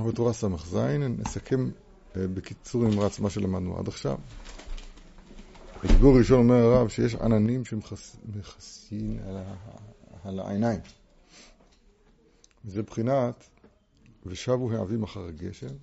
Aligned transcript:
אנחנו 0.00 0.12
בתורה 0.12 0.32
ס"ז, 0.32 0.76
נסכם 1.18 1.70
אה, 2.16 2.26
בקיצור 2.28 2.84
נמרץ 2.84 3.18
מה 3.18 3.30
שלמדנו 3.30 3.78
עד 3.78 3.88
עכשיו. 3.88 4.18
בדיבור 5.84 6.18
ראשון 6.18 6.38
אומר 6.38 6.54
הרב 6.54 6.88
שיש 6.88 7.14
עננים 7.14 7.64
שמכסים 7.64 9.18
על, 9.26 9.36
על 10.24 10.40
העיניים. 10.40 10.80
זה 12.64 12.82
בחינת 12.82 13.44
ושבו 14.26 14.72
העבים 14.72 15.02
אחר 15.02 15.24
הגשם. 15.24 15.74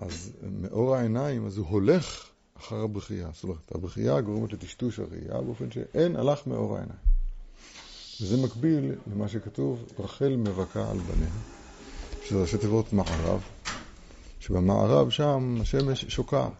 אז 0.00 0.32
מאור 0.42 0.96
העיניים, 0.96 1.46
אז 1.46 1.58
הוא 1.58 1.66
הולך 1.66 2.30
אחר 2.58 2.76
הבכייה. 2.76 3.30
זאת 3.34 3.44
אומרת, 3.44 3.72
הבכייה 3.74 4.20
גורמת 4.20 4.52
לטשטוש 4.52 4.98
הראייה 4.98 5.42
באופן 5.42 5.70
שאין 5.70 6.16
הלך 6.16 6.46
מאור 6.46 6.76
העיניים. 6.76 7.00
וזה 8.20 8.36
מקביל 8.42 8.92
למה 9.12 9.28
שכתוב, 9.28 9.84
רחל 9.98 10.36
מבכה 10.36 10.90
על 10.90 10.98
בניה, 10.98 11.61
שזה 12.32 12.40
ראשי 12.40 12.58
תיבות 12.58 12.92
מערב, 12.92 13.42
שבמערב 14.40 15.10
שם 15.10 15.58
השמש 15.60 16.04
שוקעת. 16.04 16.52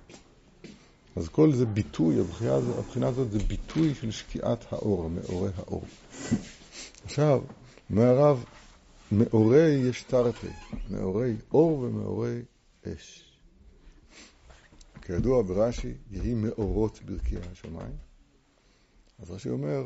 אז 1.17 1.29
כל 1.29 1.53
זה 1.53 1.67
ביטוי, 1.67 2.21
הבחינה, 2.21 2.57
הבחינה 2.79 3.09
הזאת 3.09 3.31
זה 3.31 3.39
ביטוי 3.39 3.95
של 3.95 4.11
שקיעת 4.11 4.73
האור, 4.73 5.11
מאורי 5.11 5.51
האור. 5.57 5.85
עכשיו, 7.05 7.41
הרב, 7.97 8.45
מאורי 9.13 9.69
יש 9.69 10.03
תרתי, 10.03 10.47
מאורי 10.91 11.37
אור 11.53 11.79
ומאורי 11.79 12.43
אש. 12.87 13.25
כידוע 15.03 15.43
ברש"י, 15.43 15.95
יהי 16.11 16.35
מאורות 16.35 17.01
ברכי 17.05 17.37
השמיים. 17.53 17.97
אז 19.23 19.31
רש"י 19.31 19.49
אומר, 19.49 19.85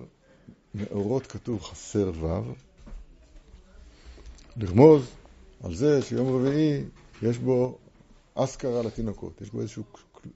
מאורות 0.75 1.27
כתוב 1.27 1.63
חסר 1.63 2.11
ו', 2.21 2.53
לרמוז 4.57 5.07
על 5.66 5.75
זה 5.75 6.02
שיום 6.02 6.37
רביעי 6.37 6.84
יש 7.23 7.38
בו 7.38 7.79
אסכרה 8.34 8.83
לתינוקות, 8.83 9.41
יש 9.41 9.51
בו 9.51 9.60
איזשהו 9.60 9.82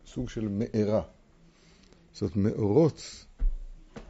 סוג 0.06 0.28
של 0.28 0.48
מארה. 0.48 1.02
זאת 2.14 2.36
מאורות, 2.36 3.24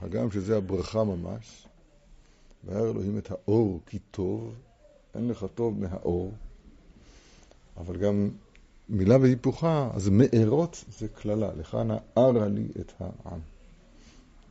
הגם 0.01 0.31
שזה 0.31 0.57
הברכה 0.57 1.05
ממש, 1.05 1.67
וירא 2.65 2.91
אלוהים 2.91 3.19
את 3.19 3.31
האור 3.31 3.81
כי 3.87 3.99
טוב, 4.11 4.55
אין 5.15 5.29
לך 5.29 5.47
טוב 5.55 5.81
מהאור, 5.81 6.33
אבל 7.77 7.97
גם 7.97 8.31
מילה 8.89 9.17
והיפוכה, 9.17 9.91
אז 9.95 10.09
מארות 10.09 10.85
זה 10.99 11.09
קללה, 11.09 11.55
לך 11.55 11.75
נערה 11.75 12.49
לי 12.49 12.67
את 12.81 12.93
העם. 13.01 13.41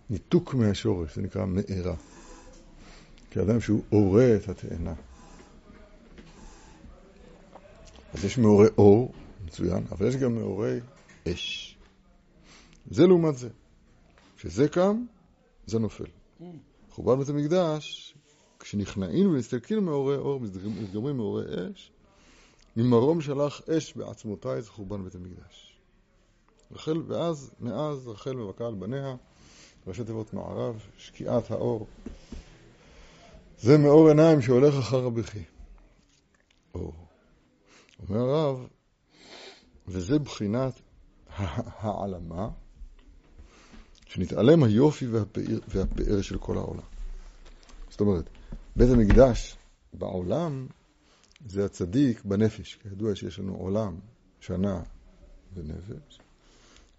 ניתוק 0.09 0.53
מהשורש, 0.53 1.15
זה 1.15 1.21
נקרא 1.21 1.45
מארה. 1.45 1.95
כאדם 3.31 3.61
שהוא 3.61 3.81
אורה 3.91 4.35
את 4.35 4.49
התאנה. 4.49 4.93
אז 8.13 8.25
יש 8.25 8.37
מאורי 8.37 8.67
אור, 8.77 9.13
מצוין, 9.45 9.83
אבל 9.91 10.07
יש 10.07 10.15
גם 10.15 10.35
מאורי 10.35 10.79
אש. 11.27 11.77
זה 12.91 13.07
לעומת 13.07 13.37
זה. 13.37 13.49
כשזה 14.37 14.67
קם, 14.67 15.05
זה 15.65 15.79
נופל. 15.79 16.05
חורבן 16.89 17.19
בית 17.19 17.29
המקדש, 17.29 18.15
כשנכנעים 18.59 19.29
ומסתלקים 19.29 19.85
מאורי 19.85 20.15
אור, 20.15 20.39
מתגברים 20.81 21.17
מאורי 21.17 21.45
אש, 21.45 21.91
ממרום 22.77 23.21
שלח 23.21 23.61
אש 23.69 23.93
בעצמותיי 23.93 24.61
זה 24.61 24.69
חורבן 24.69 25.03
בית 25.03 25.15
המקדש. 25.15 25.79
רחל, 26.71 27.01
ואז, 27.07 27.51
מאז 27.59 28.07
רחל 28.07 28.35
מבכה 28.35 28.67
על 28.67 28.75
בניה, 28.75 29.15
ראשי 29.87 30.03
תיבות 30.03 30.33
מערב, 30.33 30.79
שקיעת 30.97 31.51
האור. 31.51 31.87
זה 33.59 33.77
מאור 33.77 34.07
עיניים 34.07 34.41
שהולך 34.41 34.75
אחר 34.79 35.05
הבכי. 35.05 35.43
אור. 36.75 37.08
אומר 37.99 38.19
הרב, 38.19 38.67
וזה 39.87 40.19
בחינת 40.19 40.81
העלמה, 41.79 42.49
שנתעלם 44.05 44.63
היופי 44.63 45.07
והפאר, 45.07 45.59
והפאר 45.67 46.21
של 46.21 46.37
כל 46.37 46.57
העולם. 46.57 46.83
זאת 47.89 48.01
אומרת, 48.01 48.29
בית 48.75 48.89
המקדש 48.89 49.57
בעולם 49.93 50.67
זה 51.45 51.65
הצדיק 51.65 52.25
בנפש. 52.25 52.75
כידוע 52.75 53.15
שיש 53.15 53.39
לנו 53.39 53.55
עולם, 53.55 53.99
שנה 54.39 54.81
ונפש. 55.53 56.19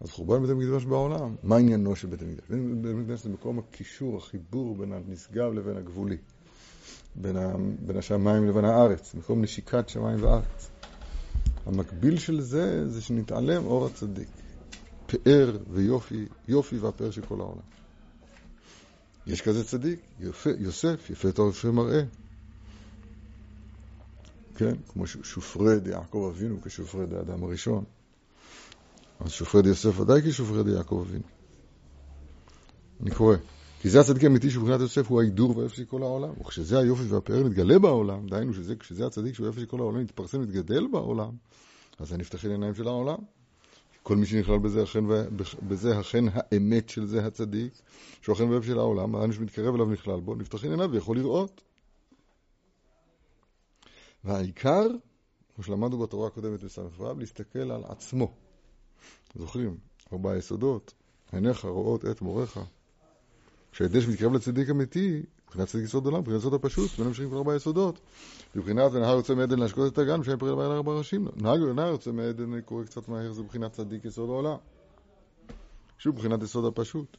אז 0.00 0.10
חורבן 0.10 0.40
בית 0.42 0.50
המקדש 0.50 0.84
בעולם, 0.84 1.36
מה 1.42 1.56
עניינו 1.56 1.96
של 1.96 2.08
בית 2.08 2.22
המקדש? 2.22 2.44
בית 2.48 2.92
המקדש 2.92 3.22
זה 3.22 3.30
מקום 3.30 3.58
הקישור, 3.58 4.16
החיבור 4.16 4.76
בין 4.76 4.92
הנשגב 4.92 5.52
לבין 5.52 5.76
הגבולי, 5.76 6.16
בין, 7.14 7.36
השמיים 7.98 8.48
לבין 8.48 8.64
הארץ, 8.64 9.14
מקום 9.14 9.42
נשיקת 9.42 9.88
שמיים 9.88 10.22
וארץ. 10.22 10.70
המקביל 11.70 12.18
של 12.18 12.40
זה, 12.40 12.88
זה 12.88 13.02
שנתעלם 13.02 13.66
אור 13.66 13.86
הצדיק. 13.86 14.28
פאר 15.06 15.56
ויופי, 15.70 16.26
יופי 16.48 16.78
והפאר 16.78 17.10
של 17.10 17.26
כל 17.26 17.40
העולם. 17.40 17.62
יש 19.26 19.42
כזה 19.42 19.64
צדיק, 19.64 20.00
יפה, 20.20 20.50
יוסף, 20.58 21.10
יפה 21.10 21.32
תור 21.32 21.50
יפה 21.50 21.70
מראה. 21.70 22.02
כן, 24.56 24.74
כמו 24.88 25.06
שופרד 25.06 25.86
יעקב 25.86 26.32
אבינו 26.34 26.62
כשופרד 26.62 27.12
האדם 27.12 27.44
הראשון. 27.44 27.84
אז 29.20 29.30
שופרד 29.30 29.66
יוסף 29.66 30.00
ודאי 30.00 30.22
כשופרד 30.22 30.68
יעקב 30.68 31.04
אבינו. 31.08 31.24
אני 33.02 33.10
קורא. 33.10 33.36
כי 33.80 33.90
זה 33.90 34.00
הצדיק 34.00 34.24
האמיתי 34.24 34.50
שבחינת 34.50 34.80
יוסף 34.80 35.06
הוא 35.08 35.20
ההידור 35.20 35.56
והיופי 35.56 35.76
של 35.76 35.84
כל 35.84 36.02
העולם. 36.02 36.32
וכשזה 36.40 36.78
היופי 36.78 37.02
והפאר 37.02 37.44
מתגלה 37.44 37.78
בעולם, 37.78 38.26
דהיינו 38.26 38.54
שזה, 38.54 38.76
כשזה 38.76 39.06
הצדיק 39.06 39.34
שהוא 39.34 39.46
היופי 39.46 39.60
של 39.60 39.66
כל 39.66 39.80
העולם 39.80 40.02
מתפרסם, 40.02 40.40
מתגדל 40.40 40.86
בעולם, 40.86 41.30
אז 41.98 42.08
זה 42.08 42.16
נפתחים 42.16 42.50
עיניים 42.50 42.74
של 42.74 42.88
העולם. 42.88 43.18
כל 44.02 44.16
מי 44.16 44.26
שנכלל 44.26 44.58
בזה 44.58 44.82
אכן, 44.82 45.04
בזה 45.68 46.00
אכן 46.00 46.24
האמת 46.32 46.88
של 46.88 47.06
זה 47.06 47.26
הצדיק, 47.26 47.72
שהוא 48.22 48.34
אכן 48.34 48.44
ואוהב 48.44 48.62
של 48.62 48.78
העולם, 48.78 49.14
האדם 49.14 49.32
שמתקרב 49.32 49.74
אליו 49.74 49.86
נכלל 49.86 50.20
בו, 50.20 50.34
נפתחים 50.34 50.70
עיניו 50.70 50.90
ויכול 50.90 51.18
לראות. 51.18 51.60
והעיקר, 54.24 54.86
כמו 55.54 55.64
שלמדנו 55.64 55.98
בתורה 55.98 56.26
הקודמת 56.26 56.62
בס"ו, 56.62 57.14
להסתכל 57.18 57.70
על 57.70 57.82
עצמו. 57.88 58.32
זוכרים? 59.34 59.76
ארבעה 60.12 60.36
יסודות, 60.36 60.94
עיניך 61.32 61.64
רואות 61.64 62.04
את 62.04 62.22
מוריך. 62.22 62.60
כשהידי 63.72 64.00
שמתקרב 64.00 64.32
לצדיק 64.32 64.70
אמיתי, 64.70 65.22
מבחינת 65.46 65.68
צדיק 65.68 65.84
יסוד 65.84 66.06
עולם, 66.06 66.20
מבחינת 66.20 66.38
יסוד 66.38 66.54
הפשוט, 66.54 66.90
בין 66.98 67.06
המשכים 67.06 67.28
כבר 67.28 67.38
ארבעה 67.38 67.56
יסודות. 67.56 68.00
מבחינת 68.54 68.92
ונהר 68.92 69.16
יוצא 69.16 69.34
מעדן 69.34 69.58
להשקות 69.58 69.92
את 69.92 69.98
הגן, 69.98 70.20
משם 70.20 70.36
פרל 70.36 70.54
בעל 70.54 70.72
ארבעה 70.72 70.98
ראשים. 70.98 71.28
נהר 71.36 71.88
יוצא 71.88 72.12
מעדן, 72.12 72.52
אני 72.52 72.62
קורא 72.62 72.84
קצת 72.84 73.08
מהר, 73.08 73.32
זה 73.32 73.42
מבחינת 73.42 73.72
צדיק 73.72 74.04
יסוד 74.04 74.28
העולם. 74.28 74.56
שוב, 75.98 76.14
מבחינת 76.14 76.42
יסוד 76.42 76.64
הפשוט. 76.64 77.16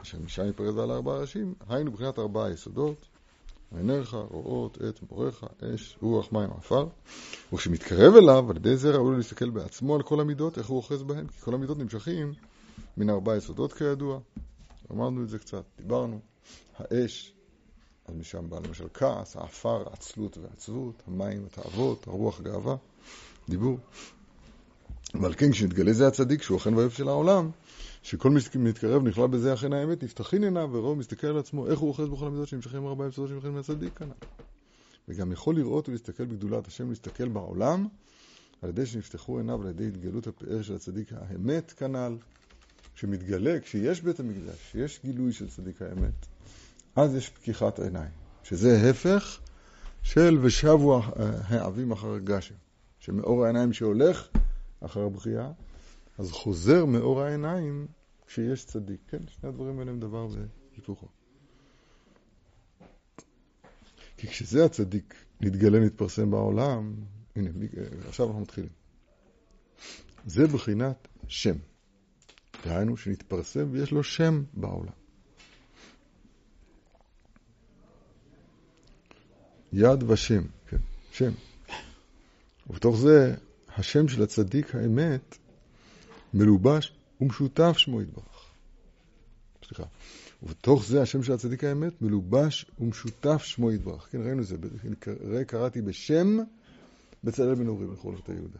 משם 0.00 0.48
יפרד 0.48 0.74
בעל 0.74 0.90
ארבעה 0.90 1.18
ראשים, 1.18 1.54
היינו 1.68 1.90
מבחינת 1.90 2.18
ארבעה 2.18 2.50
יסודות. 2.50 3.06
עיניך 3.76 4.16
רואות 4.30 4.78
את 4.88 5.00
מוריך, 5.10 5.44
אש, 5.74 5.98
רוח, 6.02 6.32
מים, 6.32 6.50
עפר. 6.58 6.86
וכשמתקרב 7.52 8.14
אליו, 8.14 8.50
על 8.50 8.56
ידי 8.56 8.76
זה 8.76 8.90
ראוי 8.90 9.10
לו 9.10 9.16
להסתכל 9.16 9.50
בעצמו 9.50 9.94
על 9.94 10.02
כל 10.02 10.20
המידות, 10.20 10.58
איך 10.58 10.66
הוא 10.66 10.76
אוחז 10.76 11.02
בהן, 11.02 11.26
כי 11.26 11.40
כל 11.40 11.54
המידות 11.54 11.78
נמשכים 11.78 12.32
מן 12.96 13.10
ארבעה 13.10 13.36
יסודות 13.36 13.72
כידוע. 13.72 14.20
אמרנו 14.90 15.22
את 15.22 15.28
זה 15.28 15.38
קצת, 15.38 15.64
דיברנו. 15.76 16.20
האש, 16.76 17.32
אז 18.06 18.14
משם 18.14 18.50
בא 18.50 18.58
למשל 18.66 18.86
כעס, 18.94 19.36
העפר, 19.36 19.84
עצלות 19.92 20.38
ועצבות, 20.38 21.02
המים, 21.06 21.46
התאוות, 21.46 22.06
הרוח, 22.06 22.40
גאווה, 22.40 22.76
דיבור. 23.48 23.78
ועל 25.20 25.34
כן 25.34 25.52
כשנתגלה 25.52 25.92
זה 25.92 26.06
הצדיק, 26.06 26.42
שהוא 26.42 26.58
אכן 26.58 26.74
ואוהב 26.74 26.90
של 26.90 27.08
העולם, 27.08 27.50
שכל 28.02 28.30
מי 28.30 28.40
שמתקרב 28.40 29.02
נכלל 29.02 29.26
בזה 29.26 29.54
אכן 29.54 29.72
האמת, 29.72 30.02
נפתחין 30.02 30.44
עיניו 30.44 30.68
ורוב 30.72 30.98
מסתכל 30.98 31.26
על 31.26 31.38
עצמו, 31.38 31.66
איך 31.66 31.78
הוא 31.78 31.88
אוחז 31.88 32.08
בכל 32.08 32.26
המידות 32.26 32.48
שנמשכים 32.48 32.86
ארבעה 32.86 33.08
יסודות 33.08 33.30
שנמשכים 33.30 33.54
מהצדיק 33.54 33.98
כנ"ל. 33.98 34.26
וגם 35.08 35.32
יכול 35.32 35.56
לראות 35.56 35.88
ולהסתכל 35.88 36.24
בגדולת 36.24 36.66
השם, 36.66 36.88
להסתכל 36.88 37.28
בעולם, 37.28 37.86
על 38.62 38.68
ידי 38.68 38.86
שנפתחו 38.86 39.38
עיניו, 39.38 39.62
על 39.62 39.68
ידי 39.68 39.88
התגלות 39.88 40.26
הפאר 40.26 40.62
של 40.62 40.74
הצדיק 40.74 41.12
האמת 41.12 41.72
כנ"ל, 41.72 42.16
שמתגלה, 42.94 43.60
כשיש 43.60 44.02
בית 44.02 44.20
המקדש, 44.20 44.56
כשיש 44.68 45.00
גילוי 45.04 45.32
של 45.32 45.48
צדיק 45.48 45.82
האמת, 45.82 46.26
אז 46.96 47.14
יש 47.14 47.28
פקיחת 47.28 47.80
עיניים, 47.80 48.10
שזה 48.42 48.90
הפך 48.90 49.40
של 50.02 50.38
ושבו 50.42 51.00
העבים 51.16 51.92
אחר 51.92 52.14
הגשם, 52.14 52.54
שמאור 53.00 53.44
העיניים 53.44 53.72
שהולך 53.72 54.28
אחר 54.80 55.00
הבריאה, 55.00 55.52
אז 56.18 56.32
חוזר 56.32 56.84
מאור 56.84 57.22
העיניים 57.22 57.86
כשיש 58.26 58.64
צדיק. 58.64 59.00
כן, 59.08 59.18
שני 59.28 59.48
הדברים 59.48 59.78
האלה 59.78 59.90
הם 59.90 60.00
דבר 60.00 60.28
והיפוכו. 60.72 61.08
כי 64.16 64.26
כשזה 64.26 64.64
הצדיק 64.64 65.14
נתגלה, 65.40 65.80
נתפרסם 65.80 66.30
בעולם, 66.30 66.94
הנה, 67.36 67.50
עכשיו 68.08 68.26
אנחנו 68.26 68.40
מתחילים. 68.40 68.70
זה 70.26 70.46
בחינת 70.46 71.08
שם. 71.28 71.56
דהיינו 72.64 72.96
שנתפרסם 72.96 73.68
ויש 73.70 73.90
לו 73.90 74.04
שם 74.04 74.42
בעולם. 74.54 74.92
יד 79.72 80.02
ושם, 80.02 80.42
כן, 80.68 80.76
שם. 81.12 81.32
ובתוך 82.70 82.96
זה, 82.96 83.34
השם 83.76 84.08
של 84.08 84.22
הצדיק 84.22 84.74
האמת 84.74 85.38
מלובש 86.34 86.92
ומשותף 87.20 87.76
שמו 87.76 88.02
יתברך. 88.02 88.52
סליחה. 89.68 89.84
ובתוך 90.42 90.86
זה 90.86 91.02
השם 91.02 91.22
של 91.22 91.32
הצדיק 91.32 91.64
האמת 91.64 92.02
מלובש 92.02 92.66
ומשותף 92.80 93.42
שמו 93.42 93.72
יתברך. 93.72 94.08
כן, 94.10 94.22
ראינו 94.22 94.42
את 94.42 94.46
זה, 94.46 94.56
ראה 95.24 95.44
קראתי 95.44 95.82
בשם 95.82 96.38
בצלאל 97.24 97.54
בן 97.54 97.68
אורי 97.68 97.86
בכל 97.86 98.14
יהודה. 98.28 98.58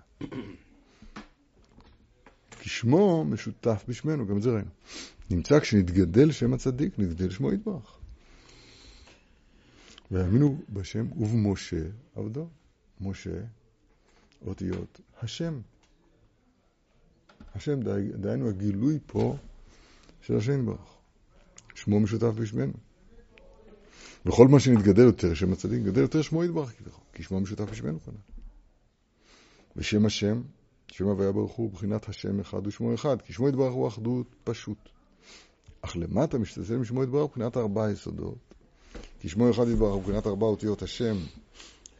כי 2.63 2.69
שמו 2.69 3.25
משותף 3.25 3.85
בשמנו, 3.89 4.27
גם 4.27 4.37
את 4.37 4.43
זה 4.43 4.51
ראינו. 4.51 4.71
נמצא 5.31 5.61
כשנתגדל 5.61 6.33
שם 6.33 6.53
הצדיק, 6.53 6.99
נתגדל 6.99 7.31
שמו 7.31 7.53
יתברך. 7.53 7.99
והאמינו 10.11 10.63
בשם 10.69 11.13
ובמשה 11.13 11.85
עבדו. 12.15 12.49
משה, 13.01 13.41
אותיות 14.47 15.01
השם. 15.23 15.61
השם, 17.55 17.81
דהיינו 18.17 18.49
הגילוי 18.49 18.99
פה 19.07 19.37
של 20.21 20.37
השם 20.37 20.61
יתברך. 20.61 20.97
שמו 21.75 22.01
משותף 22.01 22.33
בשמנו. 22.35 22.75
וכל 24.27 24.49
מה 24.49 24.61
שנתגדל 24.61 25.03
יותר, 25.03 25.35
שם 25.35 25.53
הצדיק, 25.53 25.83
גדל 25.83 26.01
יותר 26.01 26.23
שמו 26.23 26.45
יתברך 26.45 26.73
כי 27.13 27.23
שמו 27.23 27.41
משותף 27.41 27.71
בשמנו 27.71 28.01
כנראה. 28.01 28.21
ושם 29.77 30.07
השם, 30.07 30.43
שם 30.93 31.07
הוויה 31.07 31.33
ברוך 31.33 31.53
הוא, 31.53 31.71
בחינת 31.71 32.09
השם 32.09 32.41
אחד 32.41 32.67
ושמו 32.67 32.95
אחד, 32.95 33.23
כי 33.23 33.33
שמו 33.33 33.49
יתברך 33.49 33.73
הוא 33.73 33.89
אחדות 33.89 34.27
פשוט. 34.45 34.89
אך 35.83 35.97
למטה 35.97 36.39
משתתף 36.39 36.71
עם 36.71 36.85
שמו 36.85 37.03
יתברך 37.03 37.25
מבחינת 37.25 37.57
ארבעה 37.57 37.91
יסודות. 37.91 38.55
כי 39.21 39.29
שמו 39.29 39.51
אחד 39.51 39.69
יתברך 39.69 39.93
הוא 39.93 40.03
בחינת 40.03 40.27
ארבע 40.27 40.47
אותיות 40.47 40.83
השם, 40.83 41.17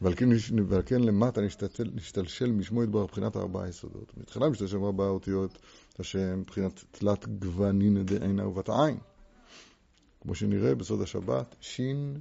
ועל 0.01 0.15
כן, 0.15 0.29
ועל 0.67 0.81
כן 0.85 1.01
למטה 1.01 1.41
נשתתל, 1.41 1.89
נשתלשל 1.95 2.51
משמו 2.51 2.83
יתברך 2.83 3.03
מבחינת 3.03 3.37
ארבעה 3.37 3.69
יסודות. 3.69 4.17
מתחילה 4.17 4.49
משתלשל 4.49 4.77
ארבעה 4.77 5.07
אותיות 5.07 5.59
השם 5.99 6.39
מבחינת 6.39 6.83
תלת 6.91 7.27
גוונין 7.39 8.05
דעינה 8.05 8.47
ובת 8.47 8.69
עין. 8.69 8.97
כמו 10.21 10.35
שנראה 10.35 10.75
בסוד 10.75 11.01
השבת, 11.01 11.55
שין 11.59 12.19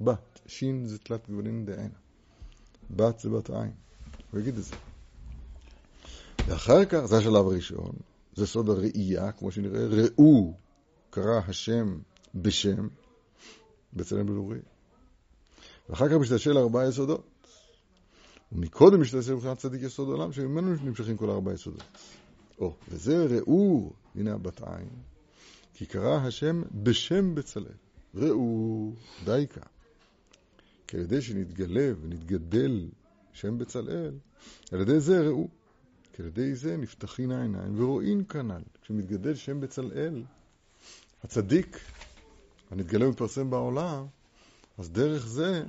בת. 0.00 0.40
שין 0.46 0.86
זה 0.86 0.98
תלת 0.98 1.30
גוונין 1.30 1.66
דעינה. 1.66 1.98
בת 2.90 3.18
זה 3.18 3.30
בת 3.30 3.50
עין. 3.50 3.70
הוא 4.30 4.40
יגיד 4.40 4.56
את 4.56 4.64
זה. 4.64 4.74
ואחר 6.46 6.84
כך, 6.84 7.04
זה 7.04 7.16
השלב 7.16 7.46
הראשון, 7.46 7.92
זה 8.34 8.46
סוד 8.46 8.68
הראייה, 8.68 9.32
כמו 9.32 9.50
שנראה, 9.50 9.86
ראו 9.86 10.54
קרא 11.10 11.40
השם 11.46 11.98
בשם, 12.34 12.88
בצלם 13.92 14.26
בלורי. 14.26 14.58
ואחר 15.88 16.08
כך 16.08 16.14
משתשל 16.14 16.58
ארבעה 16.58 16.88
יסודות. 16.88 17.26
ומקודם 18.52 19.00
משתשל 19.00 19.34
מבחינת 19.34 19.58
צדיק 19.58 19.82
יסוד 19.82 20.08
עולם, 20.08 20.32
שממנו 20.32 20.74
נמשכים 20.84 21.16
כל 21.16 21.30
ארבעה 21.30 21.54
יסודות. 21.54 21.82
או, 22.58 22.74
וזה 22.88 23.26
ראו, 23.26 23.92
הנה 24.14 24.34
הבת 24.34 24.62
עין, 24.62 24.88
כי 25.74 25.86
קרא 25.86 26.26
השם 26.26 26.62
בשם 26.82 27.34
בצלאל. 27.34 27.72
ראו, 28.14 28.92
דייקה. 29.24 29.60
כי 30.86 30.96
על 30.96 31.02
ידי 31.02 31.22
שנתגלה 31.22 31.90
ונתגדל 32.00 32.88
שם 33.32 33.58
בצלאל, 33.58 34.14
על 34.72 34.80
ידי 34.80 35.00
זה 35.00 35.20
ראו. 35.20 35.48
כי 36.14 36.22
על 36.22 36.28
ידי 36.28 36.54
זה 36.54 36.76
נפתחין 36.76 37.30
העיניים 37.30 37.80
ורואים 37.80 38.24
כנ"ל. 38.24 38.62
כשמתגדל 38.82 39.34
שם 39.34 39.60
בצלאל, 39.60 40.22
הצדיק 41.24 41.80
הנתגלה 42.70 43.06
ומתפרסם 43.06 43.50
בעולם, 43.50 44.06
אז 44.78 44.90
דרך 44.90 45.26
זה 45.26 45.64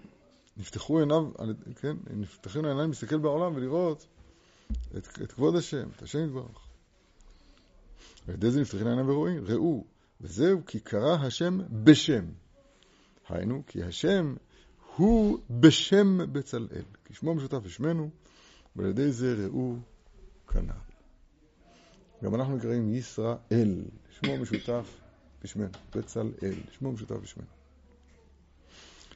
נפתחו 0.58 1.00
עיניו, 1.00 1.32
כן, 1.76 1.98
נפתחו 2.10 2.60
העיניים 2.60 2.90
להסתכל 2.90 3.18
בעולם 3.18 3.56
ולראות 3.56 4.08
את, 4.98 5.08
את 5.24 5.32
כבוד 5.32 5.56
השם, 5.56 5.90
את 5.96 6.02
השם 6.02 6.26
יתברך. 6.26 6.68
על 8.28 8.34
ידי 8.34 8.52
זה 8.52 8.62
נפתחים 8.62 8.88
העיניים 8.88 9.10
ורואים, 9.10 9.44
ראו, 9.46 9.84
וזהו 10.22 10.66
כי 10.66 10.80
קרא 10.80 11.16
השם 11.16 11.60
בשם. 11.84 12.26
היינו, 13.30 13.64
כי 13.68 13.84
השם 13.84 14.36
הוא 14.96 15.40
בשם 15.50 16.34
בצלאל, 16.34 16.84
כי 17.06 17.14
שמו 17.14 17.36
משותף 17.36 17.58
בשמנו, 17.58 18.10
ועל 18.76 18.90
ידי 18.90 19.12
זה 19.12 19.36
ראו 19.46 19.76
כנ"ל. 20.48 20.86
גם 22.24 22.36
אנחנו 22.36 22.56
נקראים 22.56 22.94
ישראל, 22.94 23.86
שמו 24.20 24.38
משותף 24.38 24.86
בשמנו, 25.44 25.70
בצלאל, 25.96 26.54
שמו 26.72 26.92
משותף 26.92 27.16
בשמנו. 27.16 27.48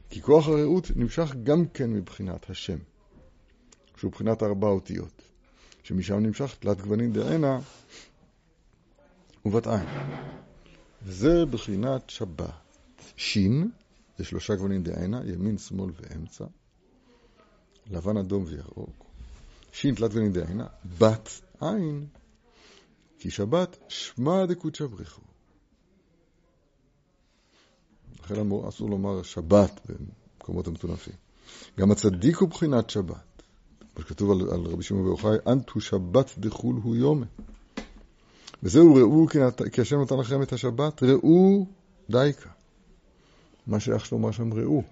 כי 0.10 0.22
כוח 0.22 0.48
הרעות 0.48 0.92
נמשך 0.96 1.36
גם 1.44 1.68
כן 1.68 1.94
מבחינת 1.94 2.50
השם, 2.50 2.78
שהוא 3.98 4.10
מבחינת 4.10 4.44
ארבע 4.44 4.68
אותיות, 4.68 5.22
שמשם 5.84 6.20
נמשך 6.20 6.56
תלת 6.60 6.81
גוונים 6.81 7.14
דענה 7.14 7.60
ובת 9.46 9.68
עין. 9.68 9.88
וזה 11.04 11.46
בחינת 11.46 12.10
שבת. 12.10 12.50
שין, 13.16 13.72
זה 14.18 14.24
שלושה 14.24 14.56
גוונים 14.56 14.84
דענה, 14.84 15.22
ימין, 15.25 15.58
שמאל 15.58 15.92
ואמצע, 15.96 16.46
לבן, 17.88 18.18
אדום 18.18 18.44
וירוק. 18.48 19.09
שין 19.71 19.95
תלת 19.95 20.12
גוונים 20.12 20.31
דענה, 20.31 20.68
בת 20.98 21.30
עין, 21.62 22.07
כי 23.19 23.30
שבת 23.30 23.77
שמע 23.88 24.45
דקודשא 24.45 24.86
בריחו. 24.86 25.21
לכן 28.24 28.36
אסור 28.69 28.89
לומר 28.89 29.24
שבת 29.24 29.80
במקומות 29.86 30.68
המטונפים. 30.68 31.13
גם 31.80 31.92
הצדיק 31.92 32.38
הוא 32.38 32.50
בחינת 32.50 32.89
שבת. 32.89 33.44
כמו 33.95 34.04
שכתוב 34.04 34.31
על, 34.31 34.50
על 34.51 34.66
רבי 34.66 34.83
שמעון 34.83 35.04
בר 35.04 35.10
יוחאי, 35.10 35.38
אנטו 35.48 35.81
שבת 35.81 36.31
דחול 36.38 36.75
הוא 36.83 36.95
יומה. 36.95 37.25
וזהו 38.63 38.95
ראו 38.95 39.27
כי 39.72 39.81
השם 39.81 40.01
נתן 40.01 40.18
לכם 40.18 40.42
את 40.42 40.54
השבת, 40.54 41.04
ראו 41.04 41.65
דייקה. 42.10 42.50
מה 43.68 43.80
שייך 43.80 44.06
שלומר 44.06 44.31
שם 44.31 44.54
ראו. 44.54 44.83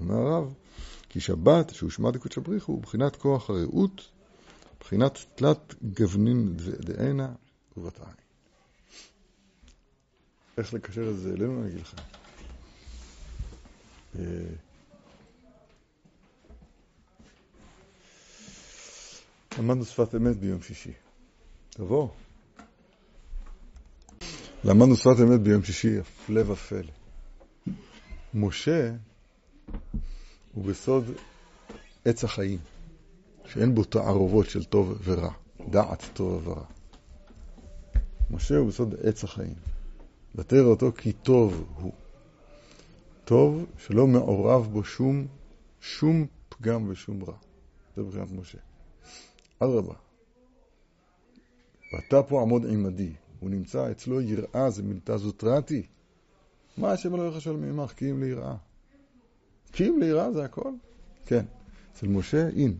אומר 0.00 0.16
הרב, 0.16 0.54
כי 1.08 1.20
שבת, 1.20 1.74
שהוא 1.74 1.90
שמע 1.90 2.10
דקות 2.10 2.32
שבריחו, 2.32 2.72
הוא 2.72 2.82
בחינת 2.82 3.16
כוח 3.16 3.50
הרעות, 3.50 4.08
בחינת 4.84 5.18
תלת 5.34 5.74
גוונין 5.82 6.56
דענה 6.56 7.32
ובתיים. 7.76 8.16
איך 10.58 10.74
לקשר 10.74 11.10
את 11.10 11.18
זה 11.18 11.32
אלינו, 11.32 11.62
אני 11.62 11.70
אגיד 11.70 11.80
לכם. 11.80 11.96
למדנו 19.58 19.84
שפת 19.84 20.14
אמת 20.14 20.36
ביום 20.36 20.62
שישי. 20.62 20.92
תבוא. 21.70 22.08
למדנו 24.64 24.96
שפת 24.96 25.16
אמת 25.22 25.40
ביום 25.40 25.64
שישי, 25.64 25.98
הפלא 25.98 26.50
ופלא. 26.50 26.92
משה 28.34 28.92
הוא 30.52 30.64
בסוד 30.64 31.04
עץ 32.04 32.24
החיים, 32.24 32.58
שאין 33.46 33.74
בו 33.74 33.84
תערובות 33.84 34.46
של 34.46 34.64
טוב 34.64 34.98
ורע, 35.04 35.32
דעת 35.70 36.02
טוב 36.12 36.48
ורע. 36.48 36.64
משה 38.30 38.56
הוא 38.56 38.68
בסוד 38.68 38.94
עץ 39.02 39.24
החיים. 39.24 39.54
ותראה 40.34 40.62
אותו 40.62 40.92
כי 40.92 41.12
טוב 41.12 41.64
הוא. 41.80 41.92
טוב 43.24 43.66
שלא 43.78 44.06
מעורב 44.06 44.68
בו 44.72 44.84
שום, 44.84 45.26
שום 45.80 46.26
פגם 46.48 46.88
ושום 46.88 47.24
רע. 47.24 47.34
זה 47.96 48.02
מבחינת 48.02 48.32
משה. 48.32 48.58
אדרבה. 49.58 49.94
ואתה 51.92 52.22
פה 52.22 52.42
עמוד 52.42 52.66
עמדי. 52.66 53.12
הוא 53.40 53.50
נמצא 53.50 53.90
אצלו 53.90 54.20
יראה, 54.20 54.70
זה 54.70 54.82
מילתא 54.82 55.16
זוטרתי. 55.16 55.86
מה 56.76 56.92
השם 56.92 57.14
אלוהיך 57.14 57.40
שואל 57.40 57.56
מעמך? 57.56 57.92
כי 57.92 58.10
אם 58.10 58.22
ליראה. 58.22 58.56
כי 59.72 59.88
אם 59.88 60.00
ליראה 60.00 60.32
זה 60.32 60.44
הכל? 60.44 60.72
כן. 61.26 61.44
אצל 61.92 62.08
משה, 62.08 62.48
אין. 62.48 62.78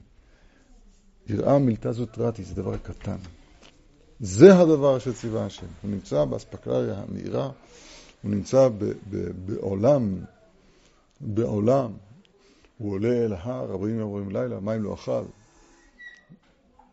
יראה 1.27 1.59
מילתא 1.59 1.93
זוטרתי, 1.93 2.45
זה 2.45 2.55
דבר 2.55 2.77
קטן. 2.79 3.17
זה 4.21 4.59
הדבר 4.59 4.99
שציווה 4.99 5.47
השם. 5.47 5.67
הוא 5.83 5.91
נמצא 5.91 6.25
באספקלריה 6.25 6.99
המאירה, 6.99 7.51
הוא 8.23 8.31
נמצא 8.31 8.69
ב- 8.69 8.85
ב- 8.85 9.47
בעולם 9.47 10.25
בעולם. 11.21 11.93
הוא 12.79 12.93
עולה 12.93 13.25
אל 13.25 13.33
ההר, 13.33 13.71
ארבעים 13.71 13.99
יום 13.99 14.31
לילה, 14.31 14.61
מים 14.61 14.83
לא 14.83 14.95
אכל, 14.95 15.25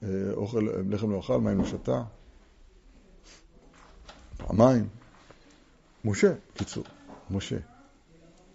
אה, 0.04 0.10
אוכל, 0.34 0.68
לחם 0.90 1.12
לא 1.12 1.20
אכל, 1.20 1.42
מים 1.42 1.58
לא 1.58 1.66
שתה. 1.66 2.04
פעמיים. 4.38 4.88
משה, 6.06 6.34
קיצור, 6.54 6.84
משה. 7.32 7.58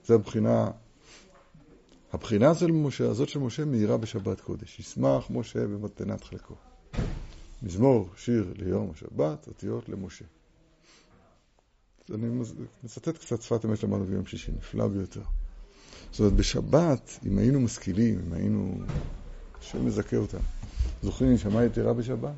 זה 0.04 0.14
הבחינה, 0.14 0.70
הבחינה 2.12 2.54
של 2.54 2.72
משה, 2.72 3.10
הזאת 3.10 3.28
של 3.28 3.38
משה 3.38 3.64
מאירה 3.64 3.96
בשבת 3.96 4.40
קודש. 4.40 4.80
ישמח 4.80 5.30
משה 5.30 5.66
במתנת 5.66 6.24
חלקו. 6.24 6.54
מזמור 7.62 8.08
שיר 8.16 8.52
ליום 8.56 8.90
השבת, 8.94 9.46
אותיות 9.46 9.88
למשה. 9.88 10.24
אני 12.14 12.42
מצטט 12.84 13.18
קצת 13.18 13.42
שפת 13.42 13.64
אמת 13.64 13.82
למדנו 13.82 14.04
ביום 14.04 14.26
שישי, 14.26 14.52
נפלא 14.52 14.88
ביותר. 14.88 15.22
זאת 16.10 16.20
אומרת, 16.20 16.32
בשבת, 16.32 17.18
אם 17.26 17.38
היינו 17.38 17.60
משכילים, 17.60 18.20
אם 18.26 18.32
היינו... 18.32 18.78
השם 19.60 19.86
מזכה 19.86 20.16
אותנו. 20.16 20.40
זוכרים 21.02 21.32
נשמה 21.32 21.64
יתרה 21.64 21.92
בשבת? 21.92 22.34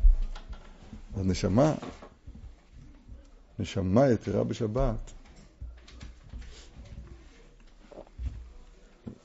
אז 1.17 1.27
נשמה, 1.27 1.75
נשמה 3.59 4.09
יתרה 4.09 4.45
בשבת, 4.45 5.13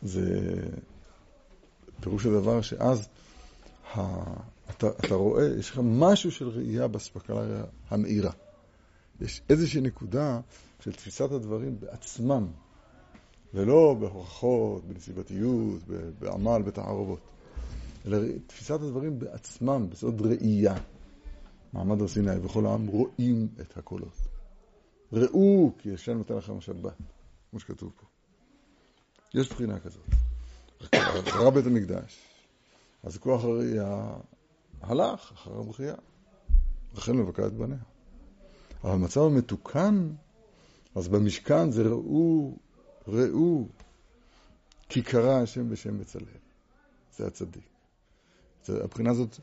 זה 0.04 0.54
פירוש 2.00 2.26
הדבר 2.26 2.62
שאז 2.62 3.08
ה... 3.96 4.24
אתה, 4.70 4.88
אתה 4.88 5.16
רואה, 5.16 5.46
יש 5.60 5.70
לך 5.70 5.80
משהו 5.84 6.32
של 6.32 6.48
ראייה 6.50 6.88
באספקה 6.88 7.34
המאירה. 7.90 8.32
יש 9.22 9.42
איזושהי 9.50 9.82
נקודה 9.82 10.40
של 10.80 10.92
תפיסת 10.92 11.32
הדברים 11.32 11.80
בעצמם, 11.80 12.48
ולא 13.54 13.96
בהוכחות, 14.00 14.86
בנסיבתיות, 14.86 15.82
בעמל, 16.20 16.62
בתערובות, 16.62 17.20
אלא 18.06 18.18
תפיסת 18.48 18.82
הדברים 18.82 19.20
בעצמם, 19.20 19.88
בסוד 19.90 20.22
ראייה. 20.22 20.76
מעמד 21.74 22.02
הר 22.02 22.08
סיני 22.08 22.38
וכל 22.44 22.66
העם 22.66 22.88
רואים 22.88 23.48
את 23.62 23.78
הקולות. 23.78 24.18
ראו 25.14 25.72
כי 25.78 25.94
השם 25.94 26.18
נותן 26.18 26.36
לכם 26.36 26.58
השבת, 26.58 26.98
כמו 27.52 27.60
שכתוב 27.60 27.92
פה. 28.00 28.13
יש 29.34 29.50
בחינה 29.50 29.80
כזאת. 29.80 30.04
אחרי 31.30 31.52
בית 31.52 31.66
המקדש, 31.66 32.20
אז 33.04 33.18
כוח 33.18 33.44
הראייה 33.44 34.14
הלך 34.82 35.32
אחר 35.32 35.60
הבחייה, 35.60 35.96
וכן 36.96 37.18
מבכה 37.18 37.48
את 37.48 37.54
בניה. 37.54 37.78
אבל 38.84 38.92
במצב 38.92 39.22
המתוקן, 39.22 40.10
אז 40.96 41.08
במשכן 41.08 41.72
זה 41.72 41.84
ראו, 41.84 42.58
ראו, 43.08 43.68
כי 44.90 45.02
קרא 45.02 45.42
השם 45.42 45.70
בשם 45.70 46.00
בצלאל. 46.00 46.26
זה 47.18 47.28
הצדיק. 47.28 47.64
הבחינה 48.70 49.12
הזאת, 49.12 49.40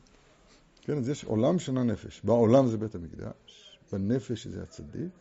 כן, 0.81 0.97
אז 0.97 1.09
יש 1.09 1.23
עולם 1.23 1.59
שנה 1.59 1.83
נפש. 1.83 2.21
בעולם 2.23 2.67
זה 2.67 2.77
בית 2.77 2.95
המקדש, 2.95 3.79
בנפש 3.91 4.47
זה 4.47 4.63
הצדיק, 4.63 5.11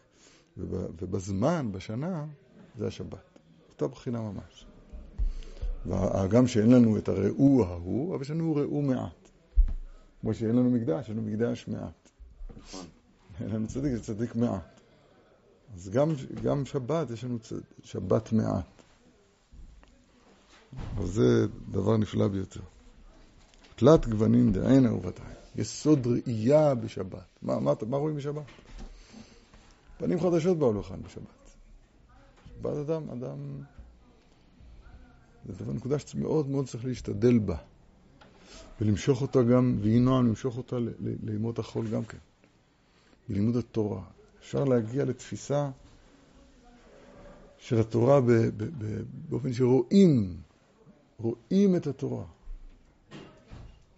ובזמן, 0.56 1.72
בשנה, 1.72 2.26
זה 2.78 2.86
השבת. 2.86 3.29
אותה 3.82 3.94
בחינה 3.94 4.20
ממש. 4.20 4.66
והגם 5.86 6.46
שאין 6.46 6.70
לנו 6.70 6.98
את 6.98 7.08
הראו 7.08 7.64
ההוא, 7.64 8.14
אבל 8.14 8.22
יש 8.22 8.30
לנו 8.30 8.54
ראו 8.56 8.82
מעט. 8.82 9.30
כמו 10.20 10.34
שאין 10.34 10.56
לנו 10.56 10.70
מקדש, 10.70 11.04
יש 11.04 11.10
לנו 11.10 11.22
מקדש 11.22 11.68
מעט. 11.68 12.10
נכון. 12.58 12.86
אין 13.40 13.50
לנו 13.50 13.68
צדיק, 13.68 13.92
זה 13.92 14.02
צדיק 14.02 14.34
מעט. 14.34 14.80
אז 15.74 15.88
גם, 15.88 16.12
גם 16.42 16.66
שבת, 16.66 17.10
יש 17.10 17.24
לנו 17.24 17.38
צ... 17.38 17.52
שבת 17.84 18.32
מעט. 18.32 18.82
אבל 20.96 21.06
זה 21.06 21.46
דבר 21.70 21.96
נפלא 21.96 22.28
ביותר. 22.28 22.60
תלת 23.76 24.08
גוונים 24.08 24.52
דעינה 24.52 24.94
ובתיים. 24.94 25.28
יסוד 25.56 26.06
ראייה 26.06 26.74
בשבת. 26.74 27.24
מה, 27.42 27.60
מה, 27.60 27.72
מה 27.86 27.96
רואים 27.96 28.16
בשבת? 28.16 28.44
פנים 29.98 30.20
חדשות 30.20 30.58
באו 30.58 30.80
לכאן 30.80 31.02
בשבת. 31.02 31.39
שבת 32.60 32.76
אדם, 32.76 33.10
אדם... 33.10 33.62
דבר 35.46 35.72
נקודה 35.72 35.98
שמאוד 35.98 36.48
מאוד 36.48 36.66
צריך 36.66 36.84
להשתדל 36.84 37.38
בה. 37.38 37.56
ולמשוך 38.80 39.22
אותה 39.22 39.42
גם, 39.42 39.78
והיא 39.80 40.00
נועם 40.00 40.26
למשוך 40.26 40.56
אותה 40.56 40.76
לימות 41.22 41.58
החול 41.58 41.88
גם 41.88 42.04
כן. 42.04 42.18
בלימוד 43.28 43.56
התורה. 43.56 44.02
אפשר 44.40 44.64
להגיע 44.64 45.04
לתפיסה 45.04 45.70
של 47.58 47.80
התורה 47.80 48.20
ב, 48.20 48.26
ב, 48.26 48.64
ב, 48.78 49.02
באופן 49.28 49.52
שרואים, 49.52 50.36
רואים 51.18 51.76
את 51.76 51.86
התורה. 51.86 52.24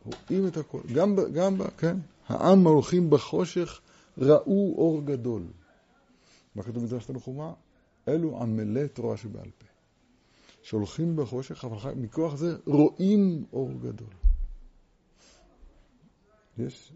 רואים 0.05 0.47
את 0.47 0.57
הכל. 0.57 0.81
גם, 0.95 1.17
גם, 1.35 1.57
כן, 1.79 1.97
העם 2.29 2.67
ההולכים 2.67 3.11
בחושך 3.11 3.81
ראו 4.19 4.75
אור 4.77 5.03
גדול. 5.05 5.43
מה 6.55 6.63
כתוב 6.63 6.79
במדרש 6.79 7.05
תנחומה? 7.05 7.53
אלו 8.09 8.43
עמלי 8.43 8.89
תורה 8.89 9.17
שבעל 9.17 9.51
פה. 9.59 9.67
שהולכים 10.63 11.17
בחושך, 11.17 11.65
אבל 11.65 11.95
מכוח 11.95 12.37
זה 12.37 12.57
רואים 12.67 13.45
אור 13.53 13.73
גדול. 13.73 14.09
יש, 16.59 16.93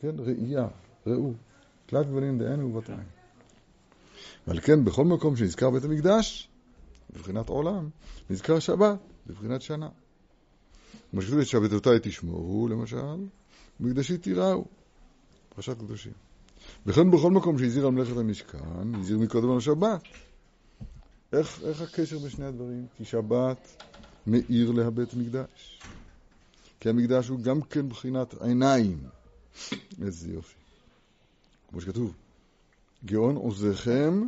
כן, 0.00 0.14
ראייה, 0.18 0.68
ראו. 1.06 1.32
תלת 1.86 2.06
גוונים 2.06 2.38
דהיינו 2.38 2.74
ובתיים. 2.74 3.06
ועל 4.46 4.60
כן, 4.60 4.84
בכל 4.84 5.04
מקום 5.04 5.36
שנזכר 5.36 5.70
בית 5.70 5.84
המקדש, 5.84 6.48
בבחינת 7.10 7.48
עולם, 7.48 7.88
נזכר 8.30 8.58
שבת, 8.58 8.98
בבחינת 9.26 9.62
שנה. 9.62 9.88
כמו 11.10 11.22
שכתוב 11.22 11.38
את 11.38 11.46
שבתותיי 11.46 11.98
תשמעו, 12.02 12.68
למשל, 12.68 13.26
ומקדשי 13.80 14.18
תיראו, 14.18 14.64
פרשת 15.48 15.78
קדושים. 15.78 16.12
וכן 16.86 17.10
בכל 17.10 17.30
מקום 17.30 17.58
שהזהיר 17.58 17.86
על 17.86 17.92
מלאכת 17.92 18.16
המשכן, 18.16 18.94
הזהיר 18.94 19.18
מקודם 19.18 19.50
על 19.50 19.56
השבת. 19.56 20.02
איך, 21.32 21.60
איך 21.64 21.80
הקשר 21.80 22.18
בין 22.18 22.30
שני 22.30 22.44
הדברים? 22.44 22.86
כי 22.96 23.04
שבת 23.04 23.76
מאיר 24.26 24.70
להבית 24.70 25.14
מקדש. 25.14 25.82
כי 26.80 26.88
המקדש 26.88 27.28
הוא 27.28 27.40
גם 27.40 27.62
כן 27.62 27.88
בחינת 27.88 28.42
עיניים. 28.42 28.98
איזה 30.02 30.30
יופי. 30.30 30.54
כמו 31.68 31.80
שכתוב, 31.80 32.14
גאון 33.04 33.36
עוזכם 33.36 34.22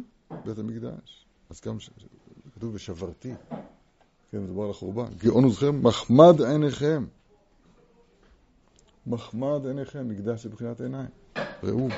בית 0.44 0.58
המקדש. 0.58 1.26
אז 1.50 1.60
גם 1.66 1.80
ש... 1.80 1.90
כתוב 2.54 2.74
ושברתי, 2.74 3.32
כן, 4.30 4.42
מדובר 4.42 4.64
על 4.64 4.70
החורבן. 4.70 5.08
גאון 5.18 5.44
עוזכם, 5.44 5.82
מחמד 5.82 6.42
עיניכם. 6.42 7.04
מחמד 9.06 9.66
עיניכם, 9.66 10.08
מקדש 10.08 10.42
זה 10.42 10.48
בחינת 10.48 10.80
עיניים. 10.80 11.08
ראו. 11.62 11.88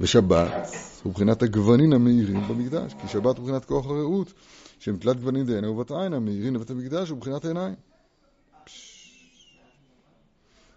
ושבת 0.00 0.68
הוא 1.02 1.12
בחינת 1.12 1.42
הגוונים 1.42 1.92
המאירים 1.92 2.40
במקדש, 2.48 2.94
כי 2.94 3.08
שבת 3.08 3.38
הוא 3.38 3.44
בחינת 3.44 3.64
כוח 3.64 3.86
הרעות, 3.86 4.32
שהם 4.78 4.96
תלת 4.96 5.16
גוונים 5.16 5.46
דהנה 5.46 5.70
ובת 5.70 5.90
עין, 5.90 6.12
המאירים 6.12 6.54
לבית 6.54 6.70
המקדש 6.70 7.10
הוא 7.10 7.18
בחינת 7.18 7.44
עיניים. 7.44 7.74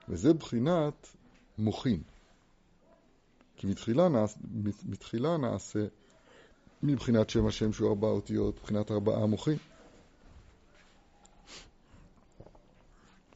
וזה 0.09 0.33
בחינת 0.33 1.07
מוחין. 1.57 2.01
כי 3.55 3.67
מתחילה, 3.67 4.09
נעש, 4.09 4.33
מתחילה 4.85 5.37
נעשה 5.37 5.85
מבחינת 6.83 7.29
שם 7.29 7.45
השם 7.47 7.73
שהוא 7.73 7.89
ארבע 7.89 8.07
אותיות, 8.07 8.55
מבחינת 8.59 8.91
ארבעה 8.91 9.25
מוחים. 9.25 9.57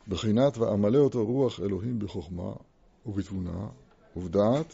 בחינת 0.07 0.57
ועמלה 0.57 0.97
אותו 0.97 1.25
רוח 1.25 1.59
אלוהים 1.59 1.99
בחוכמה 1.99 2.53
ובתבונה 3.05 3.67
ובדעת 4.15 4.73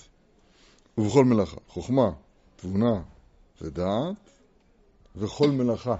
ובכל 0.97 1.25
מלאכה. 1.25 1.57
חוכמה, 1.67 2.11
תבונה 2.55 3.01
ודעת 3.61 4.29
וכל 5.15 5.51
מלאכה. 5.51 5.95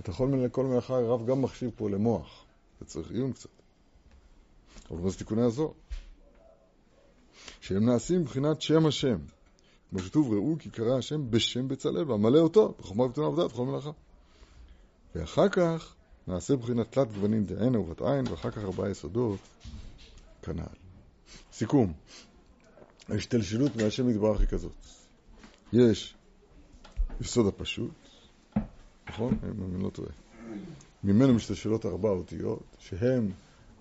את 0.00 0.08
הכל 0.08 0.26
מלאכה 0.64 0.94
הרב 0.94 1.26
גם 1.26 1.42
מחשיב 1.42 1.70
פה 1.76 1.90
למוח. 1.90 2.44
זה 2.80 2.86
צריך 2.86 3.10
עיון 3.10 3.32
קצת. 3.32 3.50
אבל 4.90 5.00
מה 5.00 5.10
זה 5.10 5.18
תיקוני 5.18 5.42
הזוהר? 5.42 5.72
שהם 7.60 7.86
נעשים 7.86 8.20
מבחינת 8.20 8.62
שם 8.62 8.86
השם. 8.86 9.16
כמו 9.90 9.98
שכתוב, 9.98 10.32
ראו 10.32 10.56
כי 10.58 10.70
קרא 10.70 10.98
השם 10.98 11.30
בשם 11.30 11.68
בצלאל, 11.68 12.10
ואמלא 12.10 12.38
אותו, 12.38 12.74
בחומה 12.78 13.04
ובתונה 13.04 13.26
עבדת, 13.26 13.52
בכל 13.52 13.64
מלאכה. 13.64 13.90
ואחר 15.14 15.48
כך 15.48 15.94
נעשה 16.26 16.54
מבחינת 16.54 16.92
תלת 16.92 17.12
גוונים 17.12 17.44
דענה 17.44 17.80
ובת 17.80 18.02
עין, 18.02 18.24
ואחר 18.30 18.50
כך 18.50 18.58
ארבעה 18.58 18.90
יסודות, 18.90 19.40
כנ"ל. 20.42 20.76
סיכום, 21.52 21.92
ההשתלשלות 23.08 23.76
מהשם 23.76 24.08
יתברך 24.08 24.40
היא 24.40 24.48
כזאת. 24.48 24.72
יש 25.72 26.14
יסוד 27.20 27.46
הפשוט, 27.46 27.90
נכון? 29.08 29.38
אם 29.44 29.74
אני 29.74 29.82
לא 29.84 29.90
טועה. 29.90 30.10
ממנו 31.04 31.34
משתלשלות 31.34 31.86
ארבע 31.86 32.08
אותיות, 32.08 32.62
שהם 32.78 33.30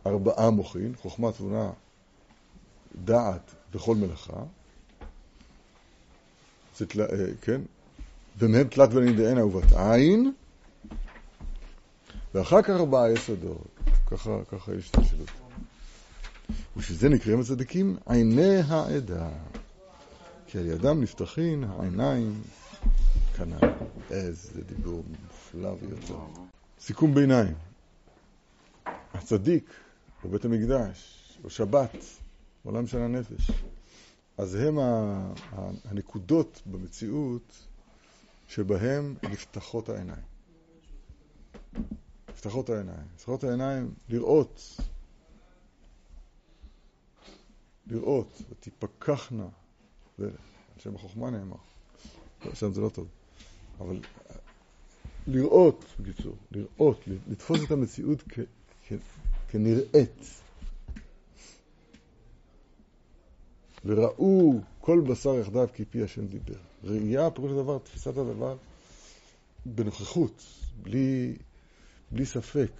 ארבעה 0.06 0.50
מוחין, 0.50 0.96
חוכמה, 0.96 1.32
תבונה, 1.32 1.72
דעת 3.06 3.51
וכל 3.74 3.96
מלאכה, 3.96 4.44
זה 6.77 6.86
תל... 6.86 7.01
אה, 7.01 7.08
כן? 7.42 7.62
ומהם 8.38 8.68
תלת 8.68 8.89
דענה 8.89 9.46
ובת 9.46 9.74
עין, 9.74 10.34
ואחר 12.34 12.62
כך 12.62 12.70
ארבעה 12.70 13.12
יסודות. 13.12 13.68
ככה, 14.08 14.32
ככה 14.51 14.75
יש 14.75 14.89
את 14.89 14.98
השאלות. 14.98 15.43
ובשביל 16.75 16.98
זה 16.98 17.10
נקראים 17.10 17.39
הצדיקים 17.39 17.98
עיני 18.06 18.60
העדה. 18.68 19.30
כי 20.48 20.58
על 20.58 20.65
ידם 20.65 21.01
נפתחין 21.01 21.63
העיניים 21.63 22.42
כנ"ל. 23.38 23.68
איזה 24.12 24.62
דיבור 24.62 25.03
מופלא 25.24 25.75
ויותר. 25.82 26.20
סיכום 26.80 27.13
ביניים. 27.13 27.56
הצדיק 29.13 29.74
בבית 30.25 30.46
המקדש, 30.46 31.24
בשבת, 31.46 31.96
בעולם 32.65 32.88
של 32.88 32.98
הנפש. 32.98 33.51
אז 34.38 34.56
הם 34.56 34.77
הנקודות 35.86 36.62
במציאות 36.65 37.68
שבהם 38.48 39.15
נפתחות 39.24 39.89
העיניים. 39.89 40.24
נפתחות 42.30 42.70
העיניים. 42.70 43.08
נפתחות 43.15 43.44
העיניים 43.44 43.94
לראות 44.10 44.77
לראות, 47.88 48.42
ותפקחנה, 48.50 49.48
זה 50.18 50.30
שם 50.78 50.96
החוכמה 50.96 51.30
נאמר, 51.30 51.56
שם 52.54 52.74
זה 52.74 52.82
לא 52.82 52.90
טוב, 52.90 53.08
אבל 53.80 54.00
לראות, 55.28 55.86
בקיצור, 56.00 56.36
לראות, 56.52 57.00
לתפוס 57.28 57.63
את 57.63 57.72
המציאות 57.72 58.24
כ, 58.30 58.40
כ, 58.88 58.94
כנראית. 59.48 60.44
וראו 63.86 64.60
כל 64.80 65.02
בשר 65.10 65.36
יחדיו 65.36 65.68
כי 65.74 65.86
פי 65.86 66.04
השם 66.04 66.28
דיבר. 66.28 66.60
ראייה, 66.84 67.32
פירוש 67.32 67.52
הדבר, 67.52 67.78
תפיסת 67.78 68.18
הדבר 68.18 68.58
בנוכחות, 69.66 70.44
בלי, 70.84 71.36
בלי 72.12 72.25
ספק. 72.25 72.72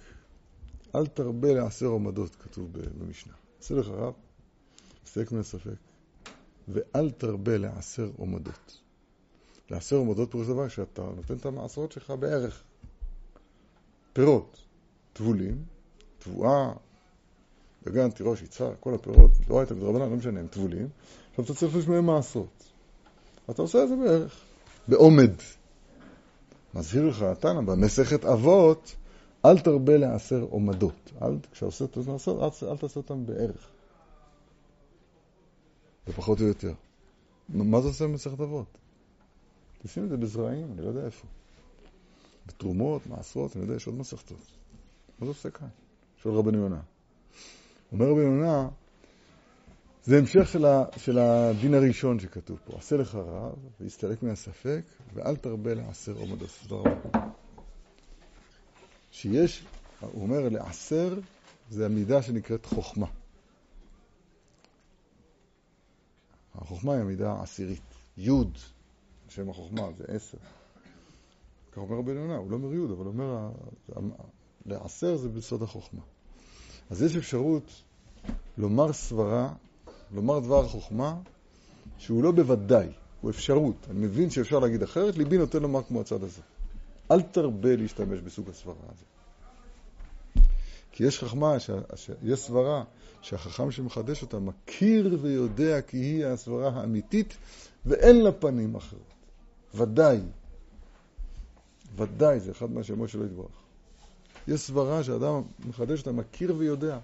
אל 0.94 1.06
תרבה 1.06 1.54
לעשר 1.54 1.86
עומדות, 1.86 2.34
כתוב 2.34 2.72
במשנה. 2.98 3.32
עשה 3.60 3.74
לך 3.74 3.88
רב, 3.88 4.14
מסתק 5.16 5.32
מן 5.32 5.40
הספק, 5.40 5.76
ואל 6.68 7.10
תרבה 7.10 7.58
לעשר 7.58 8.10
עומדות. 8.16 8.80
לעשר 9.70 9.96
עומדות 9.96 10.30
פירוש 10.30 10.46
דבר 10.46 10.68
שאתה 10.68 11.02
נותן 11.02 11.36
את 11.36 11.46
המעשרות 11.46 11.92
שלך 11.92 12.10
בערך. 12.10 12.62
פירות, 14.12 14.56
טבולים, 15.12 15.64
תבואה, 16.18 16.72
דגן, 17.84 18.10
תירוש, 18.10 18.42
יצהר, 18.42 18.74
כל 18.80 18.94
הפירות, 18.94 19.30
לא 19.48 19.60
הייתה 19.60 19.74
בדרבנן, 19.74 20.10
לא 20.10 20.16
משנה, 20.16 20.40
הם 20.40 20.46
טבולים. 20.46 20.88
עכשיו 21.30 21.44
אתה 21.44 21.54
צריך 21.54 21.76
לשמוע 21.76 22.00
מעשרות. 22.00 22.70
אתה 23.50 23.62
עושה 23.62 23.82
את 23.82 23.88
זה 23.88 23.96
בערך, 23.96 24.40
בעומד. 24.88 25.32
מזהיר 26.74 27.08
לך 27.08 27.22
התנא 27.22 27.60
במסכת 27.60 28.24
אבות, 28.24 28.94
אל 29.44 29.58
תרבה 29.58 29.96
לעשר 29.96 30.46
עומדות. 30.50 31.12
אל, 31.22 31.38
כשעושה 31.52 31.84
את 31.84 31.96
המעשרות, 31.96 32.62
אל, 32.62 32.68
אל 32.68 32.76
תעשה 32.76 33.00
אותם 33.00 33.26
בערך. 33.26 33.73
זה 36.06 36.12
פחות 36.12 36.40
או 36.40 36.46
יותר. 36.46 36.72
מה 37.48 37.80
זה 37.80 37.88
עושה 37.88 38.04
במסכת 38.04 38.40
אבות? 38.40 38.78
תשים 39.82 40.04
את 40.04 40.08
זה 40.08 40.16
בזרעים, 40.16 40.72
אני 40.72 40.82
לא 40.82 40.88
יודע 40.88 41.04
איפה. 41.04 41.26
בתרומות, 42.46 43.06
מעשרות, 43.06 43.56
אני 43.56 43.64
יודע, 43.64 43.74
יש 43.74 43.86
עוד 43.86 43.96
מסכתות. 43.96 44.38
מה 45.18 45.26
זה 45.26 45.30
עושה 45.30 45.50
כאן? 45.50 45.68
שואל 46.22 46.34
רבנו 46.34 46.58
יונה. 46.58 46.80
אומר 47.92 48.06
רבי 48.06 48.20
יונה, 48.20 48.68
זה 50.04 50.18
המשך 50.18 50.48
של, 50.48 50.64
ה, 50.64 50.84
של 50.96 51.18
הדין 51.18 51.74
הראשון 51.74 52.18
שכתוב 52.18 52.58
פה. 52.64 52.78
עשה 52.78 52.96
לך 52.96 53.14
רב, 53.14 53.58
והסתלק 53.80 54.22
מהספק, 54.22 54.82
ואל 55.14 55.36
תרבה 55.36 55.74
לעשר 55.74 56.12
עומדות. 56.18 56.50
תודה 56.68 56.90
רבה. 56.90 57.28
שיש, 59.10 59.64
הוא 60.00 60.22
אומר, 60.22 60.48
לעשר 60.48 61.18
זה 61.70 61.86
המידה 61.86 62.22
שנקראת 62.22 62.66
חוכמה. 62.66 63.06
החוכמה 66.64 66.92
היא 66.92 67.00
המידה 67.00 67.32
העשירית. 67.32 67.94
יוד, 68.16 68.58
שם 69.28 69.50
החוכמה, 69.50 69.88
זה 69.98 70.04
עשר. 70.08 70.38
כך 71.72 71.78
אומר 71.78 71.96
רבי 71.96 72.12
יונה, 72.12 72.36
הוא 72.36 72.50
לא 72.50 72.56
אומר 72.56 72.74
יוד, 72.74 72.90
אבל 72.90 73.06
אומר, 73.06 73.50
לעשר 74.66 75.16
זה 75.16 75.28
בסוד 75.28 75.62
החוכמה. 75.62 76.00
אז 76.90 77.02
יש 77.02 77.16
אפשרות 77.16 77.82
לומר 78.58 78.92
סברה, 78.92 79.52
לומר 80.14 80.38
דבר 80.38 80.68
חוכמה, 80.68 81.16
שהוא 81.98 82.22
לא 82.22 82.32
בוודאי, 82.32 82.88
הוא 83.20 83.30
אפשרות. 83.30 83.86
אני 83.90 84.00
מבין 84.00 84.30
שאפשר 84.30 84.58
להגיד 84.58 84.82
אחרת, 84.82 85.16
ליבי 85.16 85.38
נותן 85.38 85.62
לומר 85.62 85.82
כמו 85.82 86.00
הצד 86.00 86.22
הזה. 86.22 86.42
אל 87.10 87.22
תרבה 87.22 87.76
להשתמש 87.76 88.20
בסוג 88.20 88.50
הסברה 88.50 88.74
הזה. 88.92 89.04
כי 90.94 91.04
יש 91.04 91.24
חכמה, 91.24 91.60
ש... 91.60 91.70
ש... 91.94 92.10
יש 92.22 92.40
סברה 92.40 92.84
שהחכם 93.22 93.70
שמחדש 93.70 94.22
אותה 94.22 94.38
מכיר 94.38 95.18
ויודע 95.22 95.80
כי 95.80 95.96
היא 95.96 96.26
הסברה 96.26 96.68
האמיתית 96.68 97.36
ואין 97.86 98.20
לה 98.20 98.32
פנים 98.32 98.74
אחרות. 98.74 99.12
ודאי. 99.74 100.20
ודאי, 101.96 102.40
זה 102.40 102.50
אחד 102.50 102.70
מהשמות 102.70 103.08
שלו 103.08 103.24
יתברך. 103.24 103.50
יש 104.48 104.60
סברה 104.60 105.04
שאדם 105.04 105.42
מחדש 105.68 105.98
אותה, 106.00 106.12
מכיר 106.12 106.54
ויודע. 106.58 106.98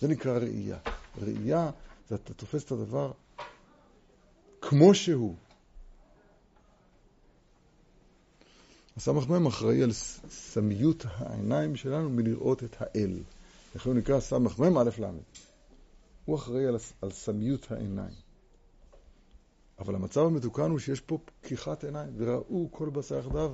זה 0.00 0.08
נקרא 0.08 0.38
ראייה. 0.38 0.78
ראייה 1.22 1.70
זה 2.08 2.14
אתה 2.14 2.34
תופס 2.34 2.64
את 2.64 2.72
הדבר 2.72 3.12
כמו 4.60 4.94
שהוא. 4.94 5.34
הסמ"ם 8.96 9.46
אחראי 9.46 9.82
על 9.82 9.92
סמיות 10.28 11.04
העיניים 11.08 11.76
שלנו 11.76 12.10
מלראות 12.10 12.64
את 12.64 12.76
האל. 12.80 13.18
איך 13.74 13.86
הוא 13.86 13.94
נקרא 13.94 14.20
סמ"ם 14.20 14.78
א' 14.78 14.90
ל'. 15.00 15.06
הוא 16.24 16.36
אחראי 16.36 16.66
על, 16.66 16.76
על 17.02 17.10
סמיות 17.10 17.72
העיניים. 17.72 18.14
אבל 19.78 19.94
המצב 19.94 20.20
המתוקן 20.20 20.70
הוא 20.70 20.78
שיש 20.78 21.00
פה 21.00 21.18
פקיחת 21.24 21.84
עיניים, 21.84 22.12
וראו 22.16 22.68
כל 22.70 22.90
בשר 22.90 23.18
יחדיו 23.18 23.52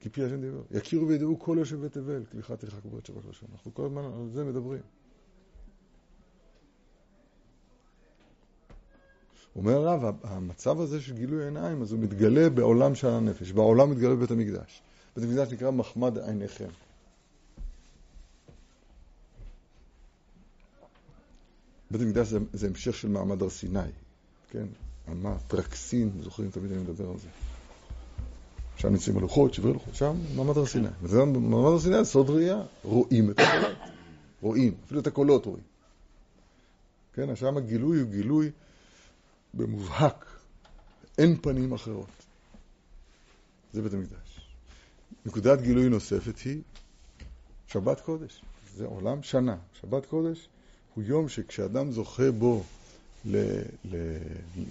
כי 0.00 0.08
פי 0.08 0.24
השם 0.24 0.40
דיבר. 0.40 0.62
יכירו 0.70 1.08
וידעו 1.08 1.38
כל 1.38 1.56
יושבי 1.58 1.88
תבל, 1.88 2.24
כליכה 2.24 2.56
תרחק 2.56 2.84
בעת 2.84 3.06
שבת 3.06 3.24
לשון. 3.24 3.48
אנחנו 3.52 3.74
כל 3.74 3.86
הזמן 3.86 4.04
על 4.04 4.30
זה 4.32 4.44
מדברים. 4.44 4.82
אומר 9.56 9.88
הרב, 9.88 10.16
המצב 10.22 10.80
הזה 10.80 11.00
של 11.00 11.14
גילוי 11.14 11.44
עיניים, 11.44 11.82
אז 11.82 11.92
הוא 11.92 12.00
מתגלה 12.00 12.50
בעולם 12.50 12.94
של 12.94 13.08
הנפש. 13.08 13.52
בעולם 13.52 13.90
מתגלה 13.90 14.14
בבית 14.14 14.30
המקדש. 14.30 14.82
בית 15.16 15.24
המקדש 15.24 15.52
נקרא 15.52 15.70
מחמד 15.70 16.18
עיניכם. 16.18 16.68
בית 21.90 22.00
המקדש 22.00 22.26
זה, 22.26 22.38
זה 22.52 22.66
המשך 22.66 22.94
של 22.94 23.08
מעמד 23.08 23.42
הר 23.42 23.50
סיני, 23.50 23.80
כן? 24.50 24.66
אמה, 25.12 25.36
טרקסין, 25.48 26.10
זוכרים 26.22 26.50
תמיד 26.50 26.72
אני 26.72 26.82
מדבר 26.82 27.10
על 27.10 27.18
זה. 27.18 27.28
שם 28.76 28.88
נמצאים 28.88 29.16
הלוחות, 29.18 29.54
שברי 29.54 29.72
לוחות, 29.72 29.94
שם 29.94 30.16
מעמד 30.36 30.56
הר 30.56 30.66
סיני. 30.66 30.88
מעמד 31.02 31.72
הר 31.72 31.78
סיני 31.78 32.04
זה 32.04 32.04
סוד 32.04 32.30
ראייה, 32.30 32.62
רואים 32.84 33.30
את 33.30 33.38
הקולות, 33.38 33.76
רואים, 34.42 34.74
אפילו 34.86 35.00
את 35.00 35.06
הקולות 35.06 35.46
רואים. 35.46 35.62
כן, 37.12 37.36
שם 37.36 37.56
הגילוי 37.56 38.00
הוא 38.00 38.10
גילוי 38.10 38.50
במובהק, 39.54 40.26
אין 41.18 41.36
פנים 41.42 41.72
אחרות. 41.72 42.08
זה 43.72 43.82
בית 43.82 43.92
המקדש. 43.94 44.40
נקודת 45.26 45.60
גילוי 45.60 45.88
נוספת 45.88 46.38
היא 46.38 46.62
שבת 47.66 48.00
קודש. 48.00 48.42
זה 48.76 48.86
עולם 48.86 49.22
שנה. 49.22 49.56
שבת 49.80 50.06
קודש 50.06 50.48
הוא 50.94 51.04
יום 51.04 51.28
שכשאדם 51.28 51.92
זוכה 51.92 52.30
בו 52.30 52.62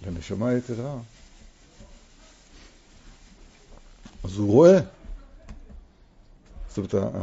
לנשמה 0.03 0.53
יתרה, 0.53 0.99
אז 4.23 4.37
הוא 4.37 4.47
רואה. 4.47 4.79
זאת 6.69 6.77
אומרת, 6.77 7.13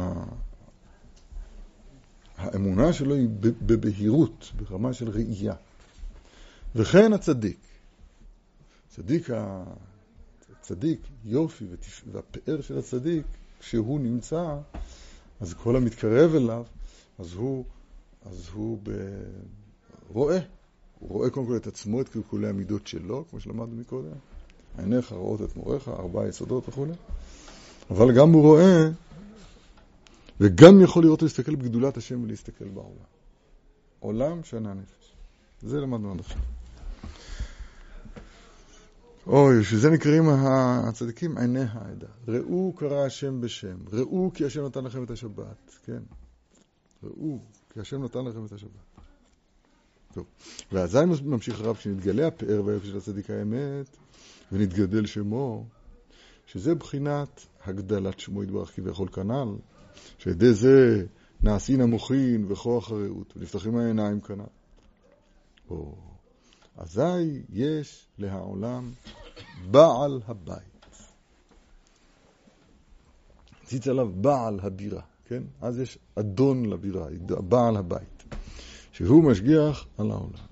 האמונה 2.37 2.93
שלו 2.93 3.15
היא 3.15 3.27
בבהירות, 3.41 4.51
ברמה 4.55 4.93
של 4.93 5.09
ראייה. 5.09 5.53
וכן 6.77 7.13
הצדיק. 7.13 7.57
צדיק, 8.89 9.29
הצדיק, 10.59 10.99
יופי 11.25 11.65
והפאר 12.11 12.61
של 12.61 12.77
הצדיק, 12.77 13.25
כשהוא 13.59 13.99
נמצא, 13.99 14.57
אז 15.39 15.53
כל 15.53 15.75
המתקרב 15.75 16.35
אליו, 16.35 16.65
אז 17.19 17.33
הוא, 17.33 17.65
אז 18.25 18.49
הוא 18.53 18.79
ב... 18.83 18.89
רואה. 20.09 20.39
הוא 20.99 21.09
רואה 21.09 21.29
קודם 21.29 21.47
כל 21.47 21.55
את 21.55 21.67
עצמו, 21.67 22.01
את 22.01 22.09
קלקולי 22.09 22.47
המידות 22.47 22.87
שלו, 22.87 23.25
כמו 23.29 23.39
שלמדנו 23.39 23.75
מקודם. 23.75 24.17
עיניך 24.77 25.11
רואות 25.11 25.41
את 25.41 25.55
מוריך, 25.55 25.87
ארבעה 25.87 26.27
יסודות 26.27 26.69
וכו'. 26.69 26.85
אבל 27.89 28.15
גם 28.17 28.31
הוא 28.31 28.41
רואה, 28.41 28.89
וגם 30.39 30.81
יכול 30.81 31.03
לראות 31.03 31.21
ולהסתכל 31.21 31.55
בגדולת 31.55 31.97
השם 31.97 32.23
ולהסתכל 32.23 32.67
בעולם. 32.67 33.07
עולם 33.99 34.43
שנה 34.43 34.73
נפש. 34.73 35.13
זה 35.61 35.79
למדנו 35.79 36.11
עד 36.11 36.19
עכשיו. 36.19 36.41
אוי, 39.27 39.63
שזה 39.63 39.89
נקראים 39.89 40.29
הצדיקים 40.29 41.37
עיני 41.37 41.63
העדה. 41.71 42.07
ראו 42.27 42.73
קרא 42.75 43.05
השם 43.05 43.41
בשם, 43.41 43.77
ראו 43.93 44.31
כי 44.33 44.45
השם 44.45 44.65
נתן 44.65 44.83
לכם 44.83 45.03
את 45.03 45.11
השבת, 45.11 45.75
כן. 45.85 46.01
ראו 47.03 47.39
כי 47.69 47.79
השם 47.79 48.03
נתן 48.03 48.25
לכם 48.25 48.45
את 48.45 48.51
השבת. 48.51 48.71
טוב, 50.13 50.25
ואזי 50.71 50.97
ממשיך 51.23 51.61
הרב, 51.61 51.75
כשנתגלה 51.75 52.27
הפאר 52.27 52.65
והיופי 52.65 52.87
של 52.87 52.97
הצדיק 52.97 53.29
האמת, 53.29 53.97
ונתגדל 54.51 55.05
שמו, 55.05 55.65
שזה 56.45 56.75
בחינת 56.75 57.45
הגדלת 57.65 58.19
שמו 58.19 58.43
יתברך 58.43 58.75
כביכול 58.75 59.07
כנ"ל, 59.07 59.55
שידי 60.17 60.53
זה 60.53 61.05
נעשין 61.43 61.81
המוחין 61.81 62.45
וכוח 62.47 62.91
הרעות, 62.91 63.33
ונפתחים 63.37 63.77
העיניים 63.77 64.21
כנ"ל. 64.21 64.43
או, 65.69 65.95
אזי 66.77 67.41
יש 67.49 68.07
להעולם 68.17 68.91
בעל 69.71 70.21
הבית. 70.27 70.85
ציץ 73.65 73.87
עליו 73.87 74.09
בעל 74.21 74.59
הבירה, 74.63 75.01
כן? 75.25 75.43
אז 75.61 75.79
יש 75.79 75.97
אדון 76.15 76.65
לבירה, 76.65 77.07
בעל 77.25 77.77
הבית. 77.77 78.23
שהוא 78.91 79.23
משגיח 79.23 79.85
על 79.97 80.11
העולם. 80.11 80.47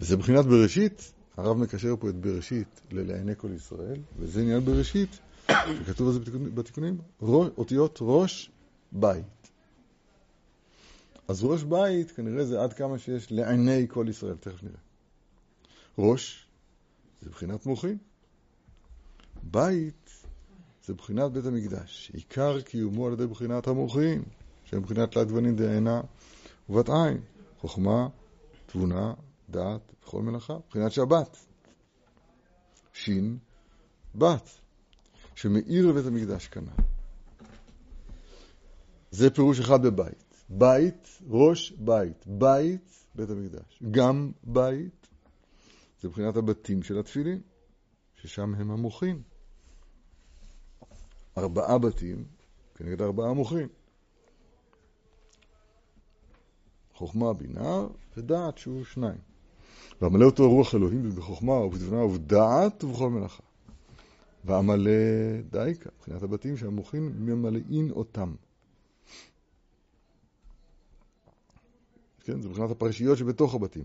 וזה 0.00 0.16
מבחינת 0.16 0.44
בראשית, 0.44 1.12
הרב 1.36 1.56
מקשר 1.56 1.94
פה 2.00 2.08
את 2.08 2.14
בראשית 2.14 2.80
ללעיני 2.90 3.32
כל 3.36 3.48
ישראל, 3.56 4.00
וזה 4.18 4.40
עניין 4.40 4.64
בראשית, 4.64 5.18
שכתוב 5.50 6.08
על 6.08 6.12
זה 6.12 6.20
בתיקונים, 6.54 6.98
אותיות 7.22 7.98
ראש 8.00 8.50
בית. 8.92 9.41
אז 11.28 11.44
ראש 11.44 11.62
בית 11.62 12.10
כנראה 12.10 12.44
זה 12.44 12.62
עד 12.62 12.72
כמה 12.72 12.98
שיש 12.98 13.32
לעיני 13.32 13.86
כל 13.88 14.06
ישראל, 14.08 14.36
תכף 14.36 14.62
נראה. 14.62 14.78
ראש 15.98 16.46
זה 17.22 17.30
בחינת 17.30 17.66
מוחין. 17.66 17.98
בית 19.42 20.10
זה 20.84 20.94
בחינת 20.94 21.32
בית 21.32 21.46
המקדש. 21.46 22.10
עיקר 22.14 22.60
קיומו 22.60 23.06
על 23.06 23.12
ידי 23.12 23.26
בחינת 23.26 23.66
המוחין, 23.66 24.22
שהם 24.64 24.82
בחינת 24.82 25.12
תלת 25.12 25.28
גוונים 25.28 25.56
דעינה 25.56 26.00
ובת 26.68 26.88
עין, 26.88 27.20
חוכמה, 27.60 28.08
תבונה, 28.66 29.14
דעת 29.50 29.92
וכל 30.02 30.22
מלאכה, 30.22 30.56
בחינת 30.68 30.92
שבת. 30.92 31.36
שין, 32.92 33.38
בת, 34.14 34.50
שמאיר 35.34 35.86
לבית 35.86 36.06
המקדש 36.06 36.48
כנ"ל. 36.48 36.82
זה 39.10 39.30
פירוש 39.30 39.60
אחד 39.60 39.82
בבית. 39.82 40.31
בית, 40.48 41.08
ראש 41.28 41.70
בית. 41.70 42.26
בית, 42.26 43.06
בית 43.14 43.30
המקדש. 43.30 43.82
גם 43.90 44.32
בית, 44.44 45.08
זה 46.00 46.08
מבחינת 46.08 46.36
הבתים 46.36 46.82
של 46.82 46.98
התפילין, 46.98 47.40
ששם 48.14 48.54
הם 48.54 48.70
המוחים. 48.70 49.22
ארבעה 51.38 51.78
בתים 51.78 52.24
כנגד 52.74 53.02
ארבעה 53.02 53.32
מוחים. 53.32 53.68
חוכמה, 56.94 57.32
בינה 57.32 57.86
ודעת 58.16 58.58
שהוא 58.58 58.84
שניים. 58.84 59.18
ועמלא 60.00 60.24
אותו 60.26 60.50
רוח 60.50 60.74
אלוהים 60.74 61.10
בחוכמה 61.10 61.52
ובתבונה 61.52 62.04
ובדעת 62.04 62.84
ובכל 62.84 63.10
מלאכה. 63.10 63.42
ועמלא 64.44 64.90
דייקה, 65.50 65.90
מבחינת 65.98 66.22
הבתים 66.22 66.56
שהמוחים 66.56 67.26
ממלאים 67.26 67.90
אותם. 67.90 68.34
כן, 72.24 72.40
זה 72.40 72.48
מבחינת 72.48 72.70
הפרשיות 72.70 73.18
שבתוך 73.18 73.54
הבתים. 73.54 73.84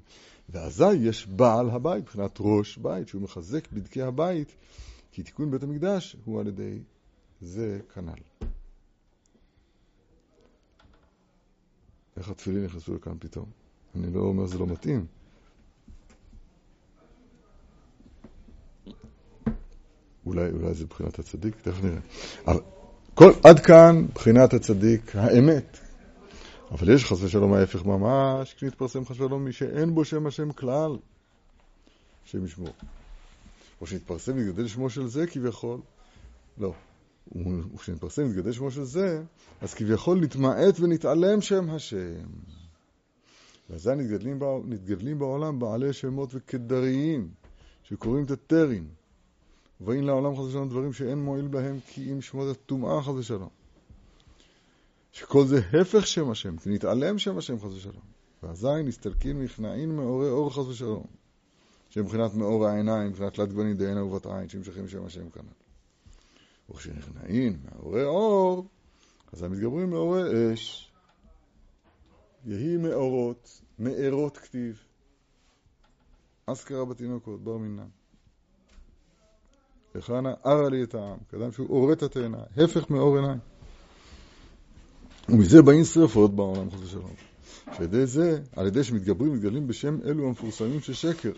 ואזי 0.49 0.93
יש 0.93 1.27
בעל 1.27 1.69
הבית, 1.69 2.03
מבחינת 2.03 2.37
ראש 2.39 2.77
בית, 2.77 3.07
שהוא 3.07 3.21
מחזק 3.21 3.71
בדקי 3.71 4.01
הבית, 4.01 4.55
כי 5.11 5.23
תיקון 5.23 5.51
בית 5.51 5.63
המקדש 5.63 6.15
הוא 6.25 6.39
על 6.39 6.47
ידי 6.47 6.79
זה 7.41 7.79
כנ"ל. 7.93 8.47
איך 12.17 12.29
התפילין 12.29 12.63
נכנסו 12.65 12.95
לכאן 12.95 13.13
פתאום? 13.19 13.45
אני 13.95 14.13
לא 14.13 14.19
אומר 14.19 14.47
שזה 14.47 14.57
לא 14.57 14.67
מתאים. 14.67 15.05
אולי, 20.25 20.49
אולי 20.51 20.73
זה 20.73 20.85
בחינת 20.85 21.19
הצדיק, 21.19 21.55
תכף 21.61 21.83
נראה. 21.83 21.99
אבל 22.47 22.59
כל, 23.13 23.31
עד 23.43 23.59
כאן 23.59 24.05
בחינת 24.13 24.53
הצדיק 24.53 25.15
האמת. 25.15 25.86
אבל 26.71 26.89
יש 26.93 27.05
חס 27.05 27.21
ושלום 27.21 27.53
ההפך 27.53 27.85
ממש, 27.85 28.53
כשנתפרסם 28.53 29.05
חס 29.05 29.11
ושלום 29.11 29.45
מי 29.45 29.51
שאין 29.51 29.95
בו 29.95 30.05
שם 30.05 30.27
השם 30.27 30.51
כלל, 30.51 30.97
השם 32.25 32.45
ישמור. 32.45 32.73
או 33.81 33.87
שנתפרסם 33.87 34.35
ויתגדל 34.35 34.67
שמו 34.67 34.89
של 34.89 35.07
זה 35.07 35.27
כביכול. 35.27 35.79
לא. 36.57 36.73
וכשנתפרסם 37.75 38.23
ויתגדל 38.23 38.51
שמו 38.51 38.71
של 38.71 38.83
זה, 38.83 39.23
אז 39.61 39.73
כביכול 39.73 40.19
נתמעט 40.19 40.79
ונתעלם 40.79 41.41
שם 41.41 41.69
השם. 41.69 42.25
ואזי 43.69 43.95
נתגדלים, 43.95 44.39
נתגדלים 44.65 45.19
בעולם 45.19 45.59
בעלי 45.59 45.93
שמות 45.93 46.29
וכדריים, 46.33 47.29
שקוראים 47.83 48.25
הטרין. 48.29 48.87
ובאים 49.81 50.03
לעולם 50.03 50.35
חס 50.35 50.41
ושלום 50.41 50.69
דברים 50.69 50.93
שאין 50.93 51.17
מועיל 51.17 51.47
בהם 51.47 51.79
כי 51.87 52.11
אם 52.11 52.21
שמות 52.21 52.47
הטומאה 52.51 53.01
חס 53.01 53.13
ושלום. 53.17 53.56
שכל 55.17 55.45
זה 55.45 55.61
הפך 55.81 56.07
שם 56.07 56.29
השם, 56.29 56.57
כי 56.57 56.69
נתעלם 56.69 57.19
שם 57.19 57.37
השם 57.37 57.59
חס 57.59 57.73
ושלום. 57.73 58.03
ואזי 58.43 58.83
נסתלקין 58.83 59.39
מכנעין 59.39 59.95
מאורי 59.95 60.29
אור 60.29 60.53
חס 60.53 60.67
ושלום. 60.67 61.05
שמבחינת 61.89 62.33
מאור 62.33 62.67
העיניים, 62.67 63.09
מבחינת 63.09 63.33
תלת 63.33 63.49
גוונים 63.49 63.77
דהנה 63.77 64.03
ובת 64.03 64.25
עין, 64.25 64.49
שנמשכים 64.49 64.87
שם 64.87 65.05
השם 65.05 65.29
כנ"ל. 65.29 66.73
וכשנכנעין 66.73 67.57
מאורי 67.65 68.03
אור, 68.03 68.65
אז 69.33 69.43
הם 69.43 69.51
מתגברים 69.51 69.89
מאורי 69.89 70.53
אש. 70.53 70.91
יהי 72.45 72.77
מאורות, 72.77 73.61
מארות 73.79 74.37
כתיב. 74.37 74.83
אזכרה 76.47 76.85
בתינוקות, 76.85 77.43
בר 77.43 77.57
מינם. 77.57 77.89
וחנה 79.95 80.33
ערה 80.43 80.69
לי 80.69 80.83
את 80.83 80.95
העם, 80.95 81.17
כאדם 81.29 81.51
שהוא 81.51 81.69
אורה 81.69 81.93
את 81.93 82.03
התאנה, 82.03 82.43
הפך 82.57 82.89
מאור 82.89 83.15
עיניים. 83.15 83.56
ומזה 85.29 85.61
באים 85.61 85.83
שרפות 85.83 86.35
בעולם 86.35 86.71
חס 86.71 86.79
ושלום. 86.83 87.13
שעל 87.75 87.83
ידי 87.83 88.05
זה, 88.05 88.41
על 88.55 88.67
ידי 88.67 88.83
שמתגברים, 88.83 89.33
מתגלים 89.33 89.67
בשם 89.67 89.97
אלו 90.05 90.27
המפורסמים 90.27 90.81
של 90.81 90.93
שקר. 90.93 91.31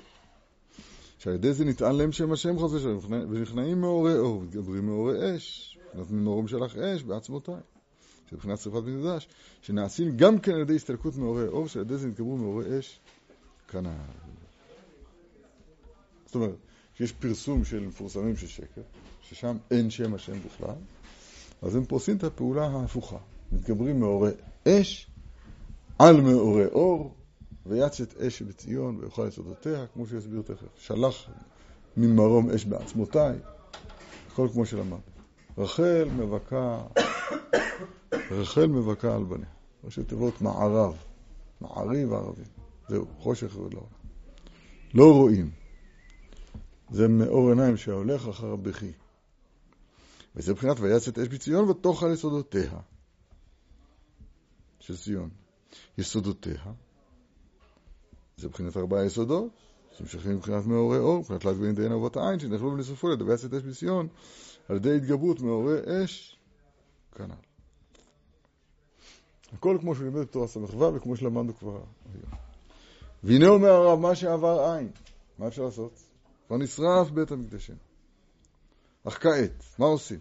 שעל 1.20 1.34
ידי 1.34 1.54
זה 1.54 1.66
נטען 1.66 1.96
להם 1.96 2.12
שם 2.12 2.32
השם 2.32 2.60
חס 2.60 2.72
ושלום, 2.72 3.00
ונכנעים 3.10 3.82
מאורי 3.82 4.18
אור, 4.18 4.42
מתגברים 4.42 4.86
מאורי 4.86 5.36
אש, 5.36 5.78
נותנים 5.94 6.24
מאורם 6.24 6.48
שלח 6.48 6.78
אש 6.78 7.04
בעצמותיי. 7.04 7.56
מבחינת 8.32 8.60
שרפת 8.60 8.88
מקדש, 8.88 9.28
שנעשים 9.62 10.18
גם 10.18 10.40
כן 10.40 10.52
על 10.52 10.62
ידי 10.62 10.76
הסתלקות 10.76 11.16
מאורי 11.16 11.48
אור, 11.48 11.68
שעל 11.68 11.82
ידי 11.82 11.98
זה 11.98 12.08
נתגברו 12.08 12.38
מאורי 12.38 12.80
אש 12.80 13.00
כנ"ל. 13.68 13.90
זאת 16.26 16.36
אומרת, 16.36 16.56
שיש 16.96 17.12
פרסום 17.12 17.66
של 17.66 17.80
מפורסמים 17.80 18.38
של 18.38 18.48
שקר, 18.48 18.82
ששם 19.22 19.58
אין 19.72 19.90
שם 19.90 20.14
השם 20.14 20.40
בכלל, 20.46 20.76
אז 21.62 21.76
הם 21.76 21.86
פורסים 21.86 22.18
את 22.18 22.24
הפעולה 22.24 22.68
ההפוכה. 22.68 23.18
מתגברים 23.52 24.00
מאורי 24.00 24.32
אש 24.68 25.12
על 26.00 26.22
מאורי 26.22 26.66
אור, 26.66 27.16
ויצת 27.66 28.18
אש 28.18 28.42
בציון 28.42 28.98
ויאכל 29.00 29.28
יסודותיה, 29.28 29.86
כמו 29.94 30.06
שיסביר 30.06 30.42
תכף. 30.42 30.68
שלח 30.78 31.30
ממרום 31.98 32.50
אש 32.50 32.66
בעצמותיי, 32.66 33.36
הכל 34.28 34.48
כמו 34.54 34.66
שלמד. 34.66 35.00
רחל 35.58 36.10
מבכה, 36.18 36.82
רחל 38.32 38.68
מבכה 38.68 39.16
על 39.16 39.24
בניה. 39.24 39.50
ראשי 39.84 40.04
תיבות 40.04 40.42
מערב, 40.42 40.96
מעריב 41.62 42.14
ערבי. 42.14 42.44
זהו, 42.90 43.06
חושך 43.18 43.58
ולא. 43.58 43.84
לא 44.94 45.14
רואים. 45.14 45.50
זה 46.92 47.08
מאור 47.08 47.50
עיניים 47.50 47.78
שהולך 47.78 48.28
אחר 48.28 48.52
הבכי. 48.52 48.92
וזה 50.36 50.52
מבחינת 50.52 50.80
ויצת 50.80 51.20
אש 51.20 51.28
בציון 51.28 51.70
ותאכל 51.70 52.14
יסודותיה 52.14 52.72
של 54.90 54.98
ציון. 54.98 55.30
יסודותיה 55.98 56.64
זה 58.38 58.48
מבחינת 58.48 58.78
ארבעה 58.78 59.06
יסודות, 59.06 59.52
שנמשכים 59.98 60.36
מבחינת 60.36 60.66
מאורי 60.66 60.98
אור, 60.98 61.20
מבחינת 61.20 61.42
תלת 61.42 61.58
גויים 61.58 61.76
דהנה 61.76 61.98
ובת 61.98 62.18
העין, 62.18 62.40
שנאכלו 62.40 62.72
ונשרפו 62.74 63.10
לידי 63.10 63.24
ויצת 63.24 63.54
אש 63.54 63.64
בציון, 63.64 64.08
על 64.70 64.76
ידי 64.76 64.96
התגברות 64.96 65.42
מאורי 65.42 65.78
אש, 66.04 66.38
כנ"ל. 67.16 67.34
הכל 69.54 69.78
כמו 69.82 69.96
שהוא 69.96 70.06
לימד 70.06 70.22
בתורה 70.22 70.48
ס"ו 70.48 70.94
וכמו 70.96 71.16
שלמדנו 71.16 71.58
כבר 71.58 71.82
היום. 72.14 72.40
והנה 73.24 73.48
אומר 73.48 73.70
הרב, 73.70 74.00
מה 74.00 74.16
שעבר 74.16 74.60
עין, 74.60 74.92
מה 75.38 75.48
אפשר 75.48 75.64
לעשות? 75.64 76.00
כבר 76.48 76.58
נשרף 76.58 77.10
בית 77.10 77.32
המקדשנו. 77.32 77.76
אך 79.04 79.24
כעת, 79.24 79.64
מה 79.80 79.86
עושים? 79.86 80.20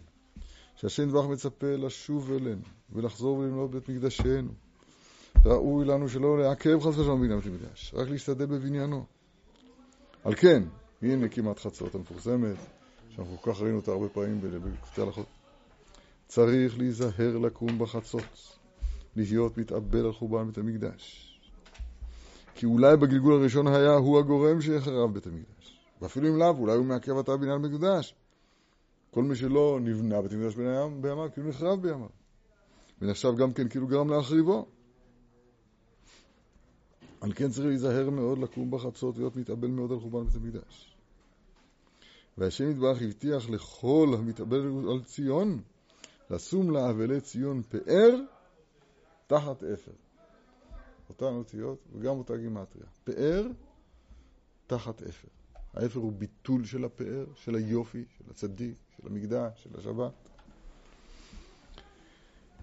שהשם 0.76 1.02
יתברך 1.08 1.26
מצפה 1.26 1.76
לשוב 1.76 2.32
אלינו 2.32 2.62
ולחזור 2.92 3.38
ולמנות 3.38 3.70
בית 3.70 3.88
מקדשנו. 3.88 4.50
ראוי 5.44 5.84
לנו 5.84 6.08
שלא 6.08 6.38
לעכב 6.38 6.80
חס 6.80 6.98
ושלום 6.98 7.20
בבניין 7.20 7.40
בית 7.40 7.52
המקדש, 7.52 7.94
רק 7.94 8.08
להשתדל 8.08 8.46
בבניינו. 8.46 9.04
על 10.24 10.34
כן, 10.34 10.62
הנה 11.02 11.28
כמעט 11.28 11.58
חצות 11.58 11.94
המפורסמת, 11.94 12.56
שאנחנו 13.10 13.36
כל 13.40 13.52
כך 13.52 13.60
ראינו 13.60 13.76
אותה 13.76 13.90
הרבה 13.90 14.08
פעמים 14.08 14.40
בקבוצי 14.40 15.02
הלכות. 15.02 15.26
צריך 16.26 16.78
להיזהר 16.78 17.38
לקום 17.38 17.78
בחצות, 17.78 18.58
להיות 19.16 19.58
מתאבל 19.58 20.06
על 20.06 20.12
חורבן 20.12 20.46
בית 20.46 20.58
המקדש. 20.58 21.24
כי 22.54 22.66
אולי 22.66 22.96
בגלגול 22.96 23.40
הראשון 23.40 23.66
היה 23.66 23.94
הוא 23.94 24.18
הגורם 24.18 24.60
שיחרב 24.60 25.14
בית 25.14 25.26
המקדש. 25.26 25.78
ואפילו 26.02 26.28
אם 26.28 26.36
לאו, 26.36 26.56
אולי 26.58 26.76
הוא 26.76 26.86
מעכב 26.86 27.12
אותה 27.12 27.36
בניין 27.36 27.62
מקדש. 27.62 28.14
כל 29.10 29.22
מי 29.22 29.36
שלא 29.36 29.78
נבנה 29.82 30.22
בית 30.22 30.32
המקדש 30.32 30.54
בימיו, 30.54 31.28
כאילו 31.32 31.48
נחרב 31.48 31.82
בימיו. 31.82 32.17
ונחשב 33.00 33.36
גם 33.36 33.52
כן 33.52 33.68
כאילו 33.68 33.86
גרם 33.86 34.10
להחריבו. 34.10 34.66
על 37.20 37.32
כן 37.32 37.50
צריך 37.50 37.66
להיזהר 37.66 38.10
מאוד 38.10 38.38
לקום 38.38 38.70
בחצות, 38.70 39.16
להיות 39.16 39.36
מתאבל 39.36 39.68
מאוד 39.68 39.92
על 39.92 40.00
חורבן 40.00 40.24
בית 40.24 40.34
המקדש. 40.34 40.96
והשם 42.38 42.70
יתברך 42.70 43.02
הבטיח 43.02 43.50
לכל 43.50 44.14
המתאבל 44.18 44.60
על 44.90 45.02
ציון, 45.04 45.62
לשום 46.30 46.70
לאבלי 46.70 47.20
ציון 47.20 47.62
פאר 47.62 48.20
תחת 49.26 49.62
אפר. 49.62 49.92
אותן 51.08 51.34
אותיות 51.34 51.78
וגם 51.92 52.18
אותה 52.18 52.36
גימטריה. 52.36 52.86
פאר 53.04 53.46
תחת 54.66 55.02
אפר. 55.02 55.28
האפר 55.74 56.00
הוא 56.00 56.12
ביטול 56.12 56.64
של 56.64 56.84
הפאר, 56.84 57.24
של 57.34 57.54
היופי, 57.54 58.04
של 58.18 58.24
הצדיק, 58.30 58.76
של 58.96 59.06
המקדש, 59.06 59.62
של 59.64 59.78
השבת. 59.78 60.27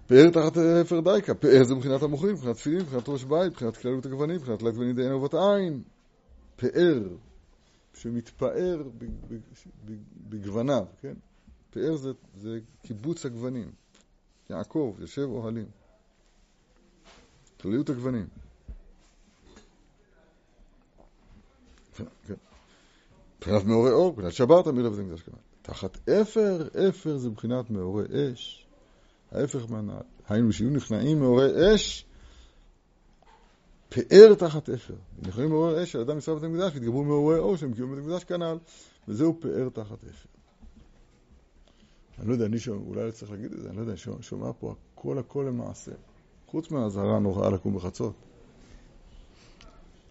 פאר 0.06 0.30
תחת 0.30 0.56
אפר 0.56 1.00
דייקה. 1.00 1.34
פאר 1.34 1.64
זה 1.64 1.74
מבחינת 1.74 2.02
המוחים, 2.02 2.30
מבחינת 2.30 2.56
תפילין, 2.56 2.80
מבחינת 2.80 3.08
ראש 3.08 3.24
בית, 3.24 3.52
מבחינת 3.52 3.76
כללות 3.76 4.06
הגוונים, 4.06 4.36
מבחינת 4.36 4.58
תלת 4.58 4.74
גוונים 4.74 4.96
דהנה 4.96 5.16
ובת 5.16 5.34
עין. 5.34 5.82
פאר 6.56 7.02
שמתפאר 7.94 8.82
בגווניו, 10.28 10.84
כן? 11.00 11.14
פאר 11.70 11.96
זה, 11.96 12.10
זה 12.34 12.58
קיבוץ 12.82 13.26
הגוונים. 13.26 13.70
יעקב 14.50 14.96
יושב 14.98 15.22
אוהלים. 15.22 15.66
כלליות 17.60 17.90
הגוונים. 17.90 18.26
כן. 21.96 22.34
מבחינת 23.36 23.64
מאורי 23.64 23.90
אור, 23.90 24.12
מבחינת 24.12 24.32
שבת 24.32 24.66
המילה 24.66 24.90
בזה 24.90 25.02
מקדש 25.02 25.22
כמובן. 25.22 25.40
תחת 25.62 26.08
אפר, 26.08 26.68
אפר 26.88 27.16
זה 27.16 27.30
מבחינת 27.30 27.70
מאורי 27.70 28.04
אש. 28.32 28.65
ההפך 29.32 29.70
מהנעל. 29.70 30.02
היינו 30.28 30.52
שיהיו 30.52 30.70
נכנעים 30.70 31.20
מאורי 31.20 31.74
אש, 31.74 32.06
פאר 33.88 34.34
תחת 34.34 34.70
אפר. 34.70 34.94
נכנעים 35.22 35.50
מאורי 35.50 35.82
אש, 35.82 35.96
על 35.96 36.02
אדם 36.02 36.18
ישראל 36.18 36.38
בית 36.38 36.44
המקדש, 36.44 36.72
והתגברו 36.74 37.04
מאורי 37.04 37.38
אור 37.38 37.56
שהם 37.56 37.72
קיבלו 37.72 37.88
בית 37.88 37.98
המקדש 37.98 38.24
כנ"ל, 38.24 38.58
וזהו 39.08 39.40
פאר 39.40 39.68
תחת 39.68 40.04
אפר. 40.04 40.28
אני 42.18 42.28
לא 42.28 42.32
יודע, 42.32 42.46
אני 42.46 42.58
שומע, 42.58 42.86
אולי 42.86 43.12
צריך 43.12 43.30
להגיד 43.30 43.52
את 43.52 43.62
זה, 43.62 43.68
אני 43.68 43.76
לא 43.76 43.80
יודע, 43.80 43.92
אני 43.92 44.22
שומע 44.22 44.50
פה 44.58 44.74
הכל 44.94 45.18
הכל 45.18 45.44
למעשה. 45.48 45.92
חוץ 46.46 46.70
מהאזהרה 46.70 47.16
הנוראה 47.16 47.50
לקום 47.50 47.76
בחצות. 47.76 48.14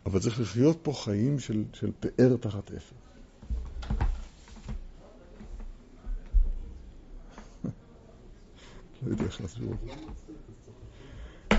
אבל 0.05 0.19
צריך 0.19 0.39
לחיות 0.39 0.77
פה 0.81 0.93
חיים 0.93 1.39
של, 1.39 1.63
של 1.73 1.91
פאר 1.99 2.37
תחת 2.37 2.71
אפר. 2.71 2.95
לא 9.05 9.11
יודע 9.11 9.23
איך 9.23 9.41
להסביר. 9.41 9.69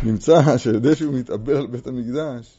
נמצא 0.03 0.59
שעל 0.59 0.75
ידי 0.75 0.97
שהוא 0.97 1.15
מתאבל 1.15 1.57
על 1.57 1.67
בית 1.67 1.87
המקדש, 1.87 2.59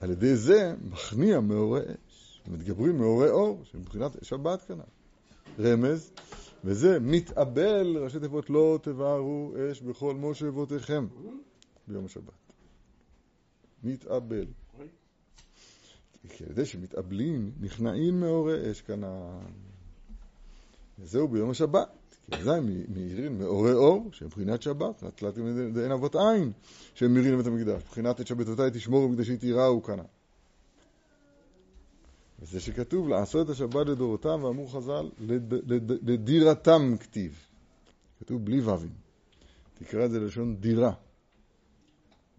על 0.00 0.10
ידי 0.10 0.36
זה 0.36 0.74
מכניע 0.82 1.40
מאורי 1.40 1.80
אש, 1.80 2.42
מתגברים 2.48 2.98
מאורי 2.98 3.30
אור, 3.30 3.62
שמבחינת 3.64 4.24
שבת 4.24 4.62
כנ"ל. 4.62 4.82
רמז, 5.58 6.12
וזה 6.64 7.00
מתאבל, 7.00 7.96
ראשי 7.96 8.20
תיבות 8.20 8.50
לא 8.50 8.78
תבערו 8.82 9.54
אש 9.72 9.82
בכל 9.82 10.14
מושבותיכם 10.14 11.06
ביום 11.88 12.04
השבת. 12.04 12.52
מתאבל. 13.84 14.46
כי 16.28 16.44
על 16.44 16.50
ידי 16.50 16.66
שמתאבלים, 16.66 17.52
נכנעים 17.60 18.20
מאורי 18.20 18.70
אש 18.70 18.80
כנען. 18.80 19.52
וזהו 20.98 21.28
ביום 21.28 21.50
השבת. 21.50 21.99
אזי 22.32 22.50
מאירים 22.88 23.38
מאורי 23.38 23.72
אור, 23.72 24.08
שהם 24.12 24.26
מבחינת 24.26 24.62
שבת, 24.62 25.02
נטלת 25.02 25.34
דעין 25.72 25.92
אבות 25.92 26.16
עין, 26.16 26.52
שהם 26.94 27.14
מאירים 27.14 27.34
לבית 27.34 27.46
המקדש. 27.46 27.82
מבחינת 27.82 28.20
את 28.20 28.26
שבתותיי 28.26 28.70
תשמורו 28.70 29.08
מקדשי 29.08 29.36
תיראו 29.36 29.82
כנען. 29.82 30.06
וזה 32.42 32.60
שכתוב 32.60 33.08
לעשות 33.08 33.46
את 33.46 33.50
השבת 33.50 33.86
לדורותם, 33.86 34.44
ואמרו 34.44 34.68
חז"ל, 34.68 35.10
לדירתם 36.02 36.94
כתיב. 37.00 37.38
כתוב 38.20 38.44
בלי 38.44 38.60
ו"ים. 38.60 38.90
תקרא 39.78 40.04
את 40.04 40.10
זה 40.10 40.20
ללשון 40.20 40.56
דירה. 40.56 40.92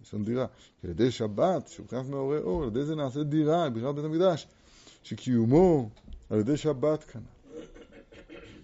לשון 0.02 0.24
דירה. 0.24 0.46
כי 0.82 0.88
על 0.88 0.92
ידי 0.92 1.12
שבת, 1.12 1.68
שמבחינת 1.68 2.06
מאורי 2.06 2.38
אור, 2.38 2.64
על 2.64 2.68
ידי 2.68 2.86
זה 2.86 2.96
נעשה 2.96 3.24
דירה, 3.24 3.70
בירת 3.70 3.96
בית 3.96 4.06
המקדש, 4.06 4.48
שקיומו 5.04 5.90
על 6.30 6.40
ידי 6.40 6.58
שבת 6.58 7.04
כאן. 7.04 7.22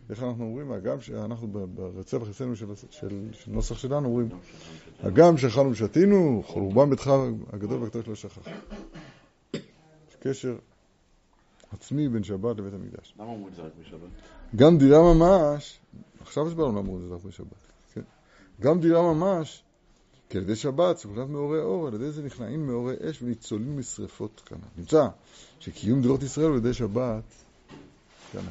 איך 0.10 0.24
אנחנו 0.24 0.44
אומרים? 0.44 0.72
הגם 0.72 1.02
שאנחנו 1.02 1.48
ברצף 1.48 2.18
אצלנו 2.32 2.56
של, 2.56 2.66
של, 2.90 3.30
של 3.32 3.52
נוסח 3.52 3.78
שלנו 3.78 4.08
אומרים, 4.08 4.30
הגם 5.00 5.38
שאכלנו 5.38 5.72
ושתינו, 5.72 6.44
חורבן 6.46 6.90
ביתך 6.90 7.12
הגדול 7.54 7.84
והקדוש 7.84 8.08
לא 8.08 8.16
שכח. 8.16 8.48
יש 9.54 10.16
קשר 10.20 10.58
עצמי 11.72 12.10
בין 12.10 12.24
שבת 12.24 12.58
לבית 12.58 12.74
המקדש. 12.74 13.14
למה 13.20 13.30
אומרים 13.30 13.48
את 13.48 13.56
זה 13.56 13.62
רק 13.62 13.72
בשבת? 13.82 14.10
גם 14.56 14.78
דירה 14.78 15.14
ממש, 15.14 15.80
עכשיו 16.22 16.48
הסברנו 16.48 16.70
למה 16.70 16.90
אומרים 16.90 17.04
את 17.04 17.10
זה 17.10 17.16
רק 17.16 17.24
בשבת. 17.24 17.58
כן? 17.94 18.02
גם 18.62 18.80
דירה 18.80 19.14
ממש, 19.14 19.64
כי 20.30 20.38
על 20.38 20.44
ידי 20.44 20.56
שבת, 20.56 20.98
סגולת 20.98 21.30
מאורי 21.30 21.60
אור, 21.60 21.88
על 21.88 21.94
ידי 21.94 22.12
זה 22.12 22.24
נכנעים 22.24 22.68
מאורי 22.68 22.96
אש 23.10 23.22
וניצולים 23.22 23.80
משרפות 23.80 24.42
כאן. 24.46 24.58
נמצא 24.78 25.08
שקיום 25.60 26.02
דירות 26.02 26.24
ישראל 26.24 26.52
על 26.52 26.58
ידי 26.58 26.74
שבת, 26.74 27.24
כאן. 28.32 28.42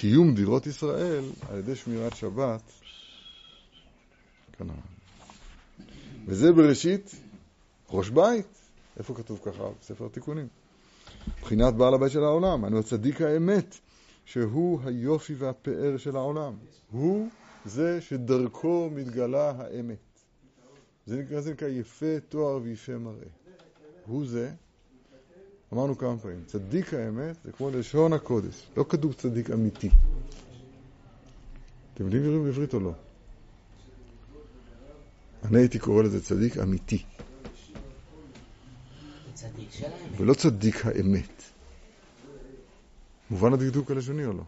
קיום 0.00 0.34
דירות 0.34 0.66
ישראל 0.66 1.24
על 1.48 1.58
ידי 1.58 1.76
שמירת 1.76 2.16
שבת, 2.16 2.62
כאן. 4.58 4.66
וזה 6.26 6.52
בראשית 6.52 7.14
ראש 7.90 8.10
בית. 8.10 8.46
איפה 8.98 9.14
כתוב 9.14 9.40
ככה? 9.44 9.64
בספר 9.80 10.06
התיקונים. 10.06 10.48
מבחינת 11.38 11.74
בעל 11.74 11.94
הבית 11.94 12.12
של 12.12 12.24
העולם, 12.24 12.64
אנו 12.64 12.78
הצדיק 12.78 13.20
האמת, 13.20 13.78
שהוא 14.24 14.80
היופי 14.84 15.34
והפאר 15.34 15.96
של 15.96 16.16
העולם. 16.16 16.56
הוא 16.90 17.28
זה 17.64 18.00
שדרכו 18.00 18.90
מתגלה 18.94 19.50
האמת. 19.50 20.20
זה 21.06 21.16
נקרא, 21.16 21.40
זה 21.40 21.52
נקרא 21.52 21.68
יפה 21.68 22.20
תואר 22.28 22.60
ויפה 22.62 22.98
מראה. 22.98 23.28
הוא 24.06 24.26
זה, 24.26 24.50
אמרנו 25.72 25.98
כמה 25.98 26.18
פעמים, 26.18 26.44
צדיק 26.46 26.94
האמת 26.94 27.36
זה 27.44 27.52
כמו 27.52 27.70
לשון 27.70 28.12
הקודש, 28.12 28.66
לא 28.76 28.84
כתוב 28.88 29.12
צדיק 29.12 29.50
אמיתי. 29.50 29.90
אתם 31.94 32.04
יודעים 32.04 32.44
בעברית 32.44 32.74
או 32.74 32.80
לא? 32.80 32.92
אני 35.44 35.58
הייתי 35.58 35.78
קורא 35.78 36.02
לזה 36.02 36.24
צדיק 36.24 36.58
אמיתי. 36.58 37.02
ולא 40.16 40.34
צדיק 40.34 40.86
האמת. 40.86 41.42
מובן 43.30 43.52
הדקדוק 43.52 43.90
הלשוני 43.90 44.26
או 44.26 44.32
לא? 44.32 44.44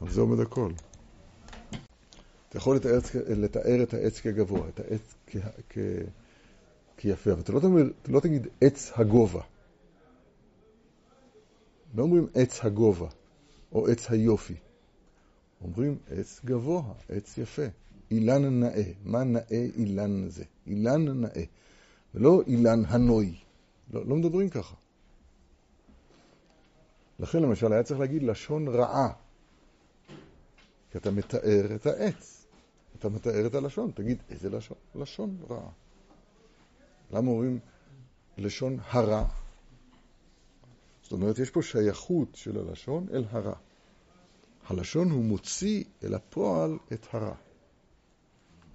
על 0.00 0.10
זה 0.10 0.20
עומד 0.20 0.40
הכל. 0.40 0.72
אתה 2.48 2.58
יכול 2.58 2.76
לתאר, 2.76 2.98
לתאר 3.28 3.82
את 3.82 3.94
העץ 3.94 4.20
כגבוה, 4.20 4.68
את 4.68 4.80
העץ 4.80 5.14
כ, 5.68 5.78
כ, 7.00 7.02
כיפה, 7.02 7.32
אבל 7.32 7.40
אתה 7.40 7.52
לא, 7.52 7.60
תאמר, 7.60 7.82
אתה 8.02 8.12
לא 8.12 8.20
תגיד 8.20 8.46
עץ 8.60 8.92
הגובה. 8.94 9.42
לא 11.94 12.02
אומרים 12.02 12.26
עץ 12.34 12.64
הגובה 12.64 13.08
או 13.72 13.88
עץ 13.88 14.10
היופי. 14.10 14.54
אומרים 15.60 15.98
עץ 16.10 16.40
גבוה, 16.44 16.82
עץ 17.08 17.38
יפה. 17.38 17.62
אילן 18.10 18.60
נאה. 18.60 18.92
מה 19.04 19.24
נאה 19.24 19.66
אילן 19.76 20.28
זה? 20.28 20.44
אילן 20.66 21.20
נאה. 21.20 21.44
ולא 22.14 22.42
אילן 22.46 22.82
הנוי. 22.86 23.34
לא, 23.90 24.06
לא 24.06 24.16
מדברים 24.16 24.48
ככה. 24.48 24.74
לכן 27.18 27.42
למשל 27.42 27.72
היה 27.72 27.82
צריך 27.82 28.00
להגיד 28.00 28.22
לשון 28.22 28.68
רעה. 28.68 29.12
כי 30.90 30.98
אתה 30.98 31.10
מתאר 31.10 31.74
את 31.74 31.86
העץ. 31.86 32.46
אתה 32.98 33.08
מתאר 33.08 33.46
את 33.46 33.54
הלשון. 33.54 33.90
תגיד, 33.94 34.18
איזה 34.30 34.50
לשון? 34.50 34.76
לשון 34.94 35.36
רעה. 35.50 35.70
למה 37.12 37.30
אומרים 37.30 37.58
לשון 38.38 38.78
הרע? 38.88 39.28
זאת 41.02 41.12
אומרת, 41.12 41.38
יש 41.38 41.50
פה 41.50 41.62
שייכות 41.62 42.28
של 42.34 42.58
הלשון 42.58 43.06
אל 43.12 43.24
הרע. 43.30 43.54
הלשון 44.66 45.10
הוא 45.10 45.24
מוציא 45.24 45.84
אל 46.04 46.14
הפועל 46.14 46.78
את 46.92 47.06
הרע. 47.12 47.34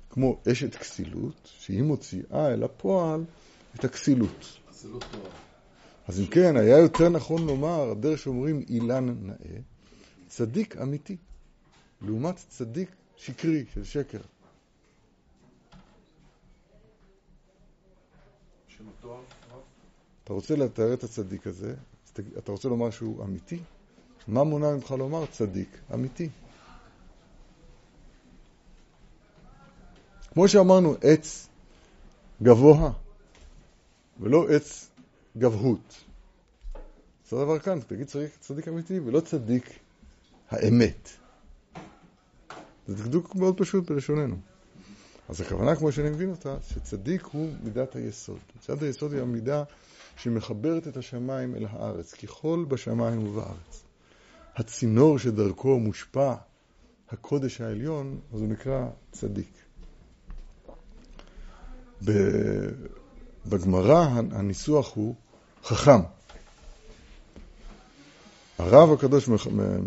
כמו 0.09 0.41
אשת 0.51 0.75
כסילות, 0.75 1.51
שהיא 1.59 1.83
מוציאה 1.83 2.53
אל 2.53 2.63
הפועל 2.63 3.23
את 3.75 3.83
הכסילות. 3.83 4.59
אז 6.07 6.19
אם 6.19 6.25
כן, 6.25 6.57
היה 6.57 6.77
יותר 6.77 7.09
נכון 7.09 7.47
לומר, 7.47 7.93
דרך 7.93 8.19
שאומרים 8.19 8.63
אילן 8.69 9.15
נאה, 9.21 9.59
צדיק 10.27 10.77
אמיתי, 10.77 11.17
לעומת 12.01 12.35
צדיק 12.49 12.89
שקרי 13.17 13.65
של 13.73 13.83
שקר. 13.83 14.21
אתה 20.23 20.33
רוצה 20.33 20.55
לתאר 20.55 20.93
את 20.93 21.03
הצדיק 21.03 21.47
הזה, 21.47 21.75
אתה 22.37 22.51
רוצה 22.51 22.69
לומר 22.69 22.89
שהוא 22.89 23.23
אמיתי? 23.23 23.59
מה 24.27 24.43
מונע 24.43 24.71
ממך 24.75 24.91
לומר 24.91 25.25
צדיק 25.25 25.77
אמיתי? 25.93 26.29
כמו 30.33 30.47
שאמרנו, 30.47 30.95
עץ 31.01 31.47
גבוה, 32.43 32.91
ולא 34.19 34.49
עץ 34.49 34.89
גבהות. 35.37 36.03
זה 37.29 37.35
דבר 37.37 37.59
כאן, 37.59 37.79
תגיד 37.87 38.07
צדיק, 38.07 38.31
צדיק 38.39 38.67
אמיתי 38.67 38.99
ולא 38.99 39.19
צדיק 39.19 39.79
האמת. 40.49 41.09
זה 42.87 42.95
דקדוק 42.95 43.35
מאוד 43.35 43.57
פשוט 43.57 43.91
בלשוננו. 43.91 44.35
אז 45.29 45.41
הכוונה, 45.41 45.75
כמו 45.75 45.91
שאני 45.91 46.09
מבין 46.09 46.29
אותה, 46.29 46.57
שצדיק 46.61 47.23
הוא 47.23 47.49
מידת 47.63 47.95
היסוד. 47.95 48.39
מידת 48.69 48.81
היסוד 48.81 49.13
היא 49.13 49.21
המידה 49.21 49.63
שמחברת 50.17 50.87
את 50.87 50.97
השמיים 50.97 51.55
אל 51.55 51.65
הארץ, 51.69 52.13
ככל 52.13 52.65
בשמיים 52.67 53.27
ובארץ. 53.27 53.83
הצינור 54.55 55.19
שדרכו 55.19 55.79
מושפע 55.79 56.33
הקודש 57.09 57.61
העליון, 57.61 58.19
אז 58.33 58.41
הוא 58.41 58.49
נקרא 58.49 58.87
צדיק. 59.11 59.51
בגמרא 63.45 64.07
הניסוח 64.31 64.95
הוא 64.95 65.15
חכם. 65.63 65.99
הרב 68.57 68.91
הקדוש 68.91 69.29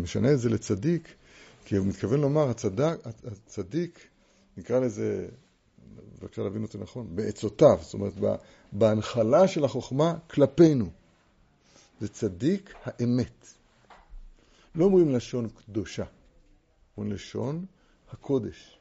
משנה 0.01 0.31
את 0.31 0.39
זה 0.39 0.49
לצדיק, 0.49 1.13
כי 1.65 1.75
הוא 1.75 1.87
מתכוון 1.87 2.21
לומר, 2.21 2.49
הצדק, 2.49 2.97
הצדיק, 3.25 4.07
נקרא 4.57 4.79
לזה, 4.79 5.27
בבקשה 6.19 6.41
להבין 6.41 6.63
אותי 6.63 6.77
נכון, 6.77 7.15
בעצותיו, 7.15 7.77
זאת 7.81 7.93
אומרת, 7.93 8.13
בהנחלה 8.71 9.47
של 9.47 9.65
החוכמה 9.65 10.17
כלפינו. 10.29 10.89
זה 11.99 12.07
צדיק 12.07 12.73
האמת. 12.83 13.47
לא 14.75 14.85
אומרים 14.85 15.15
לשון 15.15 15.49
קדושה, 15.49 16.05
אומרים 16.97 17.13
לשון 17.13 17.65
הקודש. 18.11 18.79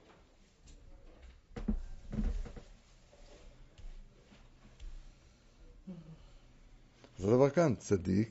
זה 7.18 7.26
דבר 7.26 7.50
כאן, 7.50 7.74
צדיק 7.78 8.31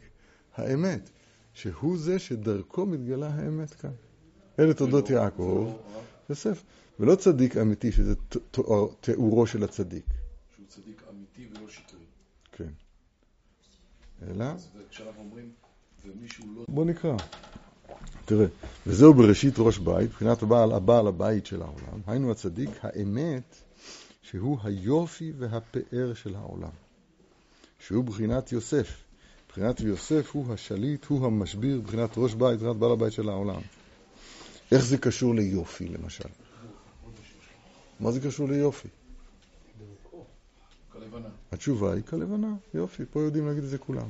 האמת, 0.55 1.09
שהוא 1.53 1.97
זה 1.97 2.19
שדרכו 2.19 2.85
מתגלה 2.85 3.27
האמת 3.27 3.73
כאן. 3.73 3.91
אלה 4.59 4.73
תולדות 4.73 5.09
יעקב, 5.09 5.73
יוסף, 6.29 6.63
ולא 6.99 7.15
צדיק 7.15 7.57
אמיתי, 7.57 7.91
שזה 7.91 8.13
תיאורו 9.01 9.47
של 9.47 9.63
הצדיק. 9.63 10.05
שהוא 10.55 10.65
צדיק 10.67 11.01
אמיתי 11.09 11.47
ולא 11.51 11.69
שקרי. 11.69 11.99
כן. 12.51 12.69
אלא? 14.27 14.45
כשאנחנו 14.89 15.21
אומרים, 15.21 15.51
ומישהו 16.05 16.45
לא... 16.55 16.65
בוא 16.67 16.85
נקרא. 16.85 17.15
תראה, 18.25 18.45
וזהו 18.87 19.13
בראשית 19.13 19.53
ראש 19.57 19.77
בית, 19.77 20.09
מבחינת 20.09 20.43
הבעל, 20.43 20.71
הבעל 20.71 21.07
הבית 21.07 21.45
של 21.45 21.61
העולם, 21.61 22.01
היינו 22.07 22.31
הצדיק, 22.31 22.69
האמת, 22.81 23.55
שהוא 24.21 24.57
היופי 24.63 25.31
והפאר 25.37 26.13
של 26.13 26.35
העולם. 26.35 26.69
שהוא 27.79 28.03
בחינת 28.03 28.51
יוסף. 28.51 28.97
בחינת 29.49 29.79
יוסף 29.79 30.29
הוא 30.31 30.53
השליט, 30.53 31.05
הוא 31.05 31.25
המשביר, 31.25 31.81
בחינת 31.81 32.09
ראש 32.17 32.33
בית, 32.33 32.57
בחינת 32.57 32.75
בעל 32.75 32.91
הבית 32.91 33.13
של 33.13 33.29
העולם. 33.29 33.61
איך 34.71 34.85
זה 34.85 34.97
קשור 34.97 35.35
ליופי, 35.35 35.87
למשל? 35.87 36.29
מה 37.99 38.11
זה 38.11 38.19
קשור 38.19 38.49
ליופי? 38.49 38.87
התשובה 41.51 41.93
היא 41.93 42.03
כלבנה, 42.03 42.55
יופי, 42.73 43.03
פה 43.11 43.21
יודעים 43.21 43.47
להגיד 43.47 43.63
את 43.63 43.69
זה 43.69 43.77
כולם. 43.77 44.07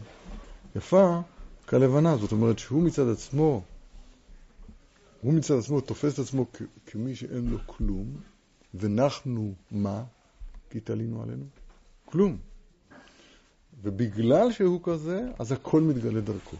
יפה, 0.75 1.21
כלבנה, 1.65 2.17
זאת 2.17 2.31
אומרת 2.31 2.59
שהוא 2.59 2.83
מצד 2.83 3.09
עצמו, 3.09 3.61
הוא 5.21 5.33
מצד 5.33 5.57
עצמו 5.57 5.81
תופס 5.81 6.13
את 6.13 6.19
עצמו 6.19 6.45
כמי 6.85 7.15
שאין 7.15 7.49
לו 7.49 7.57
כלום, 7.65 8.15
ונחנו 8.73 9.53
מה? 9.71 10.03
כי 10.69 10.79
תלינו 10.79 11.23
עלינו? 11.23 11.45
כלום. 12.05 12.37
ובגלל 13.81 14.51
שהוא 14.51 14.79
כזה, 14.83 15.21
אז 15.39 15.51
הכל 15.51 15.81
מתגלה 15.81 16.21
דרכו. 16.21 16.57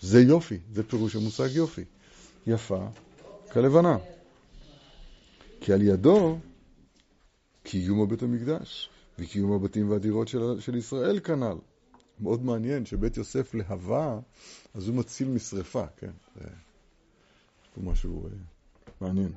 זה 0.00 0.20
יופי, 0.20 0.58
זה 0.72 0.82
פירוש 0.82 1.16
המושג 1.16 1.48
יופי. 1.52 1.84
יפה 2.46 2.88
כלבנה. 3.52 3.98
כי 5.60 5.72
על 5.72 5.82
ידו 5.82 6.38
קיום 7.62 8.02
הבית 8.02 8.22
המקדש 8.22 8.90
וקיום 9.18 9.52
הבתים 9.52 9.90
והדירות 9.90 10.28
של, 10.28 10.60
של 10.60 10.76
ישראל 10.76 11.20
כנ"ל. 11.20 11.56
מאוד 12.20 12.44
מעניין 12.44 12.86
שבית 12.86 13.16
יוסף 13.16 13.54
להבה, 13.54 14.18
אז 14.74 14.88
הוא 14.88 14.96
מציל 14.96 15.28
משרפה, 15.28 15.86
כן. 15.96 16.10
זה, 16.36 16.46
משהו 17.76 18.26
אה, 18.26 18.30
מעניין. 19.00 19.32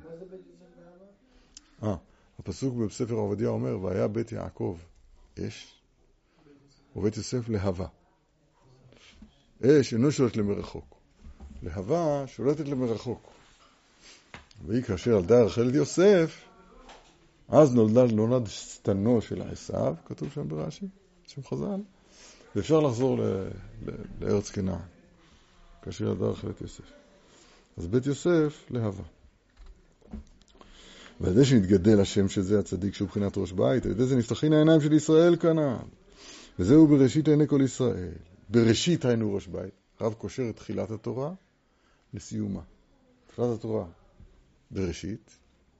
אה, 1.82 1.96
הפסוק 2.38 2.74
בספר 2.74 3.14
עובדיה 3.14 3.48
אומר, 3.48 3.80
והיה 3.82 4.08
בית 4.08 4.32
יעקב 4.32 4.78
אש, 5.38 5.80
ובית 6.96 7.16
יוסף 7.16 7.48
להבה. 7.48 7.86
אש 9.64 9.92
אינו 9.92 10.12
שולט 10.12 10.36
למרחוק. 10.36 10.94
להבה 11.62 12.24
שולטת 12.26 12.68
למרחוק. 12.68 13.30
והיא 14.66 14.82
כאשר 14.82 15.10
ילדה 15.10 15.42
רחל 15.42 15.68
את 15.68 15.74
יוסף, 15.74 16.44
אז 17.48 17.74
נולד, 17.74 18.12
נולד 18.12 18.46
שטנו 18.46 19.20
של 19.22 19.42
עשיו, 19.42 19.94
כתוב 20.06 20.32
שם 20.34 20.48
ברש"י, 20.48 20.86
שם 21.26 21.42
חז"ל, 21.42 21.80
ואפשר 22.56 22.80
לחזור 22.80 23.18
ל, 23.18 23.22
ל, 23.22 23.90
לארץ 24.20 24.50
כנען, 24.50 24.78
כאשר 25.82 26.04
ילדה 26.04 26.26
רחל 26.26 26.50
את 26.50 26.60
יוסף. 26.60 26.84
אז 27.76 27.86
בית 27.86 28.06
יוסף 28.06 28.64
להבה. 28.70 29.02
ועל 31.20 31.32
ידי 31.32 31.44
שנתגדל 31.44 32.00
השם 32.00 32.28
שזה 32.28 32.58
הצדיק 32.58 32.94
שהוא 32.94 33.06
מבחינת 33.06 33.38
ראש 33.38 33.52
בית, 33.52 33.84
על 33.84 33.90
ידי 33.90 34.06
זה 34.06 34.16
נפתחין 34.16 34.52
העיניים 34.52 34.80
של 34.80 34.92
ישראל 34.92 35.36
כנען. 35.36 35.86
וזהו 36.58 36.86
בראשית 36.86 37.28
עיני 37.28 37.48
כל 37.48 37.60
ישראל. 37.64 38.12
בראשית 38.50 39.04
היינו 39.04 39.34
ראש 39.34 39.46
בית. 39.46 39.74
הרב 40.00 40.14
קושר 40.14 40.42
את 40.50 40.56
תחילת 40.56 40.90
התורה 40.90 41.32
לסיומה. 42.14 42.60
תחילת 43.26 43.58
התורה 43.58 43.86
בראשית, 44.70 45.38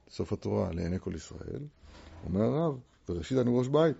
סוף 0.09 0.33
התורה 0.33 0.73
לעיני 0.73 0.99
כל 0.99 1.15
ישראל. 1.15 1.61
אומר 2.25 2.41
הרב, 2.41 2.79
בראשית 3.07 3.37
היינו 3.37 3.57
ראש 3.57 3.67
בית. 3.67 3.95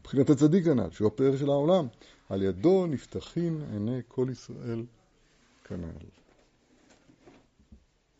מבחינת 0.00 0.30
הצדיק 0.30 0.66
הנ"ל, 0.66 0.90
שהוא 0.90 1.08
הפאר 1.08 1.36
של 1.36 1.48
העולם. 1.48 1.86
על 2.28 2.42
ידו 2.42 2.86
נפתחין 2.86 3.62
עיני 3.72 4.00
כל 4.08 4.26
ישראל 4.32 4.84
כנ"ל. 5.64 6.06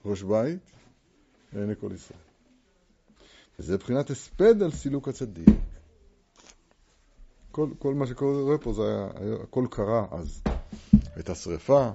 ראש 0.05 0.23
בית 0.23 0.71
לעיני 1.53 1.75
כל 1.81 1.91
ישראל. 1.95 2.21
וזה 3.59 3.75
מבחינת 3.75 4.11
הספד 4.11 4.63
על 4.63 4.71
סילוק 4.71 5.09
הצדיק. 5.09 5.49
כל, 7.53 7.69
כל 7.79 7.95
מה 7.95 8.07
שקורה 8.07 8.59
פה 8.59 8.73
זה 8.73 8.83
היה, 8.83 9.09
היה, 9.15 9.35
הכל 9.43 9.67
קרה 9.71 10.07
אז. 10.11 10.43
הייתה 11.15 11.35
שריפה, 11.35 11.91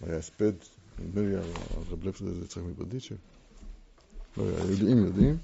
היה 0.00 0.16
הספד, 0.16 0.52
נדמה 0.98 1.20
לי 1.20 1.36
הרב 1.36 2.04
לפלר 2.04 2.34
זה 2.34 2.44
יצחק 2.44 2.62
מברדיצ'ב. 2.62 3.16
לא, 4.36 4.42
יודעים, 4.42 4.98
יודעים. 4.98 5.36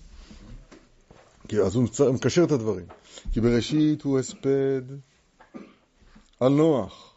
כי 1.49 1.61
אז 1.61 1.75
הוא 1.75 1.85
מקשר 2.15 2.45
את 2.45 2.51
הדברים. 2.51 2.87
כי 3.33 3.41
בראשית 3.41 4.03
הוא 4.03 4.19
הספד 4.19 4.83
על 6.41 6.53
נוח. 6.53 7.15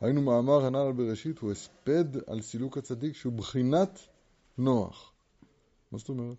היינו 0.00 0.22
מאמר 0.22 0.66
הנ"ל 0.66 0.92
בראשית, 0.92 1.38
הוא 1.38 1.52
הספד 1.52 2.04
על 2.26 2.42
סילוק 2.42 2.78
הצדיק 2.78 3.16
שהוא 3.16 3.32
בחינת 3.32 3.98
נוח. 4.58 5.12
מה 5.92 5.98
זאת 5.98 6.08
אומרת? 6.08 6.36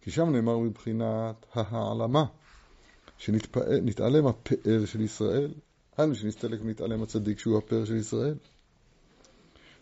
כי 0.00 0.10
שם 0.10 0.30
נאמר 0.30 0.58
מבחינת 0.58 1.46
ההעלמה, 1.54 2.24
שנתעלם 3.20 4.26
הפאר 4.26 4.84
של 4.84 5.00
ישראל, 5.00 5.52
היינו 5.96 6.14
שנסתלק 6.14 6.60
ונתעלם 6.60 7.02
הצדיק 7.02 7.38
שהוא 7.38 7.58
הפאר 7.58 7.84
של 7.84 7.96
ישראל. 7.96 8.34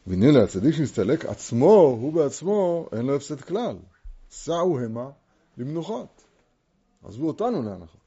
והנה 0.07 0.31
להצדיק 0.31 0.75
שנסתלק 0.75 1.25
עצמו, 1.25 1.97
הוא 2.01 2.13
בעצמו, 2.13 2.89
אין 2.93 3.07
לו 3.07 3.17
הפסד 3.17 3.41
כלל. 3.41 3.77
סעו 4.31 4.79
המה 4.79 5.11
למנוחות. 5.59 6.25
עזבו 7.05 7.27
אותנו 7.27 7.63
להנחות. 7.63 8.01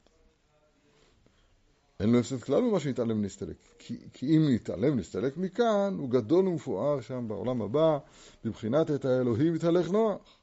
אין 1.99 2.11
לו 2.11 2.19
הפסד 2.19 2.41
כלל 2.43 2.61
במה 2.61 2.79
שנתעלם 2.79 3.19
ונסתלק. 3.19 3.55
כי, 3.79 3.97
כי 4.13 4.37
אם 4.37 4.41
נתעלם 4.49 4.93
ונסתלק 4.93 5.37
מכאן, 5.37 5.95
הוא 5.97 6.09
גדול 6.09 6.47
ומפואר 6.47 7.01
שם 7.01 7.27
בעולם 7.27 7.61
הבא, 7.61 7.97
מבחינת 8.45 8.91
את 8.91 9.05
האלוהים 9.05 9.55
יתהלך 9.55 9.91
נוח. 9.91 10.39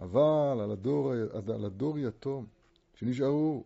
אבל 0.00 0.60
על 0.62 0.70
הדור, 0.70 1.12
על 1.54 1.64
הדור 1.64 1.98
יתום 1.98 2.46
שנשארו, 2.94 3.64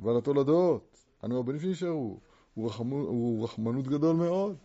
ועל 0.00 0.16
התולדות, 0.16 0.96
אנו 1.24 1.38
הבנים 1.38 1.60
שנשארו, 1.60 2.18
הוא, 2.54 2.70
הוא 2.88 3.44
רחמנות 3.44 3.88
גדול 3.88 4.16
מאוד. 4.16 4.56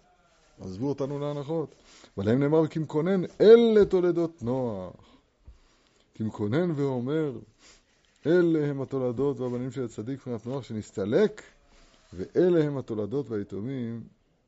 עזבו 0.61 0.89
אותנו 0.89 1.19
להנחות. 1.19 1.75
ועליהם 2.17 2.39
נאמר 2.39 2.67
כמקונן, 2.67 3.21
אלה 3.41 3.85
תולדות 3.85 4.43
נוח. 4.43 4.93
כמקונן 6.15 6.71
ואומר, 6.75 7.37
אלה 8.25 8.65
הם 8.65 8.81
התולדות 8.81 9.39
והבנים 9.39 9.71
של 9.71 9.85
הצדיק 9.85 10.19
מבחינת 10.19 10.45
נוח 10.45 10.63
שנסתלק, 10.63 11.41
ואלה 12.13 12.63
הם 12.63 12.77
התולדות 12.77 13.29
והיתומים 13.29 14.03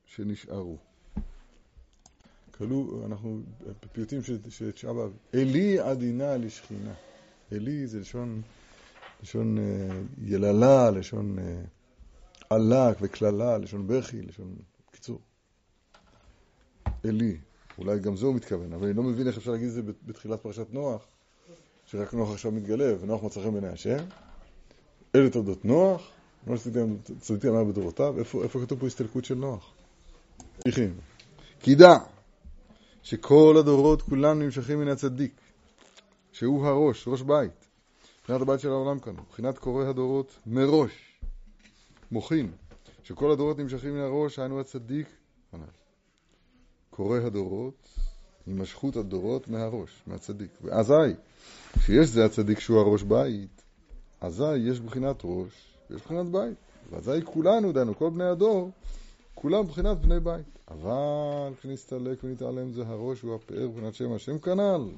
שנשארו. 0.05 0.77
כלו, 2.57 3.01
אנחנו 3.05 3.39
בפיוטים 3.84 4.23
של 4.49 4.71
תשעה 4.71 4.93
באב, 4.93 5.11
אלי 5.34 5.79
עדינה 5.79 6.38
לשכינה. 6.38 6.93
אלי 7.51 7.88
זה 7.88 7.99
לשון, 7.99 8.41
לשון 9.24 9.57
uh, 9.57 9.61
יללה, 10.21 10.91
לשון 10.91 11.38
uh, 11.39 11.41
עלק 12.49 12.97
וקללה, 13.01 13.57
לשון 13.57 13.88
בכי, 13.88 14.21
לשון... 14.21 14.55
קיצור. 14.91 15.19
אלי, 17.05 17.38
אולי 17.78 17.99
גם 17.99 18.15
זה 18.15 18.26
הוא 18.26 18.36
מתכוון, 18.36 18.74
אבל 18.74 18.88
אני 18.88 18.97
לא 18.97 19.03
מבין 19.03 19.28
איך 19.28 19.38
אפשר 19.38 19.51
להגיד 19.51 19.67
את 19.67 19.74
זה 19.74 19.82
בתחילת 20.05 20.41
פרשת 20.41 20.67
נוח, 20.74 21.05
שרק 21.86 22.13
נוח 22.13 22.32
עכשיו 22.32 22.51
מתגלה, 22.51 22.93
ונוח 23.01 23.24
מצא 23.24 23.41
חן 23.41 23.51
בעיני 23.51 23.67
השם. 23.67 23.97
אלה 25.15 25.30
תולדות 25.30 25.65
נוח, 25.65 26.09
מה 26.47 26.55
צדיקים 27.19 27.49
אמר 27.49 27.63
בדורותיו, 27.63 28.19
איפה, 28.19 28.43
איפה 28.43 28.61
כתוב 28.61 28.80
פה 28.80 28.88
הסתלקות 28.88 29.26
של 29.26 29.36
נוח? 29.36 29.74
ממשיכים. 30.65 30.93
כי 31.59 31.76
דע 31.76 31.93
שכל 33.03 33.55
הדורות 33.59 34.01
כולם 34.01 34.41
נמשכים 34.41 34.80
מן 34.80 34.88
הצדיק, 34.88 35.34
שהוא 36.32 36.67
הראש, 36.67 37.07
ראש 37.07 37.21
בית, 37.21 37.65
מבחינת 38.24 38.41
הבית 38.41 38.59
של 38.59 38.69
העולם 38.69 38.99
כאן, 38.99 39.13
מבחינת 39.13 39.57
קורא 39.57 39.86
הדורות 39.86 40.36
מראש, 40.45 40.91
מוחין, 42.11 42.51
שכל 43.03 43.32
הדורות 43.32 43.59
נמשכים 43.59 43.93
מן 43.93 43.99
הראש, 43.99 44.39
היינו 44.39 44.59
הצדיק, 44.59 45.07
קורא 46.89 47.19
הדורות, 47.19 47.88
הימשכות 48.45 48.95
הדורות 48.95 49.47
מהראש, 49.47 50.03
מהצדיק. 50.07 50.51
ואזי, 50.61 51.13
כשיש 51.74 52.09
זה 52.09 52.26
הצדיק 52.26 52.59
שהוא 52.59 52.80
הראש 52.80 53.03
בית, 53.03 53.61
אזי 54.21 54.57
יש 54.57 54.80
בחינת 54.80 55.21
ראש 55.24 55.78
ויש 55.89 56.01
בחינת 56.01 56.30
בית. 56.32 56.57
ואזי 56.89 57.26
כולנו, 57.26 57.71
דהיינו, 57.71 57.97
כל 57.97 58.09
בני 58.09 58.24
הדור, 58.26 58.71
כולם 59.36 59.67
בחינת 59.67 59.97
בני 59.97 60.19
בית. 60.19 60.45
אבל 60.71 61.53
כשנסתלק 61.59 62.24
ונתעלם 62.24 62.71
זה 62.71 62.88
הראש 62.88 63.21
הוא 63.21 63.36
הפאר 63.36 63.67
בחינת 63.67 63.95
שם 63.95 64.11
השם 64.11 64.39
כנ"ל. 64.39 64.89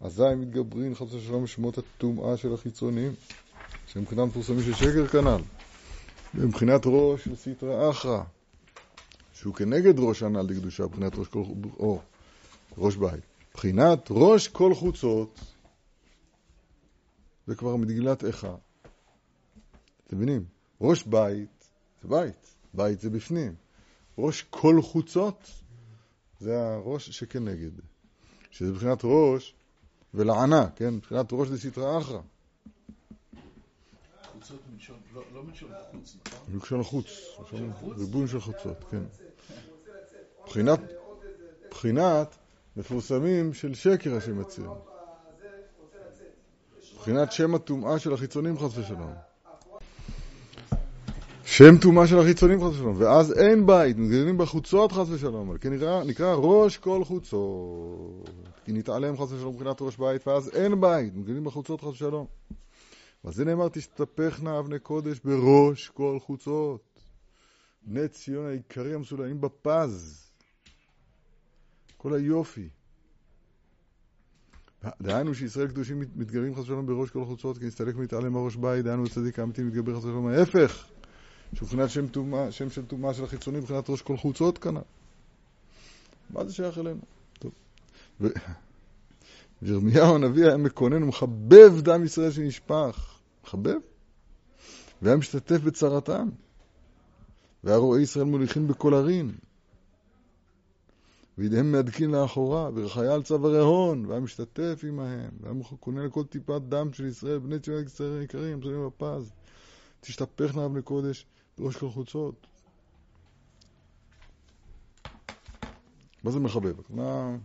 אזי 0.00 0.34
מתגברים 0.36 0.94
חס 0.94 1.12
ושלום 1.12 1.46
שמות 1.46 1.78
הטומאה 1.78 2.36
של 2.36 2.54
החיצונים, 2.54 3.12
שהם 3.86 4.02
מבחינה 4.02 4.24
מפורסמים 4.24 4.62
של 4.62 4.74
שקר 4.74 5.06
כנ"ל. 5.06 5.42
מבחינת 6.34 6.82
ראש 6.84 7.24
של 7.24 7.36
סטרא 7.36 7.90
אחרא, 7.90 8.22
שהוא 9.32 9.54
כנגד 9.54 9.98
ראש 9.98 10.22
הנ"ל 10.22 10.46
דקדושה, 10.46 10.84
מבחינת 10.84 11.14
ראש 11.16 11.28
כל... 11.28 11.42
או 11.78 12.00
ראש 12.78 12.96
בית. 12.96 13.20
מבחינת 13.50 14.06
ראש 14.10 14.48
כל 14.48 14.74
חוצות, 14.74 15.40
זה 17.46 17.54
כבר 17.54 17.76
מגילת 17.76 18.24
איכה. 18.24 18.54
אתם 20.06 20.16
מבינים? 20.16 20.44
ראש 20.80 21.02
בית 21.02 21.68
זה 22.02 22.08
בית, 22.08 22.54
בית 22.74 23.00
זה 23.00 23.10
בפנים. 23.10 23.54
ראש 24.18 24.42
כל 24.50 24.82
חוצות 24.82 25.50
זה 26.40 26.60
הראש 26.60 27.10
שכנגד. 27.10 27.70
שזה 28.50 28.72
מבחינת 28.72 29.00
ראש 29.04 29.55
ולענה, 30.16 30.68
כן? 30.76 30.94
מבחינת 30.94 31.26
ראש 31.32 31.48
דסתרא 31.48 31.98
אחרא. 31.98 32.20
חוצות 34.32 34.60
מלשון, 34.72 34.96
לא, 35.14 35.22
לא 35.34 35.42
מלשון 35.42 35.70
חוץ, 35.92 36.16
נכון? 36.26 36.54
מלשון 36.54 36.82
חוץ, 36.82 37.06
ריבוי 37.98 38.28
של 38.28 38.40
חוצות, 38.40 38.84
כן. 38.90 39.02
מבחינת, 40.42 40.80
מבחינת 41.66 42.36
מפורסמים 42.76 43.54
של 43.54 43.74
שקר 43.74 44.16
השם 44.16 44.40
יציר. 44.40 44.70
מבחינת 46.94 47.32
שם 47.32 47.54
הטומאה 47.54 47.98
של 47.98 48.14
החיצונים 48.14 48.58
חס 48.58 48.78
ושלום. 48.78 49.14
שם 51.48 51.78
טומאה 51.78 52.06
של 52.06 52.18
החיצונים 52.18 52.60
חס 52.60 52.74
ושלום, 52.74 52.94
ואז 52.98 53.32
אין 53.38 53.66
בית, 53.66 53.96
מתגללים 53.96 54.38
בחוצות 54.38 54.92
חס 54.92 55.08
ושלום, 55.10 55.58
כי 55.58 55.68
נקרא, 55.68 56.04
נקרא 56.04 56.34
ראש 56.34 56.76
כל 56.76 57.04
חוצות, 57.04 58.30
כי 58.64 58.72
נתעלם 58.72 59.16
חס 59.16 59.32
ושלום 59.32 59.54
מבחינת 59.54 59.82
ראש 59.82 59.96
בית, 59.96 60.26
ואז 60.26 60.50
אין 60.54 60.80
בית, 60.80 61.14
מתגללים 61.14 61.44
בחוצות 61.44 61.80
חס 61.80 61.88
ושלום. 61.88 62.26
אז 63.24 63.34
זה 63.34 63.44
נאמר, 63.44 63.68
תשתפכנה 63.68 64.58
אבני 64.58 64.78
קודש 64.78 65.20
בראש 65.24 65.88
כל 65.88 66.18
חוצות. 66.20 67.00
בני 67.82 68.08
ציון 68.08 68.46
העיקרי 68.46 68.94
המסולאים 68.94 69.40
בפז. 69.40 70.26
כל 71.96 72.14
היופי. 72.14 72.68
דהיינו 75.02 75.34
שישראל 75.34 75.68
קדושים 75.68 76.00
מתגברים 76.00 76.54
חס 76.54 76.60
ושלום 76.60 76.86
בראש 76.86 77.10
כל 77.10 77.22
החוצות, 77.22 77.58
כי 77.58 77.64
נסתלק 77.64 77.96
ומתעלם 77.96 78.32
מהראש 78.32 78.56
בית, 78.56 78.84
דהיינו 78.84 79.04
הצדיק 79.04 79.38
האמיתי 79.38 79.62
מתגבר 79.62 79.96
חס 79.96 80.04
ושלום 80.04 80.26
ההפך. 80.26 80.95
שמבחינת 81.56 81.90
שם, 81.90 82.06
תומה, 82.06 82.52
שם 82.52 82.70
של 82.70 82.86
טומאה 82.86 83.14
של 83.14 83.24
החיצונים, 83.24 83.60
מבחינת 83.60 83.90
ראש 83.90 84.02
כל 84.02 84.16
חוצות 84.16 84.58
כנ"ל. 84.58 84.80
מה 86.30 86.44
זה 86.44 86.54
שייך 86.54 86.78
אלינו? 86.78 87.00
טוב. 87.38 87.52
ו... 88.20 88.26
וירמיהו 89.62 90.14
הנביא 90.14 90.46
היה 90.46 90.56
מקונן 90.56 91.02
ומחבב 91.02 91.80
דם 91.80 92.04
ישראל 92.04 92.30
שנשפך. 92.30 93.18
מחבב? 93.44 93.76
והיה 95.02 95.16
משתתף 95.16 95.60
בצרתם. 95.60 96.28
והיה 97.64 97.76
רואה 97.76 98.00
ישראל 98.00 98.24
מוליכים 98.24 98.68
בכל 98.68 98.94
ערים. 98.94 99.34
וידיהם 101.38 101.72
מהדקין 101.72 102.10
לאחורה, 102.10 102.70
וחייל 102.74 103.22
צווארי 103.22 103.58
הון, 103.58 104.06
והיה 104.06 104.20
משתתף 104.20 104.84
עמהם, 104.88 105.30
והיה 105.40 105.54
קונה 105.80 106.06
לכל 106.06 106.24
טיפת 106.24 106.62
דם 106.68 106.92
של 106.92 107.06
ישראל, 107.06 107.38
בני 107.38 107.58
ציון 107.58 107.84
יקרים, 108.22 108.58
מסוימים 108.58 108.86
בפז. 108.86 109.32
תשתפכנה 110.00 110.66
אבני 110.66 110.82
קודש 110.82 111.26
בראש 111.58 111.76
כל 111.76 111.90
חוצות. 111.90 112.46
מה 116.24 116.30
זה 116.30 116.40
מחבב? 116.40 116.74
מה... 116.90 117.36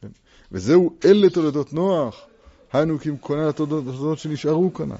כן. 0.00 0.08
וזהו 0.52 0.96
אלה 1.04 1.30
תולדות 1.30 1.72
נוח, 1.72 2.26
היינו 2.72 2.98
כי 2.98 3.10
כהן 3.22 3.48
התולדות 3.48 4.18
שנשארו 4.18 4.74
כנ"ל. 4.74 4.94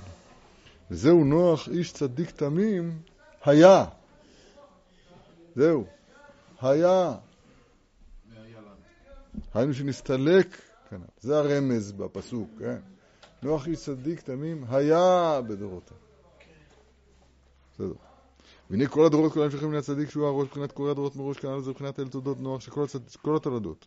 וזהו 0.90 1.24
נוח 1.24 1.68
איש 1.68 1.92
צדיק 1.92 2.30
תמים, 2.30 2.98
היה. 3.44 3.84
זהו, 5.54 5.84
היה. 6.60 7.14
היינו 9.54 9.74
שנסתלק, 9.74 10.60
כנ"ל. 10.90 11.06
זה 11.20 11.38
הרמז 11.38 11.92
בפסוק, 11.92 12.50
כן? 12.58 12.78
נוח 13.42 13.66
איש 13.66 13.78
צדיק 13.78 14.20
תמים 14.20 14.64
היה 14.68 15.40
בדורותיו. 15.48 15.96
בסדר. 17.74 18.07
והנה 18.70 18.86
כל 18.88 19.06
הדורות 19.06 19.32
כולם 19.32 19.50
שייכים 19.50 19.74
הצדיק 19.74 20.10
שהוא 20.10 20.26
הראש 20.26 20.46
מבחינת 20.46 20.72
קורא 20.72 20.90
הדורות 20.90 21.16
מראש 21.16 21.36
כנ"ל 21.36 21.60
זה 21.60 21.70
מבחינת 21.70 22.00
אל 22.00 22.08
תולדות 22.08 22.40
נוח 22.40 22.60
של 22.60 22.70
כל 23.22 23.36
התולדות. 23.36 23.86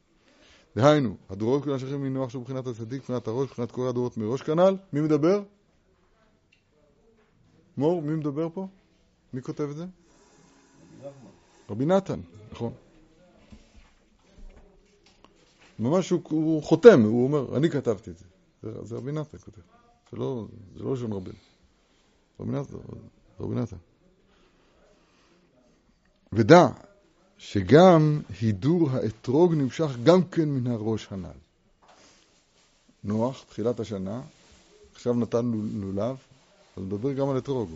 דהיינו, 0.75 1.15
הדורות 1.29 1.63
כולם 1.63 1.79
שייכים 1.79 2.03
מנוח 2.03 2.29
שהוא 2.29 2.41
מבחינת 2.41 2.67
הצדיק, 2.67 3.01
מבחינת 3.01 3.27
הראש, 3.27 3.49
מבחינת 3.49 3.71
קורא 3.71 3.89
הדורות 3.89 4.17
מראש 4.17 4.41
כנ"ל. 4.41 4.77
מי 4.93 5.01
מדבר? 5.01 5.43
מור, 7.77 8.01
מי 8.01 8.15
מדבר 8.15 8.49
פה? 8.53 8.67
מי 9.33 9.41
כותב 9.41 9.67
את 9.71 9.75
זה? 9.75 9.85
רבי 11.69 11.85
נתן, 11.85 12.19
נכון. 12.51 12.73
ממש 15.79 16.09
הוא, 16.09 16.21
הוא 16.29 16.63
חותם, 16.63 17.01
הוא 17.01 17.23
אומר, 17.23 17.57
אני 17.57 17.69
כתבתי 17.69 18.11
את 18.11 18.17
זה. 18.17 18.25
זה, 18.63 18.85
זה 18.85 18.95
רבי 18.95 19.11
נתן 19.11 19.37
כותב. 19.37 19.61
זה 20.11 20.17
לא, 20.17 20.45
לא 20.75 20.95
שם 20.95 21.13
רבי. 21.13 21.31
רבי 22.39 22.51
נתן, 22.51 22.77
רבי 23.39 23.55
נתן. 23.55 23.77
ודע 26.33 26.67
שגם 27.37 28.21
הידור 28.41 28.89
האתרוג 28.91 29.53
נמשך 29.53 29.91
גם 30.03 30.23
כן 30.23 30.49
מן 30.49 30.71
הראש 30.71 31.07
הנ"ל. 31.11 31.39
נוח, 33.03 33.43
תחילת 33.49 33.79
השנה, 33.79 34.21
עכשיו 34.93 35.13
נתן 35.13 35.51
לולב, 35.73 36.17
אז 36.77 36.83
נדבר 36.83 37.13
גם 37.13 37.29
על 37.29 37.37
אתרוג. 37.37 37.69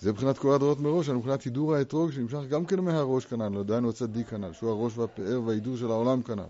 זה 0.00 0.12
מבחינת 0.12 0.38
כל 0.38 0.54
הדורות 0.54 0.80
מראש, 0.80 1.08
מבחינת 1.08 1.42
הידור 1.42 1.74
האתרוג 1.74 2.10
שנמשך 2.12 2.38
גם 2.48 2.66
כן 2.66 2.80
מהראש 2.80 3.26
כנ"ל, 3.26 3.48
לא 3.48 3.62
דהיינו 3.62 3.90
הצדיק 3.90 4.28
כנ"ל, 4.28 4.52
שהוא 4.52 4.70
הראש 4.70 4.98
והפאר 4.98 5.42
וההידור 5.44 5.76
של 5.76 5.90
העולם 5.90 6.22
כנ"ל. 6.22 6.42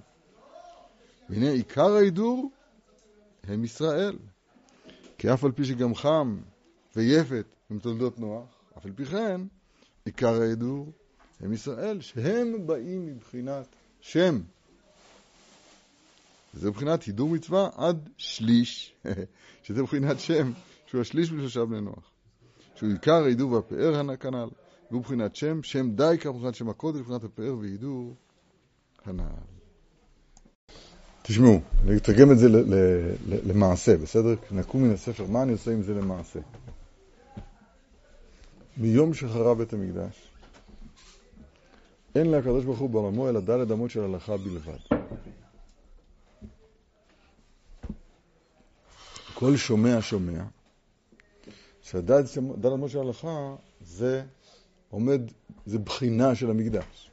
והנה 1.30 1.50
עיקר 1.50 1.94
ההידור 1.94 2.50
הם 3.44 3.64
ישראל. 3.64 4.16
כי 5.18 5.32
אף 5.32 5.44
על 5.44 5.52
פי 5.52 5.64
שגם 5.64 5.94
חם 5.94 6.36
ויפת 6.96 7.44
הם 7.70 7.78
תולדות 7.78 8.18
נוח, 8.18 8.44
אף 8.78 8.86
על 8.86 8.92
פי 8.96 9.04
כן, 9.04 9.40
עיקר 10.04 10.40
ההידור 10.40 10.92
הם 11.40 11.52
ישראל, 11.52 12.00
שהם 12.00 12.66
באים 12.66 13.06
מבחינת 13.06 13.66
שם. 14.00 14.40
זה 16.54 16.70
מבחינת 16.70 17.02
הידור 17.02 17.28
מצווה 17.28 17.68
עד 17.76 18.08
שליש, 18.16 18.94
שזה 19.64 19.82
מבחינת 19.82 20.20
שם, 20.20 20.52
שהוא 20.86 21.00
השליש 21.00 21.32
בשלושה 21.32 21.64
בני 21.64 21.80
נוח. 21.80 22.10
שהוא 22.74 22.90
עיקר 22.90 23.24
ההידור 23.24 23.52
והפאר 23.52 24.16
כנ"ל, 24.16 24.48
והוא 24.90 25.00
מבחינת 25.00 25.36
שם, 25.36 25.62
שם 25.62 25.90
די 25.90 26.16
כך 26.20 26.26
מבחינת 26.26 26.54
שם 26.54 26.68
הקודש, 26.68 27.00
מבחינת 27.00 27.24
הפאר 27.24 27.56
והידור 27.58 28.14
הנ"ל. 29.04 29.56
תשמעו, 31.22 31.60
אני 31.84 31.96
אתרגם 31.96 32.32
את 32.32 32.38
זה 32.38 32.48
למעשה, 33.46 33.96
בסדר? 33.96 34.34
נקום 34.50 34.82
מן 34.82 34.94
הספר, 34.94 35.26
מה 35.26 35.42
אני 35.42 35.52
עושה 35.52 35.70
עם 35.72 35.82
זה 35.82 35.94
למעשה? 35.94 36.40
מיום 38.76 39.14
שחרב 39.14 39.58
בית 39.58 39.72
המקדש, 39.72 40.25
אין 42.16 42.30
לקדוש 42.30 42.64
ברוך 42.64 42.78
הוא 42.78 42.90
בעולמו 42.90 43.28
אלא 43.28 43.40
דלת 43.40 43.70
אמות 43.70 43.90
של 43.90 44.00
הלכה 44.00 44.36
בלבד. 44.36 44.78
כל 49.34 49.56
שומע 49.56 49.98
שומע, 50.00 50.44
שהדלת 51.82 52.38
אמות 52.66 52.90
של 52.90 52.98
הלכה 52.98 53.54
זה 53.80 54.24
עומד, 54.90 55.20
זה 55.66 55.78
בחינה 55.78 56.34
של 56.34 56.50
המקדש. 56.50 57.10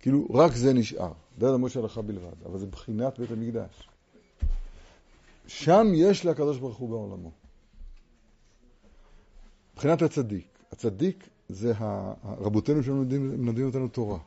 כאילו, 0.00 0.26
רק 0.34 0.52
זה 0.52 0.72
נשאר. 0.72 1.12
דעת 1.38 1.54
המשה 1.54 1.80
הלכה 1.80 2.02
בלבד, 2.02 2.42
אבל 2.46 2.58
זה 2.58 2.66
בחינת 2.66 3.18
בית 3.18 3.30
המקדש. 3.30 3.88
שם 5.46 5.86
יש 5.94 6.26
לקדוש 6.26 6.58
ברוך 6.58 6.76
הוא 6.76 6.88
בעולמו. 6.88 7.30
מבחינת 9.74 10.02
הצדיק. 10.02 10.46
הצדיק 10.72 11.28
זה 11.48 11.72
רבותינו 12.24 12.82
שמלמדים 12.82 13.66
אותנו 13.66 13.88
תורה. 13.88 14.18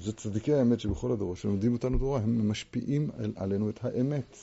זה 0.00 0.12
צדיקי 0.12 0.54
האמת 0.54 0.80
שבכל 0.80 1.12
הדורות, 1.12 1.36
שמלמדים 1.36 1.72
אותנו 1.72 1.98
תורה, 1.98 2.20
הם 2.20 2.48
משפיעים 2.50 3.10
על, 3.18 3.32
עלינו 3.36 3.70
את 3.70 3.84
האמת. 3.84 4.36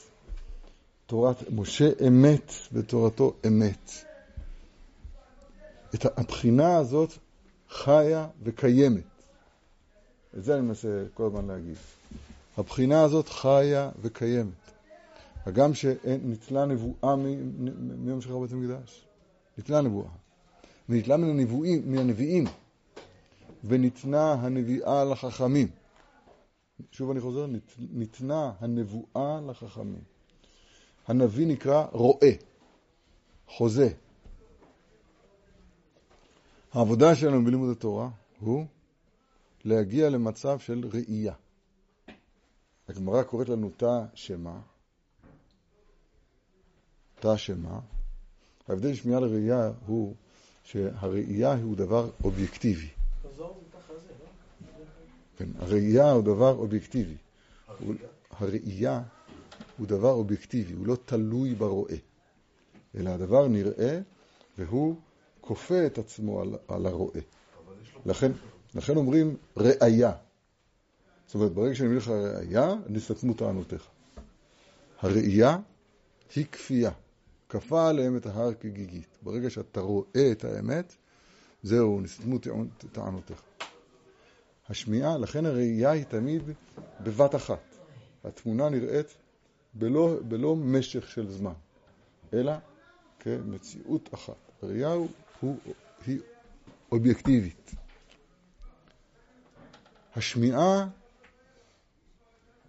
תורת 1.06 1.50
משה 1.50 1.90
אמת 2.08 2.52
ותורתו 2.72 3.34
אמת. 3.46 3.90
את 5.94 6.18
הבחינה 6.18 6.76
הזאת 6.76 7.12
חיה 7.68 8.28
וקיימת. 8.42 9.04
את 10.38 10.44
זה 10.44 10.54
אני 10.54 10.62
מנסה 10.62 11.04
כל 11.14 11.26
הזמן 11.26 11.46
להגיד. 11.46 11.76
הבחינה 12.56 13.02
הזאת 13.02 13.28
חיה 13.28 13.90
וקיימת. 14.02 14.52
הגם 15.46 15.74
שניטלה 15.74 16.66
נבואה 16.66 17.16
מיום 17.98 18.20
שחרר 18.20 18.38
בית 18.38 18.52
המקדש. 18.52 19.07
ניתנה 19.58 19.80
נבואה. 19.80 20.10
וניתלה 20.88 21.16
מן 21.16 21.30
הנבואים, 21.30 21.92
מן 21.92 21.98
הנביאים, 21.98 22.44
וניתנה 23.64 24.32
הנביאה 24.32 25.04
לחכמים. 25.04 25.68
שוב 26.92 27.10
אני 27.10 27.20
חוזר, 27.20 27.46
ניתנה 27.78 28.52
הנבואה 28.60 29.40
לחכמים. 29.40 30.02
הנביא 31.06 31.46
נקרא 31.46 31.86
רואה, 31.92 32.32
חוזה. 33.48 33.88
העבודה 36.72 37.14
שלנו 37.14 37.44
בלימוד 37.44 37.70
התורה 37.70 38.10
הוא 38.40 38.66
להגיע 39.64 40.10
למצב 40.10 40.58
של 40.58 40.88
ראייה. 40.92 41.34
הגמרא 42.88 43.22
קוראת 43.22 43.48
לנו 43.48 43.70
תא 43.76 44.04
שמה, 44.14 44.60
תא 47.20 47.36
שמה. 47.36 47.80
ההבדל 48.68 48.94
שמיעה 48.94 49.20
לראייה 49.20 49.70
הוא 49.86 50.14
שהראייה 50.64 51.54
הוא 51.54 51.76
דבר 51.76 52.10
אובייקטיבי. 52.24 52.88
כן, 55.36 55.48
הראייה 55.58 56.10
הוא 56.10 56.22
דבר 56.22 56.50
אובייקטיבי. 56.50 57.16
הראייה 58.30 59.02
הוא 59.78 59.86
דבר 59.86 60.10
אובייקטיבי, 60.10 60.72
הוא 60.72 60.86
לא 60.86 60.96
תלוי 61.04 61.54
ברואה, 61.54 61.96
אלא 62.94 63.10
הדבר 63.10 63.48
נראה 63.48 64.00
והוא 64.58 64.96
כופה 65.40 65.86
את 65.86 65.98
עצמו 65.98 66.40
על, 66.40 66.54
על 66.68 66.86
הרואה. 66.86 67.20
לכן, 68.06 68.32
לכן 68.74 68.96
אומרים 68.96 69.36
ראייה. 69.56 70.12
זאת 71.26 71.34
אומרת, 71.34 71.52
ברגע 71.52 71.74
שאני 71.74 71.88
מביא 71.88 71.98
לך 71.98 72.08
ראייה, 72.08 72.74
נסתתמו 72.88 73.34
טענותיך. 73.34 73.86
הראייה 75.00 75.58
היא 76.34 76.46
כפייה. 76.52 76.90
כפה 77.48 77.88
עליהם 77.88 78.16
את 78.16 78.26
ההר 78.26 78.54
כגיגית. 78.54 79.18
ברגע 79.22 79.50
שאתה 79.50 79.80
רואה 79.80 80.32
את 80.32 80.44
האמת, 80.44 80.94
זהו, 81.62 82.00
נסתמו 82.00 82.38
טענותיך. 82.92 83.42
השמיעה, 84.68 85.18
לכן 85.18 85.46
הראייה 85.46 85.90
היא 85.90 86.04
תמיד 86.04 86.42
בבת 87.00 87.34
אחת. 87.34 87.74
התמונה 88.24 88.68
נראית 88.68 89.16
בלא, 89.74 90.16
בלא 90.28 90.56
משך 90.56 91.08
של 91.08 91.30
זמן, 91.30 91.52
אלא 92.32 92.52
כמציאות 93.20 94.14
אחת. 94.14 94.52
הראייה 94.62 94.92
הוא, 94.92 95.08
הוא, 95.40 95.56
היא 96.06 96.20
אובייקטיבית. 96.92 97.70
השמיעה, 100.16 100.88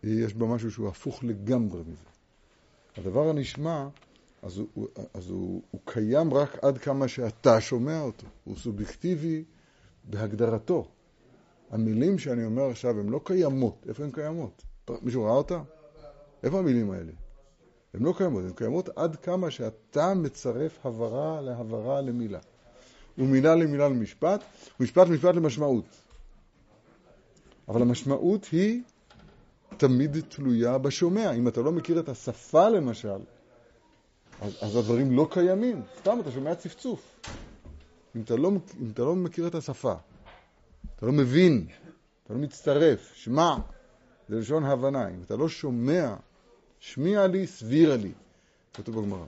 יש 0.03 0.33
בה 0.33 0.45
משהו 0.45 0.71
שהוא 0.71 0.87
הפוך 0.87 1.23
לגמרי 1.23 1.81
מזה. 1.81 2.09
הדבר 2.97 3.29
הנשמע, 3.29 3.87
אז, 4.41 4.57
הוא, 4.73 4.87
אז 5.13 5.29
הוא, 5.29 5.61
הוא 5.71 5.81
קיים 5.85 6.33
רק 6.33 6.57
עד 6.61 6.77
כמה 6.77 7.07
שאתה 7.07 7.61
שומע 7.61 8.01
אותו. 8.01 8.27
הוא 8.43 8.55
סובייקטיבי 8.57 9.43
בהגדרתו. 10.03 10.87
המילים 11.71 12.17
שאני 12.17 12.45
אומר 12.45 12.69
עכשיו 12.69 12.99
הן 12.99 13.09
לא 13.09 13.21
קיימות. 13.23 13.85
איפה 13.89 14.03
הן 14.03 14.11
קיימות? 14.11 14.63
מישהו 15.01 15.23
ראה 15.23 15.33
אותה? 15.33 15.61
איפה 16.43 16.59
המילים 16.59 16.91
האלה? 16.91 17.11
הן 17.93 18.03
לא 18.03 18.13
קיימות, 18.17 18.43
הן 18.43 18.53
קיימות 18.53 18.89
עד 18.95 19.15
כמה 19.15 19.51
שאתה 19.51 20.13
מצרף 20.13 20.85
הברה 20.85 21.41
להברה 21.41 22.01
למילה. 22.01 22.39
ומילה 23.17 23.55
למילה 23.55 23.89
למשפט, 23.89 24.43
ומשפט 24.79 25.07
למשפט 25.07 25.35
למשמעות. 25.35 25.85
אבל 27.67 27.81
המשמעות 27.81 28.45
היא 28.51 28.81
תמיד 29.77 30.17
תלויה 30.29 30.77
בשומע. 30.77 31.31
אם 31.31 31.47
אתה 31.47 31.61
לא 31.61 31.71
מכיר 31.71 31.99
את 31.99 32.09
השפה 32.09 32.69
למשל, 32.69 33.19
אז, 34.41 34.57
אז 34.61 34.75
הדברים 34.75 35.11
לא 35.11 35.27
קיימים. 35.31 35.81
סתם 35.99 36.17
אתה 36.21 36.31
שומע 36.31 36.55
צפצוף. 36.55 37.19
אם 38.15 38.21
אתה, 38.21 38.35
לא, 38.35 38.51
אם 38.81 38.89
אתה 38.93 39.01
לא 39.01 39.15
מכיר 39.15 39.47
את 39.47 39.55
השפה, 39.55 39.93
אתה 40.95 41.05
לא 41.05 41.11
מבין, 41.11 41.67
אתה 42.23 42.33
לא 42.33 42.39
מצטרף, 42.39 43.13
שמע, 43.13 43.55
זה 44.29 44.39
לשון 44.39 44.63
הבנה. 44.63 45.09
אם 45.09 45.21
אתה 45.25 45.35
לא 45.35 45.49
שומע, 45.49 46.15
שמיע 46.79 47.27
לי, 47.27 47.47
סבירה 47.47 47.95
לי, 47.95 48.11
כתוב 48.73 48.99
בגמרא. 48.99 49.25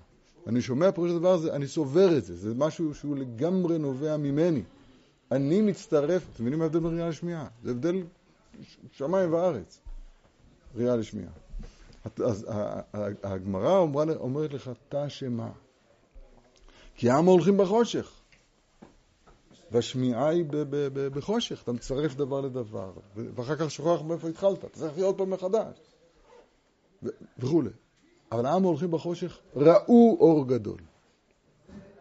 אני 0.47 0.62
שומע 0.62 0.91
פירוש 0.91 1.12
הדבר 1.12 1.34
הזה, 1.34 1.55
אני 1.55 1.68
סובר 1.68 2.18
את 2.18 2.26
זה, 2.26 2.36
זה 2.36 2.53
משהו 2.55 2.93
שהוא 2.93 3.18
לגמרי 3.18 3.78
נובע 3.78 4.18
ממני. 4.18 4.64
אני 5.32 5.62
מצטרף, 5.62 6.28
אתם 6.34 6.43
מבינים 6.43 6.59
מה 6.59 6.66
ההבדל 6.66 6.80
בין 6.80 6.93
ראייה 6.93 7.09
לשמיעה? 7.09 7.47
זה 7.64 7.72
הבדל 7.72 8.03
שמיים 8.91 9.34
וארץ, 9.34 9.80
ראייה 10.76 10.95
לשמיעה. 10.95 11.32
אז 12.26 12.47
הגמרא 13.24 13.78
אומרת 14.20 14.54
לך, 14.54 14.72
תא 14.89 15.10
שמה? 15.10 15.52
כי 16.95 17.10
העם 17.10 17.26
הולכים 17.26 17.58
בחושך. 17.58 18.22
והשמיעה 19.72 20.30
היא 20.30 20.45
בחושך, 21.14 21.64
אתה 21.64 21.72
מצרף 21.72 22.16
דבר 22.16 22.41
לדבר, 22.41 22.91
ואחר 23.16 23.56
כך 23.56 23.72
שוכח 23.72 24.02
מאיפה 24.02 24.28
התחלת, 24.30 24.60
אתה 24.60 24.70
צריך 24.70 24.97
להיות 24.97 25.18
פעם 25.18 25.30
מחדש, 25.30 25.78
וכולי. 27.39 27.70
אבל 28.32 28.45
העם 28.45 28.64
הולכים 28.64 28.91
בחושך, 28.91 29.39
ראו 29.56 30.18
אור 30.20 30.47
גדול. 30.47 30.80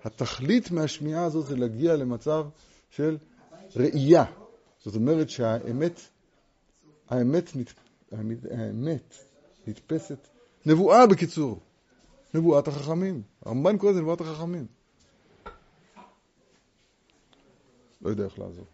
התכלית 0.04 0.70
מהשמיעה 0.70 1.24
הזאת 1.24 1.46
זה 1.46 1.56
להגיע 1.56 1.96
למצב 1.96 2.46
של 2.90 3.18
ראייה. 3.76 4.24
זאת 4.84 4.94
אומרת 4.94 5.30
שהאמת, 5.30 6.00
האמת, 7.08 7.52
האמת 8.50 9.14
נתפסת, 9.70 10.28
נבואה 10.66 11.06
בקיצור, 11.06 11.60
נבואת 12.34 12.68
החכמים. 12.68 13.22
הרמב"ן 13.42 13.78
קורא 13.78 13.92
לזה 13.92 14.00
נבואת 14.00 14.20
החכמים. 14.20 14.66
לא 18.02 18.10
יודע 18.10 18.24
איך 18.24 18.38
לעזור. 18.38 18.64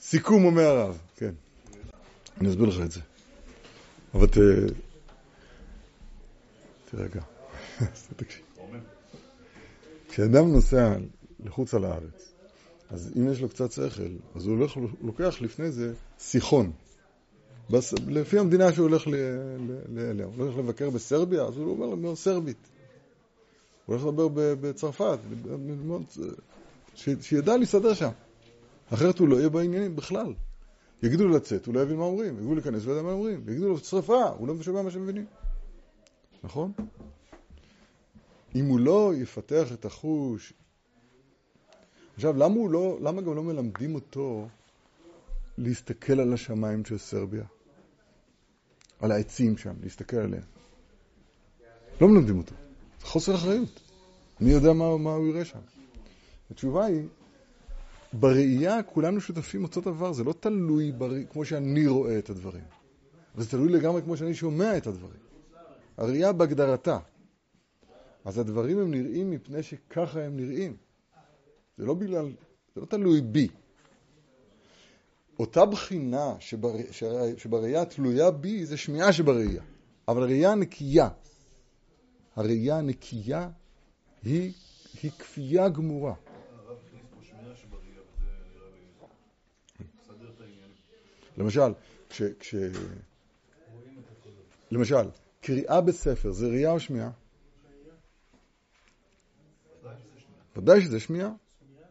סיכום 0.00 0.44
אומר 0.44 0.62
הרב, 0.62 0.98
כן. 1.16 1.34
אני 2.40 2.48
אסביר 2.48 2.66
לך 2.66 2.80
את 2.84 2.90
זה. 2.90 3.00
אבל 4.14 4.26
ת... 4.26 4.36
תרגע. 6.90 7.20
כשאדם 10.08 10.52
נוסע 10.52 10.96
לחוץ 11.44 11.74
על 11.74 11.84
הארץ, 11.84 12.32
אז 12.90 13.12
אם 13.16 13.32
יש 13.32 13.40
לו 13.40 13.48
קצת 13.48 13.72
שכל, 13.72 14.02
אז 14.34 14.46
הוא 14.46 14.68
לוקח 15.00 15.36
לפני 15.40 15.70
זה 15.70 15.94
סיחון. 16.18 16.72
בס... 17.70 17.92
לפי 17.92 18.38
המדינה 18.38 18.72
שהוא 18.72 18.88
הולך 18.88 19.06
אליה. 19.98 20.24
הוא 20.24 20.34
הולך 20.36 20.56
לבקר 20.56 20.90
בסרביה, 20.90 21.42
אז 21.42 21.56
הוא 21.56 21.70
אומר 21.70 21.94
לו 21.94 22.16
סרבית. 22.16 22.68
הוא 23.86 23.96
הולך 23.96 24.06
לדבר 24.06 24.28
בצרפת, 24.60 25.18
ש... 26.94 27.08
שידע 27.20 27.56
להסתדר 27.56 27.94
שם. 27.94 28.10
אחרת 28.94 29.18
הוא 29.18 29.28
לא 29.28 29.36
יהיה 29.36 29.48
בעניינים 29.48 29.96
בכלל. 29.96 30.34
יגידו 31.02 31.28
לו 31.28 31.36
לצאת, 31.36 31.66
הוא 31.66 31.74
לא 31.74 31.80
יבין 31.80 31.96
מה 31.96 32.04
אומרים. 32.04 32.34
יגידו 32.34 32.48
לו 32.48 32.54
להיכנס, 32.54 32.82
הוא 32.82 32.88
לא 32.88 32.92
יודע 32.92 33.02
מה 33.02 33.12
אומרים. 33.12 33.40
יגידו 33.48 33.68
לו 33.68 33.78
שרפה, 33.78 34.24
הוא 34.28 34.48
לא 34.48 34.62
שומע 34.62 34.82
מה 34.82 34.90
שהם 34.90 35.02
מבינים. 35.02 35.26
נכון? 36.44 36.72
אם 38.54 38.64
הוא 38.64 38.80
לא 38.80 39.12
יפתח 39.16 39.72
את 39.72 39.84
החוש... 39.84 40.52
עכשיו, 42.14 42.36
למה, 42.36 42.54
לא, 42.70 42.98
למה 43.02 43.22
גם 43.22 43.34
לא 43.34 43.42
מלמדים 43.42 43.94
אותו 43.94 44.48
להסתכל 45.58 46.20
על 46.20 46.32
השמיים 46.32 46.84
של 46.84 46.98
סרביה? 46.98 47.44
על 49.00 49.12
העצים 49.12 49.56
שם, 49.56 49.74
להסתכל 49.82 50.16
עליהם. 50.16 50.42
לא 52.00 52.08
מלמדים 52.08 52.38
אותו. 52.38 52.54
זה 53.00 53.06
חוסר 53.06 53.34
אחריות. 53.34 53.80
מי 54.40 54.50
יודע 54.50 54.72
מה, 54.72 54.96
מה 54.96 55.14
הוא 55.14 55.28
יראה 55.28 55.44
שם? 55.44 55.58
התשובה 56.50 56.84
היא, 56.84 57.02
בראייה 58.12 58.82
כולנו 58.82 59.20
שותפים 59.20 59.64
אותו 59.64 59.80
דבר, 59.80 60.12
זה 60.12 60.24
לא 60.24 60.34
תלוי 60.40 60.92
בר... 60.92 61.10
כמו 61.32 61.44
שאני 61.44 61.86
רואה 61.86 62.18
את 62.18 62.30
הדברים. 62.30 62.64
זה 63.36 63.50
תלוי 63.50 63.68
לגמרי 63.68 64.02
כמו 64.02 64.16
שאני 64.16 64.34
שומע 64.34 64.76
את 64.76 64.86
הדברים. 64.86 65.20
הראייה 65.96 66.32
בהגדרתה. 66.32 66.98
אז 68.24 68.38
הדברים 68.38 68.78
הם 68.78 68.90
נראים 68.90 69.30
מפני 69.30 69.62
שככה 69.62 70.22
הם 70.22 70.36
נראים. 70.36 70.76
זה 71.76 71.86
לא 71.86 71.94
בגלל 71.94 72.32
זה 72.74 72.80
לא 72.80 72.86
תלוי 72.86 73.20
בי. 73.20 73.48
אותה 75.40 75.66
בחינה 75.66 76.34
שבר, 76.40 76.72
שבראייה 77.36 77.84
תלויה 77.84 78.30
בי 78.30 78.66
זה 78.66 78.76
שמיעה 78.76 79.12
שבראייה, 79.12 79.62
אבל 80.08 80.22
הראייה 80.22 80.52
הנקייה, 80.52 81.08
הראייה 82.36 82.78
הנקייה 82.78 83.50
היא, 84.22 84.52
היא 85.02 85.10
כפייה 85.18 85.68
גמורה. 85.68 86.14
למשל, 91.36 91.72
כש, 92.08 92.22
כש... 92.40 92.54
למשל, 94.70 95.10
קריאה 95.40 95.80
בספר 95.80 96.32
זה 96.32 96.46
ראייה 96.46 96.70
או 96.70 96.80
שמיעה? 96.80 97.10
ודאי 100.56 100.80
שזה 100.80 101.00
שמיעה. 101.00 101.32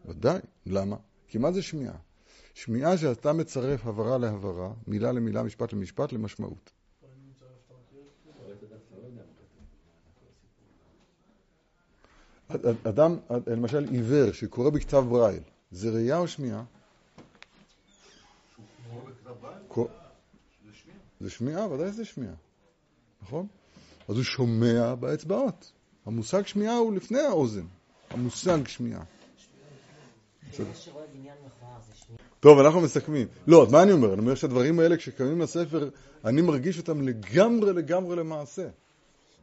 ודאי. 0.04 0.40
למה? 0.66 0.96
כי 1.28 1.38
מה 1.38 1.52
זה 1.52 1.62
שמיעה? 1.62 1.96
שמיעה 2.64 2.98
שאתה 2.98 3.32
מצרף 3.32 3.86
הברה 3.86 4.18
להברה, 4.18 4.72
מילה 4.86 5.12
למילה, 5.12 5.42
משפט 5.42 5.72
למשפט, 5.72 6.12
למשמעות. 6.12 6.70
אדם, 12.82 13.16
למשל 13.46 13.84
עיוור 13.90 14.32
שקורא 14.32 14.70
בכתב 14.70 15.04
ברייל, 15.10 15.42
זה 15.70 15.90
ראייה 15.90 16.18
או 16.18 16.28
שמיעה? 16.28 16.64
זה 21.20 21.30
שמיעה, 21.30 21.72
ודאי 21.72 21.92
זה 21.92 22.04
שמיעה, 22.04 22.34
נכון? 23.22 23.46
אז 24.08 24.16
הוא 24.16 24.24
שומע 24.24 24.94
באצבעות. 24.94 25.72
המושג 26.06 26.46
שמיעה 26.46 26.76
הוא 26.76 26.94
לפני 26.94 27.20
האוזן, 27.20 27.66
המושג 28.10 28.68
שמיעה. 28.68 29.02
בסדר. 29.02 29.20
מי 29.22 29.28
שרואה 29.50 29.68
בניין 29.72 29.78
מכוער 29.80 30.38
זה 30.38 30.38
שמיעה. 30.38 30.39
טוב, 32.40 32.58
אנחנו 32.58 32.80
מסכמים. 32.80 33.28
לא, 33.46 33.62
אז 33.62 33.72
מה 33.72 33.82
אני 33.82 33.92
אומר? 33.92 34.12
אני 34.12 34.20
אומר 34.20 34.34
שהדברים 34.34 34.80
האלה, 34.80 34.96
כשקמים 34.96 35.40
לספר, 35.40 35.90
אני 36.24 36.42
מרגיש 36.42 36.78
אותם 36.78 37.02
לגמרי 37.02 37.72
לגמרי 37.72 38.16
למעשה. 38.16 38.68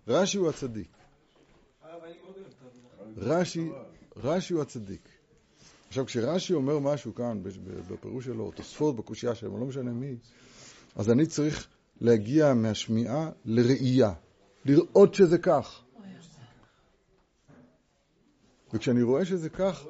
רש"י 0.08 0.38
הוא 0.38 0.50
הצדיק. 0.50 0.88
רש"י, 3.18 3.70
רש"י 4.18 4.54
הוא 4.54 4.62
הצדיק. 4.62 5.10
עכשיו, 5.88 6.06
כשרש"י 6.06 6.54
אומר 6.54 6.80
משהו 6.80 7.16
כאן, 7.16 7.42
בפירוש 7.92 8.26
שלו, 8.26 8.44
או 8.44 8.52
תוספות 8.52 8.96
בקושייה 8.96 9.36
שלו, 9.36 9.58
לא 9.58 9.66
משנה 9.66 9.92
מי, 9.92 10.16
אז 10.96 11.10
אני 11.10 11.26
צריך 11.26 11.68
להגיע 12.02 12.54
מהשמיעה 12.54 13.30
לראייה, 13.46 14.14
לראות 14.66 15.14
שזה 15.14 15.38
כך. 15.38 15.82
וכשאני 18.74 19.02
רואה 19.02 19.26
שזה 19.26 19.50
כך, 19.50 19.86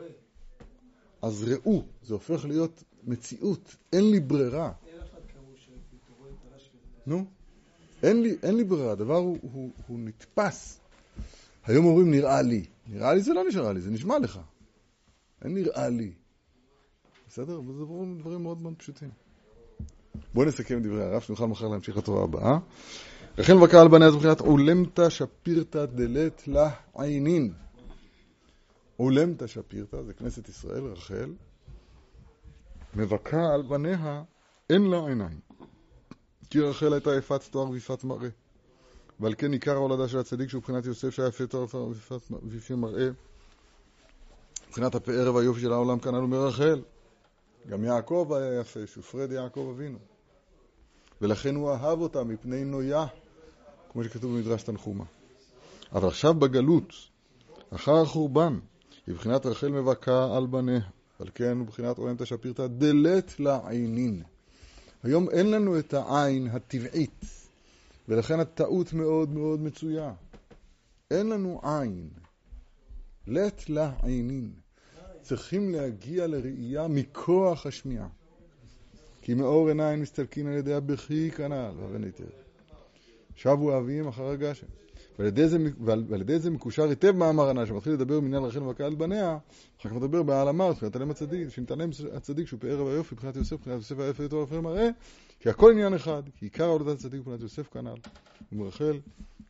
אז 1.21 1.43
ראו, 1.43 1.83
זה 2.03 2.13
הופך 2.13 2.45
להיות 2.45 2.83
מציאות, 3.03 3.75
אין 3.93 4.11
לי 4.11 4.19
ברירה. 4.19 4.71
נו, 7.07 7.25
אין 8.03 8.21
לי, 8.23 8.35
אין 8.43 8.55
לי 8.57 8.63
ברירה, 8.63 8.91
הדבר 8.91 9.15
הוא, 9.15 9.37
הוא, 9.41 9.71
הוא 9.87 9.99
נתפס. 9.99 10.79
היום 11.65 11.85
אומרים 11.85 12.11
נראה 12.11 12.41
לי. 12.41 12.65
נראה 12.87 13.13
לי 13.13 13.21
זה 13.21 13.33
לא 13.33 13.43
נשאר 13.47 13.71
לי, 13.71 13.81
זה 13.81 13.91
נשמע 13.91 14.19
לך. 14.19 14.39
אין 15.43 15.53
נראה 15.53 15.89
לי. 15.89 16.11
בסדר? 17.27 17.59
וזה 17.61 17.83
דברים, 18.19 18.43
מאוד 18.43 18.61
מאוד 18.61 18.73
פשוטים. 18.77 19.09
בואו 20.33 20.45
נסכם 20.45 20.77
את 20.77 20.83
דברי 20.83 21.03
הרב, 21.03 21.21
שנוכל 21.21 21.47
מחר 21.47 21.67
להמשיך 21.67 21.97
לתורה 21.97 22.23
הבאה. 22.23 22.57
רחל 23.37 23.53
מבקר 23.53 23.79
על 23.79 23.87
בניה 23.87 24.11
זו 24.11 24.17
מבחינת 24.17 24.39
עולמתא 24.39 25.09
שפירתא 25.09 25.85
דלת 25.85 26.47
לה 26.47 26.69
עינין. 26.97 27.53
עולמתא 28.97 29.47
שפירתא, 29.47 30.03
זה 30.03 30.13
כנסת 30.13 30.49
ישראל, 30.49 30.83
רחל, 30.83 31.33
מבכה 32.95 33.53
על 33.53 33.61
בניה, 33.61 34.23
אין 34.69 34.81
לה 34.89 35.07
עיניים. 35.07 35.39
כי 36.49 36.59
רחל 36.59 36.93
הייתה 36.93 37.15
יפת 37.15 37.43
תואר 37.43 37.69
ויפת 37.69 38.03
מראה. 38.03 38.29
ועל 39.19 39.33
כן 39.37 39.51
עיקר 39.51 39.73
ההולדה 39.75 40.07
של 40.07 40.19
הצדיק 40.19 40.49
שהוא 40.49 40.59
מבחינת 40.59 40.85
יוסף 40.85 41.09
שהיה 41.09 41.27
יפה 41.27 41.47
תואר 41.47 41.65
ויפה 42.43 42.75
מראה. 42.75 43.09
מבחינת 44.67 44.95
הפאר 44.95 45.35
והיופי 45.35 45.61
של 45.61 45.73
העולם 45.73 45.99
כנ"ל 45.99 46.15
הוא 46.15 46.29
מרחל. 46.29 46.81
גם 47.67 47.83
יעקב 47.83 48.31
היה 48.35 48.59
יפה, 48.59 48.87
שופרד 48.87 49.31
יעקב 49.31 49.73
אבינו. 49.75 49.97
ולכן 51.21 51.55
הוא 51.55 51.71
אהב 51.71 52.01
אותה 52.01 52.23
מפני 52.23 52.65
נויה, 52.65 53.05
כמו 53.91 54.03
שכתוב 54.03 54.31
במדרש 54.31 54.63
תנחומה. 54.63 55.03
אבל 55.91 56.07
עכשיו 56.07 56.33
בגלות, 56.33 56.93
אחר 57.75 58.01
החורבן, 58.01 58.59
היא 59.07 59.15
בחינת 59.15 59.45
רחל 59.45 59.67
מבכה 59.67 60.37
על 60.37 60.45
בניה. 60.45 60.79
על 61.19 61.27
כן 61.35 61.65
בחינת 61.65 61.97
עולם 61.97 62.15
תשפירתא 62.17 62.67
דלת 62.67 63.39
לעינין. 63.39 64.23
היום 65.03 65.29
אין 65.29 65.51
לנו 65.51 65.79
את 65.79 65.93
העין 65.93 66.47
הטבעית, 66.47 67.25
ולכן 68.07 68.39
הטעות 68.39 68.93
מאוד 68.93 69.29
מאוד 69.29 69.59
מצויה. 69.59 70.13
אין 71.11 71.29
לנו 71.29 71.61
עין. 71.63 72.09
לת 73.27 73.69
לעינין. 73.69 74.51
צריכים 75.21 75.71
להגיע 75.71 76.27
לראייה 76.27 76.87
מכוח 76.87 77.65
השמיעה. 77.65 78.07
כי 79.21 79.33
מאור 79.33 79.67
עיניים 79.67 80.01
מסתלקין 80.01 80.47
על 80.47 80.53
ידי 80.53 80.73
הבכי 80.73 81.31
כנ"ל, 81.31 82.03
היטב. 82.03 82.23
שבו 83.35 83.77
אביהם 83.77 84.07
אחר 84.07 84.29
הגשם. 84.29 84.67
ועל 85.19 85.27
ידי 85.27 85.47
זה, 85.47 85.57
ועל, 85.79 86.03
ועל 86.09 86.21
ידי 86.21 86.39
זה 86.39 86.49
מקושר 86.49 86.89
היטב 86.89 87.11
מאמר 87.11 87.49
הנ"ל, 87.49 87.65
שמתחיל 87.65 87.93
לדבר 87.93 88.19
מניין 88.19 88.43
רחל 88.43 88.83
על 88.83 88.95
בניה, 88.95 89.37
אחר 89.81 89.89
כך 89.89 89.95
מדבר 89.95 90.23
בעל 90.23 90.47
אמר, 90.49 90.69
מבחינת 90.69 90.95
עליהם 90.95 91.11
הצדיק, 91.11 91.49
שנתעלם 91.49 91.89
הצדיק 92.13 92.47
שהוא 92.47 92.59
פאר 92.59 92.83
והיופי, 92.83 93.15
מבחינת 93.15 93.35
יוסף, 93.35 93.53
מבחינת 93.53 93.77
יוסף 93.77 93.99
היפה 93.99 94.23
יותר 94.23 94.43
יפה 94.43 94.61
מראה, 94.61 94.89
כי 95.39 95.49
הכל 95.49 95.71
עניין 95.71 95.93
אחד, 95.93 96.23
כי 96.39 96.45
עיקר 96.45 96.69
עבודת 96.69 96.97
הצדיק 96.97 97.19
מבחינת 97.19 97.41
יוסף 97.41 97.67
כנ"ל, 97.67 97.97
ומרחל 98.51 98.99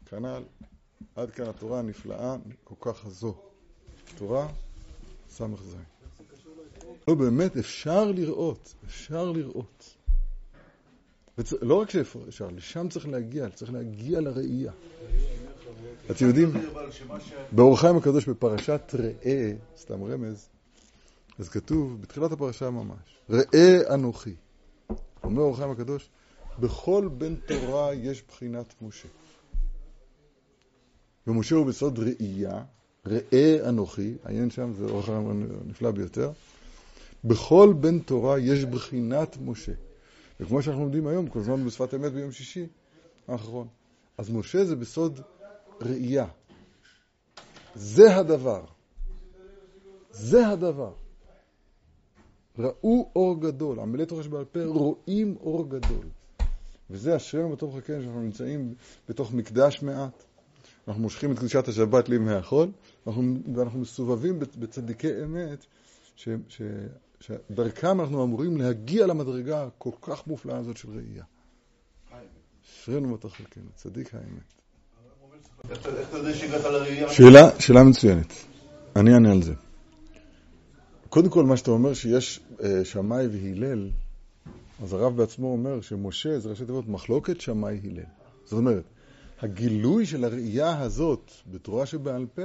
כנ"ל, 0.05 0.43
עד 1.15 1.31
כאן 1.31 1.45
התורה 1.45 1.79
הנפלאה 1.79 2.35
כל 2.63 2.91
כך 2.91 3.05
הזו. 3.05 3.35
תורה 4.17 4.47
ס"ז. 5.29 5.75
לא, 7.07 7.15
באמת, 7.15 7.57
אפשר 7.57 8.11
לראות, 8.11 8.73
אפשר 8.85 9.31
לראות. 9.31 9.95
וצ... 11.37 11.53
לא 11.61 11.75
רק 11.75 11.89
שאפשר, 11.89 12.49
לשם 12.55 12.89
צריך 12.89 13.07
להגיע, 13.07 13.49
צריך 13.49 13.73
להגיע 13.73 14.21
לראייה. 14.21 14.71
אתם 16.11 16.27
יודעים. 16.27 16.51
באור 17.51 17.73
החיים 17.73 17.97
הקדוש 17.97 18.29
בפרשת 18.29 18.81
ראה, 18.93 19.53
סתם 19.77 20.03
רמז, 20.03 20.49
אז 21.39 21.49
כתוב, 21.49 22.01
בתחילת 22.01 22.31
הפרשה 22.31 22.69
ממש, 22.69 23.19
ראה 23.29 23.93
אנוכי. 23.93 24.35
אומר 25.23 25.41
אור 25.41 25.53
החיים 25.53 25.71
הקדוש, 25.71 26.09
בכל 26.59 27.09
בן 27.17 27.35
תורה 27.35 27.93
יש 27.93 28.23
בחינת 28.27 28.73
משה. 28.81 29.07
ומשה 31.27 31.55
הוא 31.55 31.65
בסוד 31.65 31.99
ראייה, 31.99 32.63
ראה 33.05 33.69
אנוכי, 33.69 34.13
העניין 34.23 34.49
שם 34.49 34.73
זה 34.73 34.85
אור 34.85 34.99
החיים 34.99 35.49
הנפלא 35.65 35.91
ביותר. 35.91 36.31
בכל 37.23 37.73
בן 37.79 37.99
תורה 37.99 38.39
יש 38.39 38.65
בחינת 38.65 39.37
משה. 39.45 39.71
וכמו 40.39 40.61
שאנחנו 40.61 40.83
לומדים 40.83 41.07
היום, 41.07 41.27
כל 41.27 41.39
הזמן 41.39 41.65
בשפת 41.65 41.93
אמת 41.93 42.11
ביום 42.11 42.31
שישי 42.31 42.67
האחרון. 43.27 43.67
אז 44.17 44.29
משה 44.29 44.65
זה 44.65 44.75
בסוד 44.75 45.21
ראייה. 45.81 46.25
זה 47.75 48.15
הדבר. 48.15 48.65
זה 50.11 50.47
הדבר. 50.47 50.93
ראו 52.59 53.11
אור 53.15 53.41
גדול. 53.41 53.79
עמלי 53.79 54.05
תורה 54.05 54.23
שבעל 54.23 54.45
פה 54.45 54.65
רואים 54.65 55.35
אור 55.39 55.69
גדול. 55.69 56.05
וזה 56.89 57.15
השם 57.15 57.51
בתוך 57.51 57.77
חכם 57.77 58.01
שאנחנו 58.01 58.21
נמצאים 58.21 58.73
בתוך 59.09 59.33
מקדש 59.33 59.81
מעט. 59.81 60.23
אנחנו 60.87 61.01
מושכים 61.01 61.31
את 61.31 61.37
קדושת 61.37 61.67
השבת 61.67 62.09
לימי 62.09 62.33
החול, 62.33 62.71
ואנחנו, 63.05 63.23
ואנחנו 63.55 63.79
מסובבים 63.79 64.39
בצדיקי 64.39 65.23
אמת, 65.23 65.65
ש, 66.15 66.29
ש, 66.47 66.61
שדרכם 67.19 68.01
אנחנו 68.01 68.23
אמורים 68.23 68.57
להגיע 68.57 69.07
למדרגה 69.07 69.63
הכל 69.63 69.91
כך 70.01 70.27
מופלאה 70.27 70.57
הזאת 70.57 70.77
של 70.77 70.89
ראייה. 70.89 71.23
אשרינו 72.65 73.13
בתוך 73.13 73.35
חלקנו, 73.35 73.69
צדיק 73.75 74.15
האמת. 74.15 74.56
שאלה, 77.09 77.49
שאלה 77.59 77.83
מצוינת. 77.83 78.33
אני 78.95 79.13
אענה 79.13 79.31
על 79.31 79.41
זה. 79.41 79.53
קודם 81.09 81.29
כל, 81.29 81.43
מה 81.43 81.57
שאתה 81.57 81.71
אומר 81.71 81.93
שיש 81.93 82.39
אה, 82.63 82.85
שמאי 82.85 83.27
והלל, 83.27 83.89
אז 84.83 84.93
הרב 84.93 85.17
בעצמו 85.17 85.51
אומר 85.51 85.81
שמשה 85.81 86.39
זה 86.39 86.49
ראשי 86.49 86.65
תיבות 86.65 86.87
מחלוקת 86.87 87.41
שמאי 87.41 87.79
הלל. 87.83 88.03
זאת 88.45 88.53
אומרת, 88.53 88.83
הגילוי 89.41 90.05
של 90.05 90.23
הראייה 90.23 90.81
הזאת 90.81 91.31
בתורה 91.51 91.85
שבעל 91.85 92.25
פה 92.35 92.41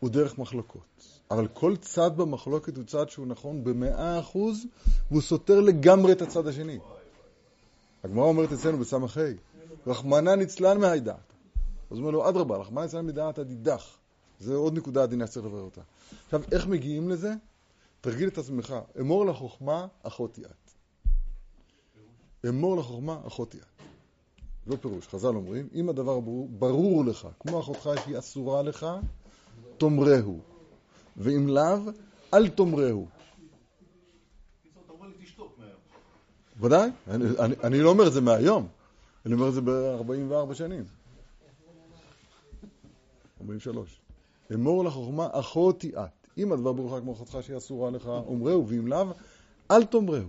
הוא 0.00 0.10
דרך 0.10 0.38
מחלוקות. 0.38 1.20
אבל 1.30 1.46
כל 1.54 1.76
צד 1.76 2.10
במחלוקת 2.16 2.76
הוא 2.76 2.84
צד 2.84 3.08
שהוא 3.10 3.26
נכון 3.26 3.64
במאה 3.64 4.20
אחוז, 4.20 4.66
והוא 5.10 5.22
סותר 5.22 5.60
לגמרי 5.60 6.12
את 6.12 6.22
הצד 6.22 6.46
השני. 6.46 6.78
הגמרא 8.04 8.24
אומרת 8.24 8.52
אצלנו 8.52 8.78
בסמ"ה, 8.78 9.06
רחמנא 9.86 10.34
ניצלן 10.34 10.80
מהידעת. 10.80 11.30
אז 11.90 11.98
הוא 11.98 12.06
אומר 12.06 12.10
לו, 12.10 12.28
אדרבה, 12.28 12.56
רחמנא 12.56 12.84
ניצלן 12.84 13.06
מדעת 13.06 13.38
הדידך. 13.38 13.96
זה 14.40 14.54
עוד 14.54 14.74
נקודה 14.74 15.02
עדינה 15.02 15.26
שצריך 15.26 15.46
לברר 15.46 15.62
אותה. 15.62 15.80
עכשיו, 16.24 16.42
איך 16.52 16.66
מגיעים 16.66 17.08
לזה? 17.08 17.34
תרגיל 18.00 18.28
את 18.28 18.38
עצמך, 18.38 18.74
אמור 19.00 19.26
לחוכמה, 19.26 19.86
אחותי 20.02 20.42
את. 20.44 20.70
אמור 22.48 22.76
לחוכמה, 22.76 23.20
אחותי 23.26 23.58
את. 23.58 23.64
זה 24.66 24.76
פירוש, 24.76 25.08
חז"ל 25.08 25.28
אומרים, 25.28 25.68
אם 25.74 25.88
הדבר 25.88 26.20
ברור, 26.20 26.48
ברור 26.48 27.04
לך, 27.04 27.28
כמו 27.40 27.60
אחותך 27.60 27.90
שהיא 28.04 28.18
אסורה 28.18 28.62
לך, 28.62 28.86
תאמרהו. 29.78 30.40
ואם 31.16 31.48
לאו, 31.48 31.78
אל 32.34 32.48
תאמרהו. 32.48 33.06
ודאי, 36.60 36.90
אני, 37.08 37.24
אני, 37.38 37.54
אני 37.64 37.80
לא 37.80 37.90
אומר 37.90 38.06
את 38.06 38.12
זה 38.12 38.20
מהיום, 38.20 38.68
אני 39.26 39.34
אומר 39.34 39.48
את 39.48 39.54
זה 39.54 39.60
ב-44 39.60 40.54
שנים. 40.54 40.84
43. 43.40 44.00
אמור 44.54 44.84
לחוכמה, 44.84 45.28
אחותי 45.32 45.92
את. 45.96 46.20
אם 46.38 46.52
הדבר 46.52 46.72
ברוך 46.72 46.98
כמו 47.00 47.12
אחותך 47.12 47.38
שהיא 47.40 47.56
אסורה 47.56 47.90
לך, 47.90 48.06
אומרהו, 48.06 48.68
ואם 48.68 48.86
לאו, 48.86 49.06
אל 49.70 49.84
תאמרהו. 49.84 50.28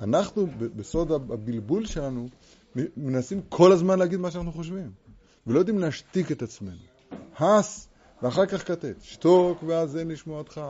אנחנו, 0.00 0.46
בסוד 0.76 1.12
הבלבול 1.12 1.86
שלנו, 1.86 2.28
מנסים 2.96 3.40
כל 3.48 3.72
הזמן 3.72 3.98
להגיד 3.98 4.20
מה 4.20 4.30
שאנחנו 4.30 4.52
חושבים, 4.52 4.90
ולא 5.46 5.58
יודעים 5.58 5.78
להשתיק 5.78 6.32
את 6.32 6.42
עצמנו. 6.42 6.76
הס, 7.38 7.88
ואחר 8.22 8.46
כך 8.46 8.68
כתת. 8.68 8.96
שתוק 9.02 9.62
ואזן 9.62 10.08
לשמועתך. 10.08 10.60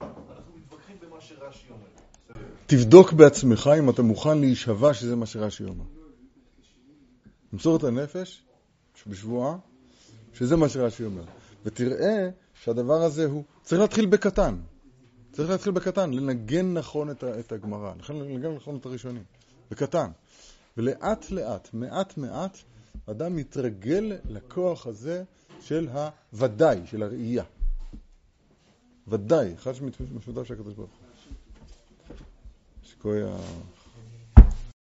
במה 0.00 1.20
שרש"י 1.20 1.66
אומר. 1.70 1.82
בסדר. 2.28 2.42
תבדוק 2.66 3.12
בעצמך 3.12 3.70
אם 3.78 3.90
אתה 3.90 4.02
מוכן 4.02 4.38
להישבע 4.38 4.94
שזה 4.94 5.16
מה 5.16 5.26
שרש"י 5.26 5.64
אומר. 5.64 5.84
למסור 7.52 7.76
את 7.76 7.84
הנפש 7.84 8.42
בשבועה, 9.06 9.56
שזה 10.34 10.56
מה 10.56 10.68
שרש"י 10.68 11.04
אומר. 11.04 11.24
ותראה 11.64 12.28
שהדבר 12.64 13.02
הזה 13.02 13.26
הוא, 13.26 13.44
צריך 13.62 13.80
להתחיל 13.80 14.06
בקטן. 14.06 14.56
צריך 15.32 15.50
להתחיל 15.50 15.72
בקטן, 15.72 16.10
לנגן 16.12 16.74
נכון 16.74 17.10
את, 17.10 17.24
את 17.24 17.52
הגמרא, 17.52 17.92
לנגן 18.08 18.54
נכון 18.54 18.76
את 18.76 18.86
הראשונים, 18.86 19.22
בקטן. 19.70 20.10
ולאט 20.76 21.30
לאט, 21.30 21.68
מעט 21.72 22.18
מעט, 22.18 22.58
אדם 23.06 23.36
מתרגל 23.36 24.12
לכוח 24.28 24.86
הזה 24.86 25.24
של 25.60 25.88
הוודאי, 26.32 26.80
של 26.86 27.02
הראייה. 27.02 27.44
ודאי, 29.08 29.54
אחד 29.54 29.72
שמשותף 29.72 30.44
של 30.44 30.54
הקדוש 30.54 30.74
ברוך 30.74 30.90
הוא. 30.90 32.16
שכוי 32.82 33.22
ה... 33.22 33.36